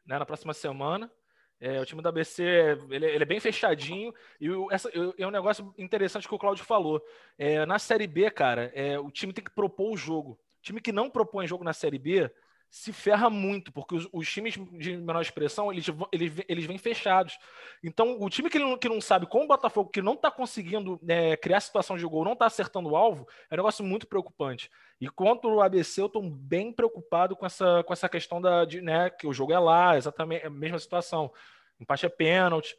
né, 0.06 0.16
na 0.16 0.24
próxima 0.24 0.54
semana. 0.54 1.10
É, 1.58 1.80
o 1.80 1.84
time 1.84 2.00
do 2.00 2.08
ABC 2.08 2.44
ele, 2.88 3.06
ele 3.06 3.22
é 3.22 3.26
bem 3.26 3.40
fechadinho. 3.40 4.14
E 4.40 4.48
o- 4.48 4.70
essa, 4.70 4.88
é 5.18 5.26
um 5.26 5.30
negócio 5.30 5.74
interessante 5.76 6.28
que 6.28 6.34
o 6.34 6.38
Claudio 6.38 6.64
falou. 6.64 7.04
É, 7.36 7.66
na 7.66 7.80
Série 7.80 8.06
B, 8.06 8.30
cara, 8.30 8.70
é, 8.76 8.96
o 8.96 9.10
time 9.10 9.32
tem 9.32 9.42
que 9.42 9.50
propor 9.50 9.92
o 9.92 9.96
jogo. 9.96 10.32
O 10.32 10.62
time 10.62 10.80
que 10.80 10.92
não 10.92 11.10
propõe 11.10 11.48
jogo 11.48 11.64
na 11.64 11.72
Série 11.72 11.98
B 11.98 12.30
se 12.72 12.90
ferra 12.90 13.28
muito, 13.28 13.70
porque 13.70 13.94
os, 13.94 14.08
os 14.10 14.26
times 14.26 14.54
de 14.78 14.96
menor 14.96 15.20
expressão, 15.20 15.70
eles, 15.70 15.84
eles, 16.10 16.32
eles 16.48 16.64
vêm 16.64 16.78
fechados. 16.78 17.38
Então, 17.84 18.16
o 18.18 18.30
time 18.30 18.48
que 18.48 18.58
não, 18.58 18.78
que 18.78 18.88
não 18.88 18.98
sabe, 18.98 19.26
como 19.26 19.44
o 19.44 19.46
Botafogo, 19.46 19.90
que 19.90 20.00
não 20.00 20.14
está 20.14 20.30
conseguindo 20.30 20.98
né, 21.02 21.36
criar 21.36 21.60
situação 21.60 21.98
de 21.98 22.06
gol, 22.06 22.24
não 22.24 22.32
está 22.32 22.46
acertando 22.46 22.88
o 22.88 22.96
alvo, 22.96 23.28
é 23.50 23.54
um 23.54 23.58
negócio 23.58 23.84
muito 23.84 24.06
preocupante. 24.06 24.70
E 24.98 25.06
contra 25.06 25.50
o 25.50 25.60
ABC, 25.60 26.00
eu 26.00 26.06
estou 26.06 26.22
bem 26.22 26.72
preocupado 26.72 27.36
com 27.36 27.44
essa, 27.44 27.84
com 27.84 27.92
essa 27.92 28.08
questão 28.08 28.40
da, 28.40 28.64
de, 28.64 28.80
né, 28.80 29.10
que 29.10 29.26
o 29.26 29.34
jogo 29.34 29.52
é 29.52 29.58
lá, 29.58 29.98
exatamente 29.98 30.46
a 30.46 30.50
mesma 30.50 30.78
situação. 30.78 31.30
Empate 31.78 32.06
é 32.06 32.08
pênalti, 32.08 32.74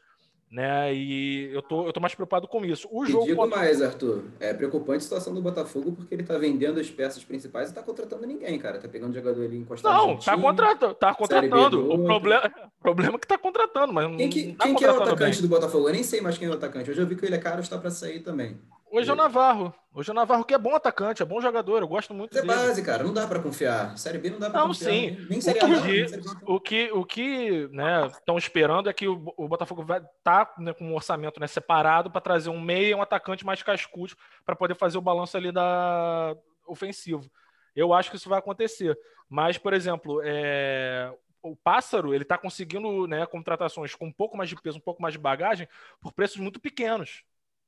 né? 0.54 0.94
E 0.94 1.50
eu 1.52 1.62
tô, 1.63 1.88
eu 1.88 1.92
tô 1.92 2.00
mais 2.00 2.13
preocupado 2.13 2.48
com 2.48 2.63
isso. 2.63 2.88
O 2.92 3.04
E 3.04 3.10
jogo 3.12 3.26
digo 3.26 3.38
contra- 3.42 3.58
mais, 3.58 3.82
Arthur. 3.82 4.24
É 4.39 4.54
preocupante 4.54 5.00
a 5.00 5.02
situação 5.02 5.34
do 5.34 5.42
Botafogo 5.42 5.92
porque 5.94 6.13
ele 6.13 6.22
tá 6.24 6.38
vendendo 6.38 6.80
as 6.80 6.89
peças 6.92 7.24
principais 7.24 7.72
e 7.72 7.74
tá 7.74 7.82
contratando 7.82 8.28
ninguém, 8.28 8.60
cara. 8.60 8.78
Tá 8.78 8.88
pegando 8.88 9.13
jogador 9.16 9.44
ali 9.44 9.58
encostado 9.58 9.92
Não, 9.98 10.16
tá 10.18 10.32
time. 10.32 10.44
contratando, 10.44 10.94
tá 10.94 11.13
contratando. 11.16 11.78
do 11.84 11.94
O 11.94 12.04
problema, 12.06 12.46
o 12.46 12.72
problema 12.84 13.16
é 13.16 13.20
que 13.20 13.28
tá 13.28 13.38
contratando, 13.38 13.92
mas 13.92 14.16
Quem, 14.16 14.30
que, 14.30 14.46
não 14.48 14.56
tá 14.56 14.63
quem 14.66 14.76
que 14.76 14.86
é 14.86 14.92
o 14.92 15.02
atacante 15.02 15.34
bem. 15.34 15.42
do 15.42 15.48
Botafogo? 15.48 15.89
Eu 15.89 15.94
nem 15.94 16.04
sei 16.04 16.22
mais 16.22 16.38
quem 16.38 16.48
é 16.48 16.52
o 16.52 16.54
atacante. 16.54 16.92
Hoje 16.92 17.02
eu 17.02 17.08
vi 17.08 17.16
que 17.16 17.26
o 17.26 17.28
Ilha 17.28 17.39
Caro 17.39 17.60
está 17.60 17.78
para 17.78 17.89
sair 17.89 18.20
também. 18.20 18.58
Hoje 18.95 19.10
é 19.10 19.13
o 19.13 19.15
Navarro. 19.15 19.73
Hoje 19.91 20.10
é 20.10 20.12
o 20.12 20.15
Navarro 20.15 20.45
que 20.45 20.53
é 20.53 20.58
bom 20.58 20.75
atacante, 20.75 21.23
é 21.23 21.25
bom 21.25 21.41
jogador, 21.41 21.82
eu 21.82 21.88
gosto 21.88 22.13
muito 22.13 22.36
Mas 22.36 22.43
é 22.43 22.47
dele. 22.47 22.60
base, 22.60 22.84
cara, 22.84 23.03
não 23.03 23.12
dá 23.12 23.25
pra 23.25 23.39
confiar. 23.39 23.97
Série 23.97 24.19
B 24.19 24.29
não 24.29 24.38
dá 24.38 24.51
pra 24.51 24.60
Não, 24.60 24.67
confiar. 24.67 24.91
sim. 24.91 25.12
Nem, 25.12 25.25
nem 25.29 25.39
O 25.39 25.41
série 25.41 25.60
que, 25.60 25.65
A, 25.65 26.51
o 26.51 26.60
que, 26.60 26.91
o 26.91 27.03
que 27.03 27.67
né, 27.69 28.06
estão 28.06 28.38
esperando 28.38 28.88
é 28.88 28.93
que 28.93 29.08
o, 29.08 29.34
o 29.36 29.47
Botafogo 29.47 29.84
vai 29.84 29.99
estar 29.99 30.53
né, 30.60 30.73
com 30.73 30.86
um 30.86 30.93
orçamento 30.93 31.39
né, 31.39 31.47
separado 31.47 32.12
para 32.12 32.21
trazer 32.21 32.51
um 32.51 32.62
meia 32.62 32.89
e 32.89 32.93
um 32.93 33.01
atacante 33.01 33.43
mais 33.43 33.63
cascudo 33.63 34.13
para 34.45 34.56
poder 34.56 34.75
fazer 34.75 34.99
o 34.99 35.01
balanço 35.01 35.36
ali 35.36 35.51
da 35.51 36.36
ofensivo. 36.67 37.27
Eu 37.75 37.93
acho 37.93 38.12
que 38.12 38.17
isso 38.17 38.29
vai 38.29 38.38
acontecer. 38.38 38.95
Mas, 39.27 39.58
por 39.58 39.73
exemplo, 39.73 40.21
é, 40.23 41.12
o 41.41 41.56
Pássaro 41.56 42.13
ele 42.13 42.21
está 42.23 42.38
conseguindo 42.38 43.08
né, 43.08 43.25
contratações 43.25 43.95
com 43.95 44.06
um 44.06 44.13
pouco 44.13 44.38
mais 44.38 44.49
de 44.49 44.56
peso, 44.56 44.77
um 44.77 44.82
pouco 44.82 45.01
mais 45.01 45.13
de 45.13 45.19
bagagem, 45.19 45.67
por 45.99 46.13
preços 46.13 46.38
muito 46.38 46.60
pequenos. 46.60 47.23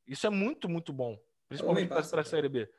Isso 0.07 0.27
é 0.27 0.29
muito, 0.29 0.69
muito 0.69 0.93
bom. 0.93 1.17
Principalmente 1.47 1.87
para 1.87 1.99
a. 2.21 2.23
Série 2.23 2.49
B. 2.49 2.69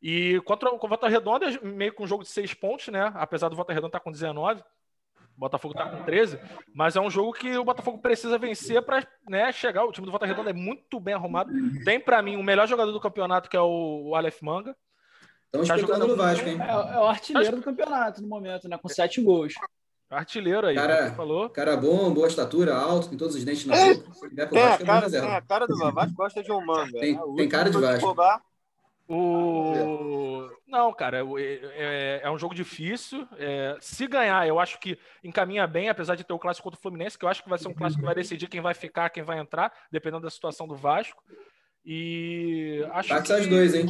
E 0.00 0.40
contra 0.44 0.72
o 0.72 0.78
Volta 0.78 1.08
Redonda, 1.08 1.46
meio 1.60 1.92
com 1.92 2.04
um 2.04 2.06
jogo 2.06 2.22
de 2.22 2.28
seis 2.28 2.54
pontos, 2.54 2.88
né? 2.88 3.10
Apesar 3.14 3.48
do 3.48 3.56
Volta 3.56 3.72
Redonda 3.72 3.88
estar 3.88 4.00
com 4.00 4.12
19, 4.12 4.60
o 4.60 4.64
Botafogo 5.40 5.72
está 5.72 5.88
com 5.88 6.04
13, 6.04 6.38
mas 6.74 6.96
é 6.96 7.00
um 7.00 7.10
jogo 7.10 7.32
que 7.32 7.56
o 7.56 7.64
Botafogo 7.64 7.98
precisa 7.98 8.38
vencer 8.38 8.80
para 8.82 9.06
né, 9.28 9.50
chegar. 9.52 9.84
O 9.84 9.92
time 9.92 10.04
do 10.04 10.10
Volta 10.10 10.26
Redonda 10.26 10.50
é 10.50 10.52
muito 10.52 11.00
bem 11.00 11.14
arrumado. 11.14 11.52
Tem, 11.84 11.98
para 11.98 12.22
mim, 12.22 12.36
o 12.36 12.42
melhor 12.42 12.68
jogador 12.68 12.92
do 12.92 13.00
campeonato, 13.00 13.48
que 13.50 13.56
é 13.56 13.60
o, 13.60 14.14
Aleph 14.14 14.40
Manga. 14.40 14.76
Estão 15.46 15.64
Tá 15.64 15.76
jogando 15.78 16.06
no 16.06 16.16
Vasco, 16.16 16.48
hein? 16.48 16.58
É, 16.60 16.94
é 16.94 16.98
o 16.98 17.04
artilheiro 17.04 17.56
do 17.56 17.62
campeonato 17.62 18.22
no 18.22 18.28
momento, 18.28 18.68
né? 18.68 18.78
Com 18.78 18.88
sete 18.88 19.20
gols. 19.20 19.54
Artilheiro 20.10 20.66
aí, 20.66 20.74
Cara, 20.74 21.12
falou. 21.12 21.50
Cara 21.50 21.76
bom, 21.76 22.12
boa 22.14 22.28
estatura, 22.28 22.74
alto, 22.74 23.08
tem 23.10 23.18
todos 23.18 23.34
os 23.34 23.44
dentes 23.44 23.66
na 23.66 23.76
É. 23.76 23.94
boca. 23.94 24.12
Se 24.14 24.20
pro 24.28 24.36
Vasco, 24.58 24.82
é 24.82 24.86
cara, 24.86 25.00
reserva. 25.00 25.26
tem 25.26 25.36
a 25.36 25.42
cara 25.42 25.66
do 25.66 25.76
Vasco, 25.92 26.14
gosta 26.16 26.42
de 26.42 26.50
um 26.50 26.64
manga. 26.64 26.98
Tem- 26.98 27.14
né? 27.14 27.22
Tem 27.36 27.48
cara 27.48 27.68
de 27.70 27.78
Vasco. 27.78 28.16
O... 29.10 30.50
Não, 30.66 30.92
cara, 30.92 31.18
é, 31.18 31.22
é- 31.42 32.20
é 32.24 32.30
um 32.30 32.38
jogo 32.38 32.54
difícil. 32.54 33.26
É, 33.38 33.76
se 33.80 34.06
ganhar, 34.06 34.46
eu 34.46 34.58
acho 34.60 34.78
que 34.78 34.98
encaminha 35.24 35.66
bem, 35.66 35.88
apesar 35.88 36.14
de 36.14 36.24
ter 36.24 36.32
o 36.32 36.38
clássico 36.38 36.64
contra 36.64 36.78
o 36.78 36.82
Fluminense, 36.82 37.18
que 37.18 37.24
eu 37.24 37.28
acho 37.28 37.42
que 37.42 37.48
vai 37.48 37.58
ser 37.58 37.68
um 37.68 37.74
clássico 37.74 38.00
que 38.00 38.06
vai 38.06 38.14
decidir 38.14 38.48
quem 38.48 38.60
vai 38.60 38.74
ficar, 38.74 39.08
quem 39.10 39.22
vai 39.22 39.38
entrar, 39.38 39.72
dependendo 39.90 40.22
da 40.24 40.30
situação 40.30 40.68
do 40.68 40.74
Vasco. 40.76 41.22
E 41.84 42.84
acho 42.92 43.08
Empate 43.10 43.22
que... 43.22 43.28
sai 43.28 43.40
os 43.40 43.46
dois, 43.46 43.74
hein? 43.74 43.86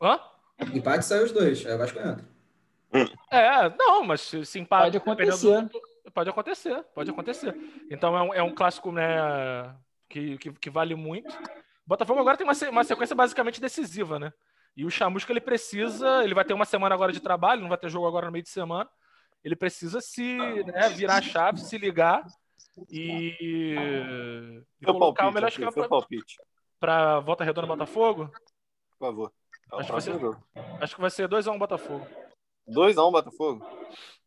Hã? 0.00 0.20
Empate 0.74 1.04
sai 1.04 1.24
os 1.24 1.32
dois. 1.32 1.64
O 1.64 1.78
Vasco 1.78 1.98
entra. 1.98 2.31
É, 3.32 3.68
não, 3.78 4.04
mas 4.04 4.20
se, 4.20 4.58
empate, 4.58 4.84
Pode 4.84 4.96
acontecer. 4.98 5.62
do- 5.62 5.92
Pode 6.12 6.28
acontecer, 6.28 6.82
pode 6.94 7.10
acontecer. 7.10 7.56
Então 7.90 8.16
é 8.16 8.22
um, 8.22 8.34
é 8.34 8.42
um 8.42 8.54
clássico, 8.54 8.92
né, 8.92 9.74
que, 10.10 10.36
que, 10.36 10.52
que 10.52 10.68
vale 10.70 10.94
muito. 10.94 11.32
O 11.34 11.86
Botafogo 11.86 12.20
agora 12.20 12.36
tem 12.36 12.46
uma, 12.46 12.52
uma 12.70 12.84
sequência 12.84 13.16
basicamente 13.16 13.60
decisiva, 13.60 14.18
né? 14.18 14.32
E 14.76 14.84
o 14.84 14.90
Chamusca, 14.90 15.32
ele 15.32 15.40
precisa, 15.40 16.22
ele 16.24 16.34
vai 16.34 16.44
ter 16.44 16.54
uma 16.54 16.64
semana 16.64 16.94
agora 16.94 17.12
de 17.12 17.20
trabalho, 17.20 17.62
não 17.62 17.68
vai 17.68 17.78
ter 17.78 17.88
jogo 17.88 18.06
agora 18.06 18.26
no 18.26 18.32
meio 18.32 18.42
de 18.42 18.50
semana. 18.50 18.90
Ele 19.44 19.56
precisa 19.56 20.00
se 20.00 20.36
né, 20.64 20.88
virar 20.90 21.16
a 21.16 21.22
chave, 21.22 21.60
se 21.60 21.78
ligar 21.78 22.24
e, 22.90 23.36
e 24.80 24.84
colocar 24.84 24.92
o 24.92 24.98
palpite, 25.14 25.34
melhor 25.34 25.46
aqui, 25.46 25.54
esquema 25.54 25.72
para 25.72 25.88
palpite, 25.88 26.36
pra 26.80 27.20
Volta 27.20 27.44
Redonda 27.44 27.66
Botafogo. 27.68 28.30
por 28.98 29.06
favor. 29.06 29.32
É 29.70 29.76
o 29.76 29.78
Acho 29.78 29.92
que 29.94 30.00
jogo. 30.00 30.44
Acho 30.80 30.94
que 30.94 31.00
vai 31.00 31.10
ser 31.10 31.28
2x1 31.28 31.58
Botafogo. 31.58 32.06
2x1 32.68 33.10
Botafogo? 33.10 33.66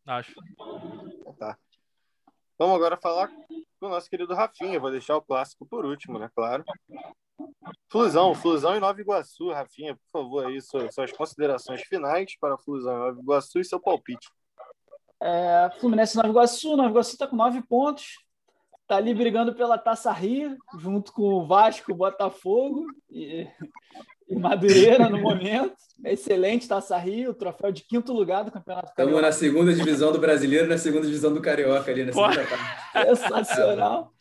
Acho. 0.05 0.33
Então 0.51 1.33
Tá. 1.37 1.57
Vamos 2.57 2.75
agora 2.77 2.95
falar 2.95 3.27
com 3.79 3.87
o 3.87 3.89
nosso 3.89 4.09
querido 4.09 4.33
Rafinha. 4.33 4.79
Vou 4.79 4.89
deixar 4.89 5.17
o 5.17 5.21
clássico 5.21 5.65
por 5.65 5.85
último, 5.85 6.17
né? 6.17 6.29
Claro. 6.33 6.63
Flusão, 7.89 8.33
Flusão 8.33 8.77
e 8.77 8.79
Nova 8.79 8.99
Iguaçu. 9.01 9.51
Rafinha, 9.51 9.95
por 9.95 10.21
favor, 10.21 10.45
aí 10.45 10.61
suas, 10.61 10.93
suas 10.93 11.11
considerações 11.11 11.81
finais 11.81 12.37
para 12.39 12.57
Flusão 12.57 12.93
e 12.93 12.99
Nova 12.99 13.19
Iguaçu 13.19 13.59
e 13.59 13.65
seu 13.65 13.79
palpite. 13.79 14.29
É, 15.21 15.69
Fluminense 15.79 16.13
e 16.13 16.17
Nova 16.17 16.29
Iguaçu. 16.29 16.77
Nova 16.77 16.89
Iguaçu 16.89 17.11
está 17.11 17.27
com 17.27 17.35
nove 17.35 17.61
pontos. 17.61 18.23
Está 18.83 18.97
ali 18.97 19.13
brigando 19.13 19.53
pela 19.55 19.79
Taça 19.79 20.11
Rio, 20.11 20.55
junto 20.77 21.11
com 21.11 21.23
o 21.23 21.47
Vasco, 21.47 21.93
Botafogo 21.93 22.85
e, 23.09 23.47
e 24.29 24.35
Madureira 24.35 25.09
no 25.09 25.19
momento. 25.19 25.75
Excelente 26.03 26.67
Taça 26.67 26.97
Rio, 26.97 27.33
troféu 27.33 27.71
de 27.71 27.83
quinto 27.83 28.11
lugar 28.11 28.43
do 28.43 28.51
Campeonato 28.51 28.89
Estamos 28.89 29.13
Carioca. 29.13 29.27
na 29.27 29.31
segunda 29.31 29.73
divisão 29.73 30.11
do 30.11 30.19
brasileiro 30.19 30.65
e 30.65 30.69
na 30.69 30.77
segunda 30.77 31.05
divisão 31.05 31.33
do 31.33 31.41
carioca 31.41 31.89
ali 31.89 32.03
na 32.03 32.11
Pô. 32.11 32.29
segunda 32.29 32.49
parte. 32.49 33.15
Sensacional. 33.15 34.11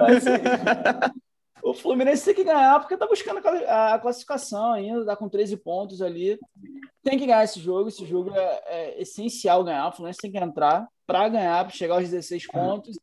Assim, 0.00 0.30
o 1.62 1.72
Fluminense 1.72 2.24
tem 2.24 2.34
que 2.34 2.44
ganhar 2.44 2.80
porque 2.80 2.94
está 2.94 3.06
buscando 3.06 3.40
a 3.68 3.98
classificação 4.00 4.72
ainda, 4.72 5.00
está 5.00 5.14
com 5.14 5.28
13 5.28 5.56
pontos 5.58 6.02
ali. 6.02 6.38
Tem 7.04 7.16
que 7.16 7.26
ganhar 7.26 7.44
esse 7.44 7.60
jogo. 7.60 7.88
Esse 7.88 8.04
jogo 8.04 8.34
é, 8.34 8.62
é 8.66 9.02
essencial 9.02 9.62
ganhar. 9.62 9.88
O 9.88 9.92
Fluminense 9.92 10.20
tem 10.20 10.32
que 10.32 10.38
entrar 10.38 10.88
para 11.06 11.28
ganhar, 11.28 11.64
para 11.64 11.74
chegar 11.74 11.94
aos 11.94 12.10
16 12.10 12.48
pontos. 12.48 12.98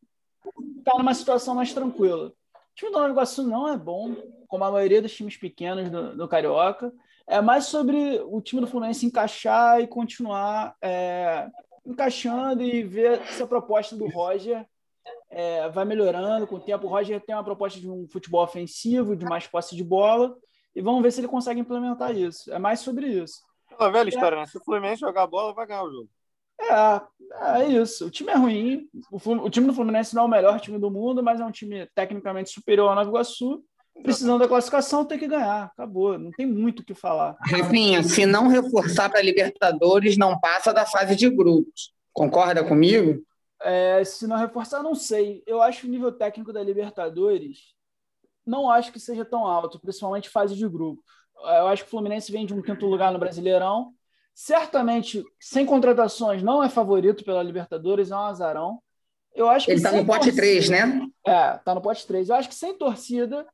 Está 0.78 0.98
numa 0.98 1.14
situação 1.14 1.56
mais 1.56 1.74
tranquila. 1.74 2.28
O 2.28 2.34
time 2.76 2.92
do 2.92 2.98
Nova 2.98 3.12
Iguaçu 3.12 3.44
não 3.44 3.68
é 3.68 3.78
bom, 3.78 4.16
como 4.50 4.66
a 4.66 4.72
maioria 4.72 5.02
dos 5.02 5.16
times 5.16 5.38
pequenos 5.38 5.90
do, 5.90 6.18
do 6.18 6.28
Carioca. 6.28 6.92
É 7.26 7.40
mais 7.40 7.66
sobre 7.66 8.20
o 8.26 8.42
time 8.42 8.60
do 8.60 8.68
Fluminense 8.68 9.06
encaixar 9.06 9.80
e 9.80 9.88
continuar 9.88 10.76
é, 10.82 11.48
encaixando 11.86 12.64
e 12.64 12.84
ver 12.84 13.24
se 13.28 13.42
a 13.42 13.48
proposta 13.48 13.96
do 13.96 14.08
Roger 14.08 14.66
é, 15.30 15.70
vai 15.70 15.86
melhorando 15.86 16.48
com 16.48 16.56
o 16.56 16.60
tempo. 16.60 16.88
O 16.88 16.90
Roger 16.90 17.22
tem 17.22 17.36
uma 17.36 17.44
proposta 17.44 17.80
de 17.80 17.88
um 17.90 18.08
futebol 18.10 18.44
ofensivo, 18.44 19.16
de 19.16 19.26
mais 19.26 19.46
posse 19.46 19.76
de 19.76 19.84
bola, 19.84 20.36
e 20.76 20.82
vamos 20.82 21.04
ver 21.04 21.12
se 21.12 21.22
ele 21.22 21.28
consegue 21.28 21.60
implementar 21.60 22.16
isso. 22.16 22.52
É 22.52 22.58
mais 22.58 22.80
sobre 22.80 23.06
isso. 23.08 23.42
Aquela 23.72 23.92
velha 23.92 24.10
história, 24.10 24.38
né? 24.38 24.48
Se 24.48 24.58
o 24.58 24.64
Fluminense 24.64 25.02
jogar 25.02 25.28
bola, 25.28 25.54
vai 25.54 25.68
ganhar 25.68 25.84
o 25.84 25.92
jogo. 25.92 26.10
É, 26.60 27.60
é 27.62 27.68
isso. 27.68 28.08
O 28.08 28.10
time 28.10 28.32
é 28.32 28.36
ruim. 28.36 28.90
O, 29.12 29.18
o 29.18 29.50
time 29.50 29.68
do 29.68 29.74
Fluminense 29.74 30.16
não 30.16 30.24
é 30.24 30.26
o 30.26 30.30
melhor 30.30 30.60
time 30.60 30.80
do 30.80 30.90
mundo, 30.90 31.22
mas 31.22 31.40
é 31.40 31.46
um 31.46 31.52
time 31.52 31.86
tecnicamente 31.94 32.50
superior 32.50 32.90
ao 32.90 32.96
Nova 32.96 33.08
Iguaçu. 33.08 33.64
Precisando 34.04 34.40
da 34.40 34.48
classificação, 34.48 35.06
tem 35.06 35.18
que 35.20 35.28
ganhar. 35.28 35.66
Acabou. 35.66 36.18
Não 36.18 36.32
tem 36.32 36.46
muito 36.46 36.82
o 36.82 36.86
que 36.86 36.94
falar. 36.94 37.38
Rafinha, 37.42 38.02
se 38.04 38.26
não 38.26 38.48
reforçar 38.48 39.10
para 39.10 39.22
Libertadores, 39.22 40.18
não 40.18 40.40
passa 40.40 40.74
da 40.74 40.86
fase 40.86 41.16
de 41.16 41.30
grupos. 41.30 41.94
Concorda 42.14 42.64
comigo? 42.64 43.22
É, 43.62 44.04
se 44.06 44.26
não 44.26 44.38
reforçar, 44.38 44.82
não 44.82 44.96
sei. 44.96 45.44
Eu 45.46 45.62
acho 45.62 45.82
que 45.82 45.88
o 45.88 45.90
nível 45.90 46.12
técnico 46.12 46.54
da 46.54 46.64
Libertadores 46.64 47.74
não 48.46 48.70
acho 48.72 48.92
que 48.92 49.00
seja 49.00 49.24
tão 49.26 49.46
alto, 49.46 49.80
principalmente 49.80 50.30
fase 50.30 50.56
de 50.56 50.68
grupo. 50.68 51.04
Eu 51.38 51.68
acho 51.68 51.84
que 51.84 51.88
o 51.88 51.92
Fluminense 51.92 52.32
vem 52.32 52.46
de 52.46 52.54
um 52.54 52.62
quinto 52.62 52.86
lugar 52.86 53.12
no 53.12 53.20
Brasileirão. 53.20 53.94
Certamente, 54.34 55.24
sem 55.40 55.66
contratações, 55.66 56.42
não 56.42 56.64
é 56.64 56.70
favorito 56.70 57.24
pela 57.26 57.44
Libertadores, 57.44 58.12
é 58.12 58.16
um 58.16 58.20
azarão. 58.20 58.80
Eu 59.36 59.48
acho 59.50 59.66
que 59.66 59.72
Ele 59.74 59.80
está 59.80 59.90
sem 59.92 60.00
no 60.00 60.06
pote 60.06 60.20
torcida- 60.32 60.42
3, 60.42 60.70
né? 60.70 61.08
É, 61.28 61.52
tá 61.58 61.76
no 61.76 61.82
pote 61.82 62.08
3. 62.08 62.30
Eu 62.30 62.36
acho 62.36 62.50
que 62.50 62.56
sem 62.56 62.78
torcida 62.78 63.46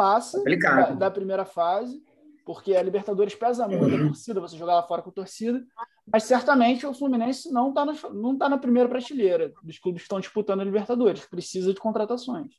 passa 0.00 0.42
da, 0.42 0.90
da 0.92 1.10
primeira 1.10 1.44
fase, 1.44 2.02
porque 2.46 2.74
a 2.74 2.82
Libertadores 2.82 3.34
pesa 3.34 3.68
muito 3.68 3.94
a 3.94 3.98
torcida, 3.98 4.40
você 4.40 4.56
jogar 4.56 4.76
lá 4.76 4.82
fora 4.82 5.02
com 5.02 5.10
torcida. 5.10 5.62
Mas 6.10 6.24
certamente 6.24 6.86
o 6.86 6.94
Fluminense 6.94 7.52
não 7.52 7.68
está 7.68 7.84
não 8.10 8.36
tá 8.36 8.48
na 8.48 8.56
primeira 8.56 8.88
prateleira 8.88 9.52
dos 9.62 9.78
clubes 9.78 10.00
que 10.00 10.06
estão 10.06 10.18
disputando 10.18 10.60
a 10.60 10.64
Libertadores. 10.64 11.26
Precisa 11.26 11.74
de 11.74 11.78
contratações. 11.78 12.54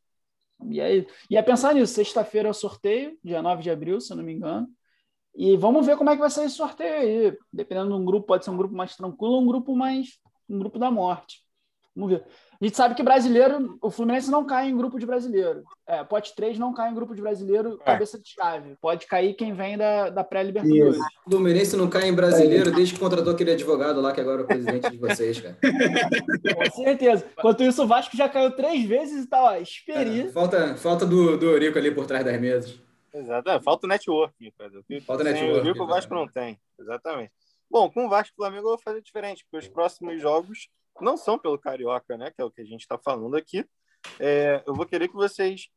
E 0.70 0.80
aí, 0.80 1.08
e 1.30 1.36
é 1.36 1.42
pensar 1.42 1.74
nisso. 1.74 1.96
Sexta-feira 1.96 2.48
é 2.48 2.52
o 2.52 2.54
sorteio, 2.54 3.18
dia 3.24 3.42
9 3.42 3.64
de 3.64 3.72
abril, 3.72 4.00
se 4.00 4.14
eu 4.14 4.18
não 4.18 4.24
me 4.24 4.34
engano. 4.34 4.68
E 5.34 5.58
vamos 5.58 5.84
ver 5.86 5.98
como 5.98 6.12
é 6.12 6.14
que 6.14 6.20
vai 6.20 6.30
sair 6.30 6.46
esse 6.46 6.56
sorteio 6.56 6.94
aí. 6.94 7.38
Dependendo 7.52 7.90
de 7.90 7.96
um 7.96 8.06
grupo, 8.06 8.28
pode 8.28 8.46
ser 8.46 8.52
um 8.52 8.58
grupo 8.58 8.76
mais 8.76 8.96
tranquilo 8.96 9.34
ou 9.34 9.42
um 9.42 9.48
grupo 9.48 9.76
mais. 9.76 10.20
um 10.48 10.60
grupo 10.60 10.78
da 10.78 10.92
morte. 10.92 11.44
Vamos 11.96 12.12
ver. 12.12 12.26
A 12.62 12.66
gente 12.66 12.78
sabe 12.78 12.94
que 12.94 13.02
brasileiro, 13.02 13.76
o 13.82 13.90
Fluminense 13.90 14.30
não 14.30 14.46
cai 14.46 14.70
em 14.70 14.78
grupo 14.78 15.00
de 15.00 15.06
brasileiro. 15.06 15.64
É, 15.88 16.04
pote 16.04 16.36
3 16.36 16.60
não 16.60 16.72
cai 16.72 16.92
em 16.92 16.94
grupo 16.94 17.16
de 17.16 17.22
brasileiro, 17.22 17.80
É. 17.82 17.86
cabeça 17.86 18.20
de 18.20 18.30
chave. 18.30 18.76
Pode 18.80 19.08
cair 19.08 19.34
quem 19.34 19.52
vem 19.52 19.80
da, 19.80 20.12
da 20.12 20.24
pré-Libertadores. 20.24 21.00
O 21.26 21.32
Fluminense 21.32 21.76
não 21.76 21.90
cai 21.90 22.08
em 22.08 22.14
brasileiro 22.14 22.72
desde 22.72 22.94
que 22.94 23.00
contratou 23.00 23.34
aquele 23.34 23.54
advogado 23.54 24.00
lá, 24.00 24.14
que 24.14 24.22
agora 24.22 24.42
é 24.42 24.44
o 24.44 24.48
presidente 24.48 24.92
de 24.92 24.98
vocês, 24.98 25.42
cara. 25.42 25.58
Com 26.56 26.72
certeza. 26.84 27.26
Enquanto 27.36 27.64
isso, 27.64 27.84
o 27.84 27.88
Vasco 27.88 28.16
já 28.16 28.30
caiu 28.30 28.52
três 28.52 28.86
vezes 28.86 29.26
e 29.26 29.28
tá, 29.28 29.44
ó, 29.44 29.56
esperi. 29.56 30.28
É, 30.28 30.30
falta 30.30 30.76
falta 30.78 31.04
do, 31.04 31.38
do 31.38 31.48
Eurico 31.48 31.80
ali 31.80 31.90
por 31.90 32.06
trás 32.06 32.24
das 32.24 32.40
mesas. 32.40 32.80
Exato. 33.12 33.50
É, 33.50 33.60
falta 33.60 33.88
o 33.88 33.90
networking. 33.90 34.54
Falta 35.04 35.24
Sem 35.24 35.34
networking, 35.34 35.70
O 35.72 35.74
que 35.74 35.82
o 35.82 35.88
Vasco 35.88 36.14
não 36.14 36.28
tem. 36.28 36.60
Exatamente. 36.80 37.32
Bom, 37.70 37.90
com 37.90 38.06
o 38.06 38.10
Vasco 38.10 38.34
e 38.34 38.38
Flamengo 38.38 38.68
eu 38.68 38.72
vou 38.72 38.78
fazer 38.78 39.02
diferente, 39.02 39.44
porque 39.50 39.66
os 39.66 39.72
próximos 39.72 40.22
jogos 40.22 40.70
não 41.00 41.16
são 41.16 41.38
pelo 41.38 41.60
Carioca, 41.60 42.18
né? 42.18 42.32
Que 42.32 42.42
é 42.42 42.46
o 42.46 42.52
que 42.52 42.62
a 42.62 42.66
gente 42.66 42.82
está 42.82 42.98
falando 42.98 43.36
aqui. 43.36 43.66
É, 44.20 44.64
eu 44.66 44.74
vou 44.74 44.86
querer 44.86 45.08
que 45.08 45.16
vocês 45.16 45.70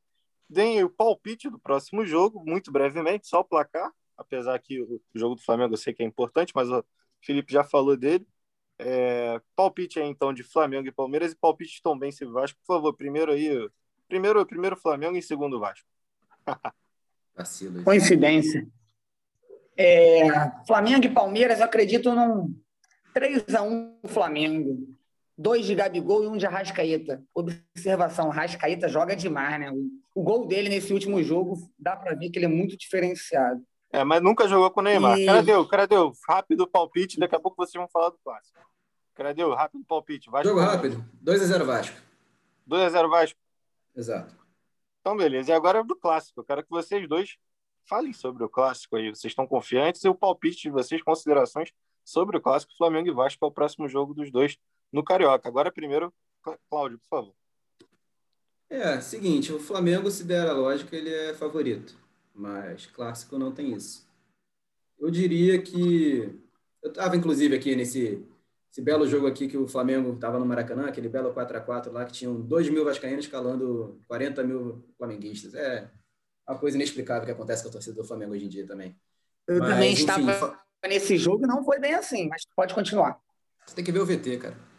deem 0.49 0.83
o 0.83 0.91
palpite 0.91 1.49
do 1.49 1.59
próximo 1.59 2.05
jogo, 2.05 2.43
muito 2.45 2.71
brevemente, 2.71 3.27
só 3.27 3.41
o 3.41 3.45
placar, 3.45 3.91
apesar 4.17 4.59
que 4.59 4.81
o 4.81 5.01
jogo 5.15 5.35
do 5.35 5.43
Flamengo 5.43 5.75
eu 5.75 5.79
sei 5.79 5.93
que 5.93 6.03
é 6.03 6.07
importante, 6.07 6.53
mas 6.55 6.71
o 6.71 6.85
Felipe 7.23 7.53
já 7.53 7.65
falou 7.65 7.97
dele. 7.97 8.27
É, 8.79 9.41
palpite 9.55 10.01
aí, 10.01 10.09
então, 10.09 10.33
de 10.33 10.43
Flamengo 10.43 10.89
e 10.89 10.93
Palmeiras 10.93 11.33
e 11.33 11.37
palpite 11.37 11.77
de 11.77 11.83
Tombense 11.83 12.25
e 12.25 12.27
Vasco. 12.27 12.59
Por 12.67 12.75
favor, 12.75 12.93
primeiro 12.95 13.33
aí. 13.33 13.71
Primeiro, 14.09 14.45
primeiro 14.45 14.77
Flamengo 14.77 15.17
e 15.17 15.23
segundo 15.23 15.61
Vasco. 15.61 15.87
Coincidência. 17.85 18.67
É, 19.77 20.29
Flamengo 20.67 21.07
e 21.07 21.13
Palmeiras, 21.13 21.59
eu 21.59 21.65
acredito 21.65 22.15
num 22.15 22.55
3x1 23.15 24.09
Flamengo. 24.09 24.95
Dois 25.37 25.67
de 25.67 25.75
Gabigol 25.75 26.23
e 26.25 26.27
um 26.29 26.37
de 26.37 26.47
Arrascaeta. 26.47 27.23
Observação, 27.35 28.31
Arrascaeta 28.31 28.89
joga 28.89 29.17
demais, 29.17 29.59
né? 29.59 29.71
O, 29.73 29.89
o 30.15 30.23
gol 30.23 30.47
dele 30.47 30.69
nesse 30.69 30.93
último 30.93 31.23
jogo, 31.23 31.57
dá 31.79 31.97
pra 31.97 32.15
ver 32.15 32.31
que 32.31 32.39
ele 32.39 32.47
é 32.47 32.49
muito 32.49 32.77
diferenciado. 32.77 33.63
É, 33.91 34.03
mas 34.05 34.23
nunca 34.23 34.47
jogou 34.49 34.71
com 34.71 34.81
o 34.81 34.83
Neymar. 34.83 35.19
E- 35.19 35.27
Cadê? 35.27 35.53
Cadê? 35.69 35.95
Rápido 36.29 36.67
palpite, 36.69 37.19
daqui 37.19 37.35
a 37.35 37.41
pouco 37.41 37.57
vocês 37.57 37.75
vão 37.75 37.89
falar 37.89 38.11
do 38.11 38.19
clássico. 38.25 38.59
Cadê? 39.15 39.43
Rápido 39.55 39.85
palpite. 39.85 40.31
Vasco. 40.31 40.49
Jogo 40.49 40.61
rápido. 40.61 41.05
2x0 41.25 41.65
Vasco. 41.65 41.97
2x0 42.69 43.09
Vasco. 43.09 43.39
Exato. 43.97 44.35
Então, 45.01 45.17
beleza. 45.17 45.51
E 45.51 45.55
agora 45.55 45.81
é 45.81 45.85
do 45.85 45.95
clássico. 45.95 46.41
Eu 46.41 46.45
quero 46.45 46.63
que 46.65 46.71
vocês 46.71 47.09
dois 47.09 47.37
falem 47.89 48.13
sobre 48.13 48.43
o 48.43 48.49
clássico 48.49 48.97
aí. 48.97 49.11
Vocês 49.11 49.31
estão 49.31 49.47
confiantes 49.47 50.03
e 50.05 50.09
o 50.09 50.15
palpite 50.15 50.63
de 50.63 50.71
vocês, 50.71 51.03
considerações 51.03 51.73
sobre 52.05 52.37
o 52.37 52.41
clássico 52.41 52.73
Flamengo 52.77 53.09
e 53.09 53.13
Vasco, 53.13 53.45
é 53.45 53.49
o 53.49 53.53
próximo 53.53 53.89
jogo 53.89 54.13
dos 54.15 54.31
dois 54.31 54.57
no 54.95 55.05
Carioca. 55.05 55.49
Agora, 55.49 55.73
primeiro, 55.73 56.15
Clá- 56.43 56.59
Cláudio, 56.71 56.99
por 57.01 57.09
favor. 57.09 57.35
É, 58.71 59.01
seguinte, 59.01 59.53
o 59.53 59.59
Flamengo, 59.59 60.11
se 60.11 60.25
der 60.25 60.49
a 60.49 60.53
lógica, 60.53 60.97
ele 60.97 61.13
é 61.13 61.35
favorito. 61.35 61.97
Mas 62.33 62.87
clássico 62.87 63.39
não 63.39 63.53
tem 63.53 63.75
isso. 63.75 64.09
Eu 64.99 65.11
diria 65.11 65.61
que. 65.61 66.41
Eu 66.83 66.91
estava, 66.91 67.17
inclusive, 67.17 67.55
aqui 67.55 67.77
nesse 67.77 68.27
esse 68.71 68.83
belo 68.83 69.07
jogo 69.07 69.29
aqui 69.29 69.47
que 69.47 69.57
o 69.57 69.69
Flamengo 69.69 70.15
estava 70.15 70.37
no 70.37 70.45
Maracanã, 70.45 70.87
aquele 70.89 71.09
belo 71.09 71.33
4x4 71.33 71.93
lá, 71.93 72.05
que 72.05 72.13
tinham 72.13 72.41
2 72.41 72.69
mil 72.69 72.85
vascaínos 72.85 73.29
calando 73.29 74.01
40 74.09 74.43
mil 74.43 74.85
flamenguistas. 74.99 75.55
É 75.55 75.89
uma 76.49 76.59
coisa 76.59 76.77
inexplicável 76.77 77.25
que 77.25 77.31
acontece 77.31 77.63
com 77.63 77.69
a 77.69 77.73
torcida 77.73 77.95
do 77.95 78.05
Flamengo 78.05 78.33
hoje 78.33 78.47
em 78.47 78.49
dia 78.49 78.67
também. 78.67 78.97
Eu 79.47 79.61
Mas, 79.61 79.71
também 79.71 79.93
enfim, 79.93 80.01
estava 80.03 80.61
nesse 80.89 81.17
jogo 81.17 81.45
e 81.45 81.47
não 81.47 81.65
foi 81.65 81.79
bem 81.79 81.95
assim, 81.95 82.29
mas 82.29 82.43
pode 82.57 82.75
continuar. 82.75 83.21
Você 83.65 83.77
tem 83.77 83.85
que 83.85 83.93
ver 83.93 84.01
o 84.01 84.07
VT, 84.07 84.39
cara. 84.39 84.74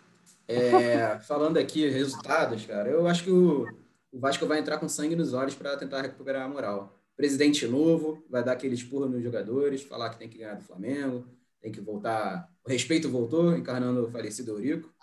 É, 0.47 1.19
falando 1.19 1.57
aqui 1.57 1.87
resultados, 1.89 2.65
cara, 2.65 2.89
eu 2.89 3.07
acho 3.07 3.23
que 3.23 3.31
o, 3.31 3.65
o 4.11 4.19
Vasco 4.19 4.45
vai 4.45 4.59
entrar 4.59 4.77
com 4.77 4.87
sangue 4.87 5.15
nos 5.15 5.33
olhos 5.33 5.55
para 5.55 5.75
tentar 5.77 6.01
recuperar 6.01 6.45
a 6.45 6.49
moral. 6.49 6.99
Presidente 7.15 7.65
novo, 7.67 8.23
vai 8.29 8.43
dar 8.43 8.51
aquele 8.53 8.75
espurro 8.75 9.07
nos 9.07 9.23
jogadores, 9.23 9.83
falar 9.83 10.09
que 10.09 10.19
tem 10.19 10.29
que 10.29 10.37
ganhar 10.37 10.55
do 10.55 10.63
Flamengo, 10.63 11.25
tem 11.61 11.71
que 11.71 11.81
voltar. 11.81 12.49
O 12.63 12.69
respeito 12.69 13.09
voltou, 13.09 13.55
encarnando 13.55 14.05
o 14.05 14.11
falecido 14.11 14.51
Eurico. 14.51 14.93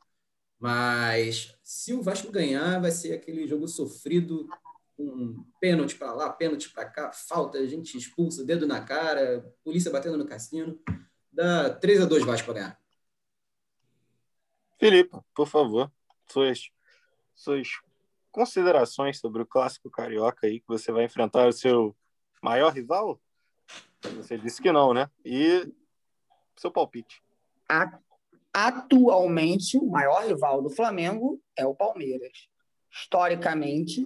Mas 0.61 1.57
se 1.63 1.93
o 1.93 2.03
Vasco 2.03 2.31
ganhar, 2.31 2.81
vai 2.81 2.93
ser 2.93 3.15
aquele 3.15 3.49
jogo 3.49 3.67
sofrido, 3.67 4.47
com 4.97 5.45
pênalti 5.61 5.97
para 5.97 6.13
lá, 6.13 6.31
pênalti 6.31 6.71
para 6.71 6.85
cá, 6.85 7.11
falta, 7.11 7.67
gente 7.67 7.99
expulsa, 7.99 8.45
dedo 8.45 8.67
na 8.67 8.81
cara, 8.81 9.45
polícia 9.65 9.91
batendo 9.91 10.17
no 10.17 10.27
cassino. 10.27 10.79
Dá 11.33 11.71
3 11.71 12.03
a 12.03 12.05
2 12.05 12.25
Vasco 12.25 12.45
para 12.47 12.55
ganhar. 12.55 12.82
Felipe, 14.83 15.17
por 15.33 15.47
favor, 15.47 15.93
suas, 16.29 16.69
suas 17.37 17.69
considerações 18.33 19.21
sobre 19.21 19.41
o 19.41 19.47
clássico 19.47 19.89
carioca 19.89 20.49
aí, 20.49 20.59
que 20.59 20.67
você 20.67 20.91
vai 20.91 21.05
enfrentar 21.05 21.47
o 21.47 21.53
seu 21.53 21.95
maior 22.43 22.73
rival? 22.73 23.21
Você 24.17 24.37
disse 24.37 24.61
que 24.61 24.73
não, 24.73 24.93
né? 24.93 25.09
E 25.25 25.73
seu 26.57 26.69
palpite. 26.73 27.23
Atualmente, 28.53 29.79
o 29.79 29.87
maior 29.87 30.27
rival 30.27 30.61
do 30.61 30.69
Flamengo 30.69 31.41
é 31.57 31.65
o 31.65 31.77
Palmeiras. 31.77 32.49
Historicamente, 32.91 34.05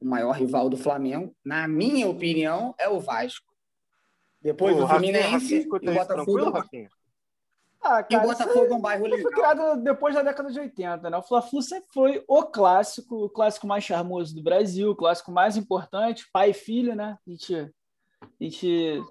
o 0.00 0.06
maior 0.06 0.32
rival 0.32 0.68
do 0.68 0.76
Flamengo, 0.76 1.36
na 1.44 1.68
minha 1.68 2.08
opinião, 2.08 2.74
é 2.80 2.88
o 2.88 2.98
Vasco. 2.98 3.54
Depois 4.42 4.76
o 4.76 4.84
Rafinha, 4.86 5.12
Fluminense 5.12 5.30
Rafinha, 5.30 5.60
escuta 5.60 5.84
e 5.84 5.88
o 5.88 5.94
Botafogo. 5.94 6.68
Ah, 7.82 8.04
E 8.10 8.16
o 8.16 8.20
cara, 8.20 8.26
Botafogo 8.26 8.72
é 8.72 8.76
um 8.76 8.80
bairro 8.80 9.06
Ele 9.06 9.18
foi 9.18 9.30
legal. 9.30 9.32
criado 9.32 9.82
depois 9.82 10.14
da 10.14 10.22
década 10.22 10.50
de 10.50 10.58
80, 10.58 11.08
né? 11.10 11.16
O 11.16 11.22
Fla-Flu 11.22 11.62
sempre 11.62 11.88
foi 11.92 12.24
o 12.26 12.42
clássico, 12.44 13.24
o 13.26 13.30
clássico 13.30 13.66
mais 13.66 13.84
charmoso 13.84 14.34
do 14.34 14.42
Brasil, 14.42 14.90
o 14.90 14.96
clássico 14.96 15.30
mais 15.30 15.56
importante, 15.56 16.28
pai 16.32 16.50
e 16.50 16.54
filho, 16.54 16.94
né? 16.96 17.16
A 17.26 17.30
gente, 17.30 17.54
a 17.54 18.26
gente 18.44 19.02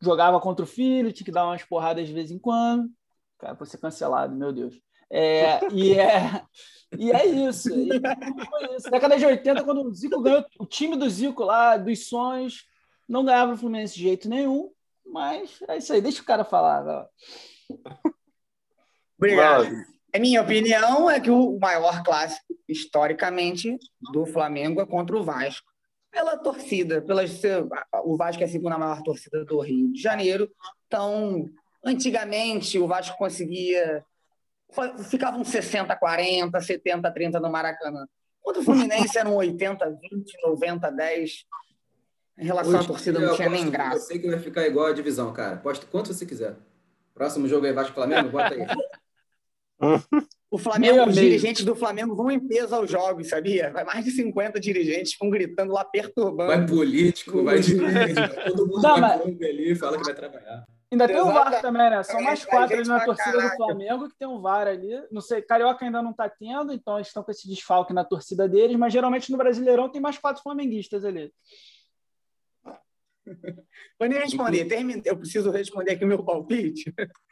jogava 0.00 0.40
contra 0.40 0.64
o 0.64 0.68
filho, 0.68 1.12
tinha 1.12 1.24
que 1.24 1.32
dar 1.32 1.46
umas 1.46 1.64
porradas 1.64 2.06
de 2.06 2.12
vez 2.12 2.30
em 2.30 2.38
quando. 2.38 2.88
Cara, 3.38 3.54
vou 3.54 3.66
ser 3.66 3.78
cancelado, 3.78 4.34
meu 4.36 4.52
Deus. 4.52 4.80
É, 5.10 5.60
e, 5.72 5.92
é, 5.98 6.42
e 6.96 7.10
é 7.12 7.26
isso. 7.26 7.68
E 7.70 7.88
foi 8.46 8.76
isso. 8.76 8.90
Década 8.90 9.16
de 9.18 9.26
80, 9.26 9.64
quando 9.64 9.82
o 9.82 9.92
Zico 9.94 10.22
ganhou, 10.22 10.44
o 10.58 10.64
time 10.66 10.96
do 10.96 11.08
Zico 11.10 11.44
lá, 11.44 11.76
dos 11.76 12.08
sonhos, 12.08 12.66
não 13.08 13.24
ganhava 13.24 13.52
o 13.52 13.56
Fluminense 13.56 13.94
de 13.94 14.02
jeito 14.02 14.28
nenhum, 14.28 14.70
mas 15.04 15.58
é 15.68 15.76
isso 15.76 15.92
aí, 15.92 16.00
deixa 16.00 16.22
o 16.22 16.24
cara 16.24 16.44
falar. 16.44 16.80
lá. 16.80 17.06
Obrigado. 19.16 19.70
Não, 19.70 19.84
A 20.14 20.18
minha 20.18 20.42
opinião 20.42 21.10
é 21.10 21.20
que 21.20 21.30
o 21.30 21.58
maior 21.58 22.02
clássico, 22.02 22.44
historicamente, 22.68 23.78
do 24.12 24.26
Flamengo 24.26 24.80
é 24.80 24.86
contra 24.86 25.16
o 25.16 25.24
Vasco. 25.24 25.70
Pela 26.10 26.36
torcida, 26.36 27.00
pela, 27.00 27.22
o 28.04 28.16
Vasco 28.16 28.42
é 28.42 28.46
a 28.46 28.48
segunda 28.48 28.76
maior 28.76 29.02
torcida 29.02 29.44
do 29.44 29.60
Rio 29.60 29.92
de 29.92 30.02
Janeiro. 30.02 30.50
Então, 30.86 31.48
antigamente, 31.84 32.78
o 32.78 32.86
Vasco 32.86 33.16
conseguia. 33.16 34.04
Ficava 35.08 35.38
uns 35.38 35.48
60-40, 35.50 36.50
70-30 36.50 37.40
no 37.40 37.50
Maracanã. 37.50 38.06
Contra 38.42 38.60
o 38.60 38.64
Fluminense 38.64 39.16
eram 39.16 39.36
80-20, 39.36 39.96
90-10. 40.44 41.44
Em 42.38 42.44
relação 42.44 42.74
à 42.74 42.78
Hoje, 42.78 42.88
torcida, 42.88 43.18
eu 43.20 43.28
não 43.28 43.36
tinha 43.36 43.48
nem 43.48 43.70
graça. 43.70 44.00
Você 44.00 44.18
que 44.18 44.28
vai 44.28 44.38
ficar 44.38 44.66
igual 44.66 44.86
a 44.86 44.92
divisão, 44.92 45.32
cara. 45.32 45.54
Aposta 45.54 45.86
quanto 45.86 46.12
você 46.12 46.26
quiser. 46.26 46.56
Próximo 47.22 47.46
jogo 47.46 47.64
aí, 47.66 47.72
Vasco 47.72 47.94
Flamengo, 47.94 48.30
bota 48.30 48.52
aí. 48.52 48.66
O 50.50 50.58
Flamengo, 50.58 51.08
os 51.08 51.14
dirigentes 51.14 51.64
do 51.64 51.76
Flamengo 51.76 52.16
vão 52.16 52.32
em 52.32 52.40
peso 52.40 52.74
aos 52.74 52.90
jogos, 52.90 53.28
sabia? 53.28 53.70
Vai 53.70 53.84
mais 53.84 54.04
de 54.04 54.10
50 54.10 54.58
dirigentes 54.58 55.12
ficam 55.12 55.30
gritando 55.30 55.72
lá, 55.72 55.84
perturbando. 55.84 56.48
Vai 56.48 56.66
político, 56.66 57.44
vai 57.44 57.60
de 57.60 57.76
todo 57.76 58.66
mundo 58.66 58.82
Não, 58.82 59.00
vai 59.00 59.18
mas- 59.18 59.20
ali 59.22 59.70
e 59.70 59.74
fala 59.76 59.98
que 59.98 60.04
vai 60.04 60.14
trabalhar. 60.14 60.66
Ainda 60.90 61.06
tem 61.06 61.20
o 61.20 61.26
VAR 61.26 61.60
também, 61.62 61.90
né? 61.90 62.02
São 62.02 62.20
mais 62.20 62.40
Tem 62.40 62.50
quatro 62.50 62.76
ali 62.76 62.88
na 62.88 63.04
torcida 63.04 63.30
do 63.30 63.38
caraca. 63.38 63.56
Flamengo 63.56 64.08
que 64.08 64.18
tem 64.18 64.26
um 64.28 64.40
VAR 64.42 64.66
ali. 64.66 65.00
Não 65.12 65.20
sei, 65.20 65.40
Carioca 65.42 65.84
ainda 65.84 66.02
não 66.02 66.12
tá 66.12 66.28
tendo, 66.28 66.72
então 66.72 66.96
eles 66.96 67.06
estão 67.06 67.22
com 67.22 67.30
esse 67.30 67.48
desfalque 67.48 67.92
na 67.94 68.04
torcida 68.04 68.48
deles, 68.48 68.76
mas 68.76 68.92
geralmente 68.92 69.30
no 69.30 69.38
Brasileirão 69.38 69.88
tem 69.88 70.00
mais 70.02 70.18
quatro 70.18 70.42
flamenguistas 70.42 71.04
ali. 71.04 71.32
Vou 73.98 74.08
nem 74.08 74.18
responder, 74.18 74.64
termine- 74.66 75.02
eu 75.04 75.16
preciso 75.16 75.50
responder 75.50 75.92
aqui 75.92 76.04
o 76.04 76.08
meu 76.08 76.24
palpite. 76.24 76.92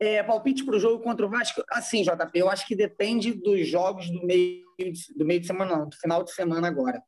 É, 0.00 0.22
palpite 0.22 0.64
para 0.64 0.76
o 0.76 0.78
jogo 0.78 1.02
contra 1.02 1.26
o 1.26 1.28
Vasco, 1.28 1.60
assim, 1.70 2.04
JP, 2.04 2.30
eu 2.38 2.48
acho 2.48 2.64
que 2.68 2.76
depende 2.76 3.32
dos 3.32 3.66
jogos 3.66 4.08
do 4.08 4.24
meio, 4.24 4.62
de- 4.78 5.12
do 5.16 5.24
meio 5.24 5.40
de 5.40 5.46
semana, 5.48 5.76
não, 5.76 5.88
do 5.88 5.96
final 5.96 6.22
de 6.22 6.32
semana 6.32 6.68
agora. 6.68 7.02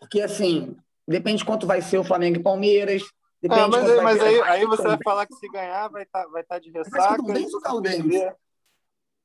Porque, 0.00 0.20
assim, 0.20 0.76
depende 1.06 1.38
de 1.38 1.44
quanto 1.44 1.64
vai 1.64 1.80
ser 1.80 1.96
o 1.98 2.02
Flamengo 2.02 2.40
e 2.40 2.42
Palmeiras. 2.42 3.04
Depende 3.40 3.60
Ah, 3.60 3.68
mas 3.68 3.88
aí, 3.88 4.02
mas 4.02 4.20
aí, 4.20 4.36
Vasco 4.38 4.50
aí 4.52 4.66
você 4.66 4.82
vai 4.82 4.98
falar 5.04 5.26
que 5.28 5.34
se 5.36 5.48
ganhar 5.48 5.86
vai 5.86 6.02
estar 6.02 6.26
vai 6.26 6.42
tá 6.42 6.58
de 6.58 6.72
Vasco 6.72 6.92
ressaca. 6.96 7.16
Tom 7.18 7.32
Benz 7.32 7.46
e 7.46 7.50
se 7.50 7.54
ou 7.54 7.62
Caldense? 7.62 8.32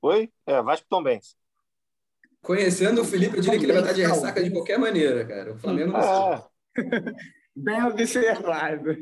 Oi? 0.03 0.31
É, 0.45 0.61
Vasco 0.61 0.85
Tom 0.87 1.01
Benz. 1.01 1.35
Conhecendo 2.43 3.01
o 3.01 3.05
Felipe, 3.05 3.37
eu 3.37 3.41
diria 3.41 3.57
que 3.57 3.65
ele 3.65 3.73
vai 3.73 3.81
estar 3.81 3.93
de 3.93 4.03
ressaca 4.05 4.43
de 4.43 4.51
qualquer 4.51 4.77
maneira, 4.77 5.25
cara. 5.25 5.53
O 5.53 5.57
Flamengo 5.57 5.93
não 5.93 6.01
sei. 6.03 6.43
Bem 7.63 7.83
observado. 7.83 8.95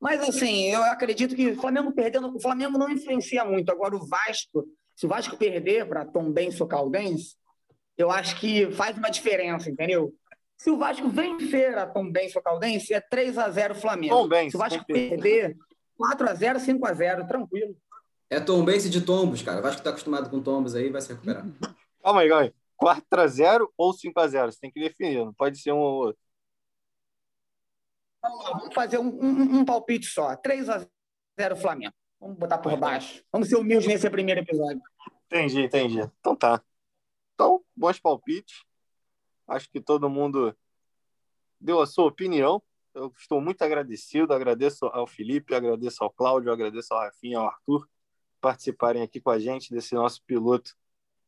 Mas, 0.00 0.20
assim, 0.22 0.66
eu 0.66 0.82
acredito 0.84 1.34
que 1.34 1.50
o 1.50 1.60
Flamengo 1.60 1.92
perdendo, 1.92 2.34
o 2.34 2.40
Flamengo 2.40 2.78
não 2.78 2.90
influencia 2.90 3.44
muito. 3.44 3.70
Agora, 3.70 3.94
o 3.94 4.06
Vasco, 4.06 4.66
se 4.96 5.06
o 5.06 5.08
Vasco 5.08 5.36
perder 5.36 5.86
para 5.86 6.06
Tom 6.06 6.30
Benz 6.30 6.60
ou 6.60 6.66
Caldense, 6.66 7.36
eu 7.98 8.10
acho 8.10 8.38
que 8.40 8.70
faz 8.72 8.96
uma 8.96 9.10
diferença, 9.10 9.70
entendeu? 9.70 10.14
Se 10.56 10.70
o 10.70 10.78
Vasco 10.78 11.08
vencer 11.08 11.76
a 11.76 11.86
Tom 11.86 12.10
Benz 12.10 12.34
ou 12.36 12.42
Caldense, 12.42 12.94
é 12.94 13.00
3 13.00 13.36
a 13.38 13.50
0 13.50 13.74
Flamengo. 13.74 14.14
Tom 14.14 14.28
Benz, 14.28 14.50
Se 14.50 14.56
o 14.56 14.60
Vasco 14.60 14.84
perder, 14.86 15.56
4 15.96 16.28
a 16.28 16.34
0 16.34 16.60
5 16.60 16.86
a 16.86 16.92
0 16.92 17.26
tranquilo. 17.26 17.76
É 18.28 18.40
Tom 18.40 18.64
Benz 18.64 18.88
de 18.88 19.00
tombos, 19.00 19.42
cara. 19.42 19.60
O 19.60 19.62
Vasco 19.62 19.82
tá 19.82 19.90
acostumado 19.90 20.30
com 20.30 20.40
tombos 20.40 20.74
aí, 20.74 20.88
vai 20.90 21.00
se 21.00 21.12
recuperar. 21.12 21.46
Calma 22.02 22.20
aí, 22.20 22.28
calma 22.28 22.44
aí. 22.44 22.54
4x0 22.80 23.66
ou 23.76 23.92
5x0? 23.92 24.52
Você 24.52 24.58
tem 24.60 24.70
que 24.70 24.80
definir, 24.80 25.24
não 25.24 25.34
pode 25.34 25.58
ser 25.58 25.72
um 25.72 25.78
ou 25.78 26.06
outro. 26.06 26.20
Vamos 28.22 28.44
lá, 28.44 28.50
vamos 28.58 28.74
fazer 28.74 28.98
um, 28.98 29.06
um- 29.08 29.58
um 29.60 29.64
palpite 29.64 30.06
só. 30.06 30.36
3 30.36 30.68
a 30.68 30.86
0 31.38 31.56
Flamengo. 31.56 31.94
Vamos 32.20 32.36
botar 32.36 32.58
por 32.58 32.76
baixo. 32.76 33.24
Vamos 33.32 33.48
ser 33.48 33.56
humildes 33.56 33.86
nesse 33.88 34.08
primeiro 34.10 34.40
episódio. 34.40 34.80
Entendi, 35.26 35.62
entendi. 35.62 36.00
Então 36.20 36.36
tá. 36.36 36.62
Então, 37.34 37.64
bons 37.74 37.98
palpites. 37.98 38.62
Acho 39.48 39.70
que 39.70 39.80
todo 39.80 40.10
mundo 40.10 40.54
deu 41.60 41.80
a 41.80 41.86
sua 41.86 42.04
opinião. 42.06 42.62
Eu 42.94 43.12
estou 43.16 43.40
muito 43.40 43.62
agradecido. 43.62 44.34
Agradeço 44.34 44.84
ao 44.86 45.06
Felipe, 45.06 45.54
agradeço 45.54 46.04
ao 46.04 46.10
Cláudio, 46.10 46.52
agradeço 46.52 46.92
ao 46.92 47.00
Rafinha, 47.00 47.38
ao 47.38 47.46
Arthur 47.46 47.88
participarem 48.40 49.02
aqui 49.02 49.20
com 49.20 49.28
a 49.30 49.38
gente 49.38 49.70
desse 49.70 49.94
nosso 49.94 50.22
piloto 50.24 50.74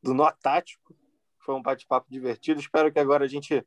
do 0.03 0.15
Nó 0.15 0.31
Tático. 0.31 0.95
Foi 1.39 1.55
um 1.55 1.61
bate-papo 1.63 2.07
divertido. 2.11 2.59
Espero 2.59 2.91
que 2.91 2.99
agora 2.99 3.25
a 3.25 3.29
gente 3.29 3.63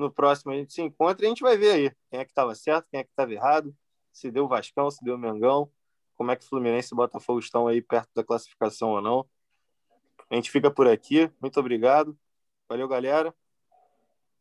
No 0.00 0.10
próximo 0.10 0.50
a 0.50 0.54
gente 0.54 0.72
se 0.72 0.80
encontra 0.80 1.24
e 1.24 1.26
a 1.26 1.28
gente 1.28 1.42
vai 1.42 1.58
ver 1.58 1.72
aí 1.72 1.90
quem 2.10 2.20
é 2.20 2.24
que 2.24 2.30
estava 2.30 2.54
certo, 2.54 2.88
quem 2.90 3.00
é 3.00 3.04
que 3.04 3.10
estava 3.10 3.30
errado, 3.32 3.76
se 4.10 4.30
deu 4.30 4.48
Vascão, 4.48 4.90
se 4.90 5.04
deu 5.04 5.18
Mengão, 5.18 5.70
como 6.16 6.30
é 6.30 6.36
que 6.36 6.46
Fluminense 6.46 6.94
e 6.94 6.96
Botafogo 6.96 7.38
estão 7.38 7.68
aí 7.68 7.82
perto 7.82 8.08
da 8.14 8.24
classificação 8.24 8.90
ou 8.92 9.02
não. 9.02 9.28
A 10.30 10.34
gente 10.36 10.50
fica 10.50 10.70
por 10.70 10.88
aqui. 10.88 11.30
Muito 11.38 11.60
obrigado. 11.60 12.16
Valeu, 12.66 12.88
galera. 12.88 13.34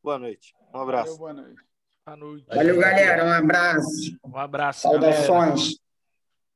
Boa 0.01 0.18
noite. 0.18 0.55
Um 0.74 0.80
abraço. 0.80 1.18
Valeu, 1.18 1.18
boa 1.18 1.34
noite. 1.34 1.62
Boa 2.05 2.18
noite. 2.18 2.45
Valeu, 2.47 2.80
galera. 2.80 3.26
Um 3.26 3.32
abraço. 3.32 4.20
Um 4.24 4.38
abraço. 4.38 4.82
Saudações. 4.82 5.89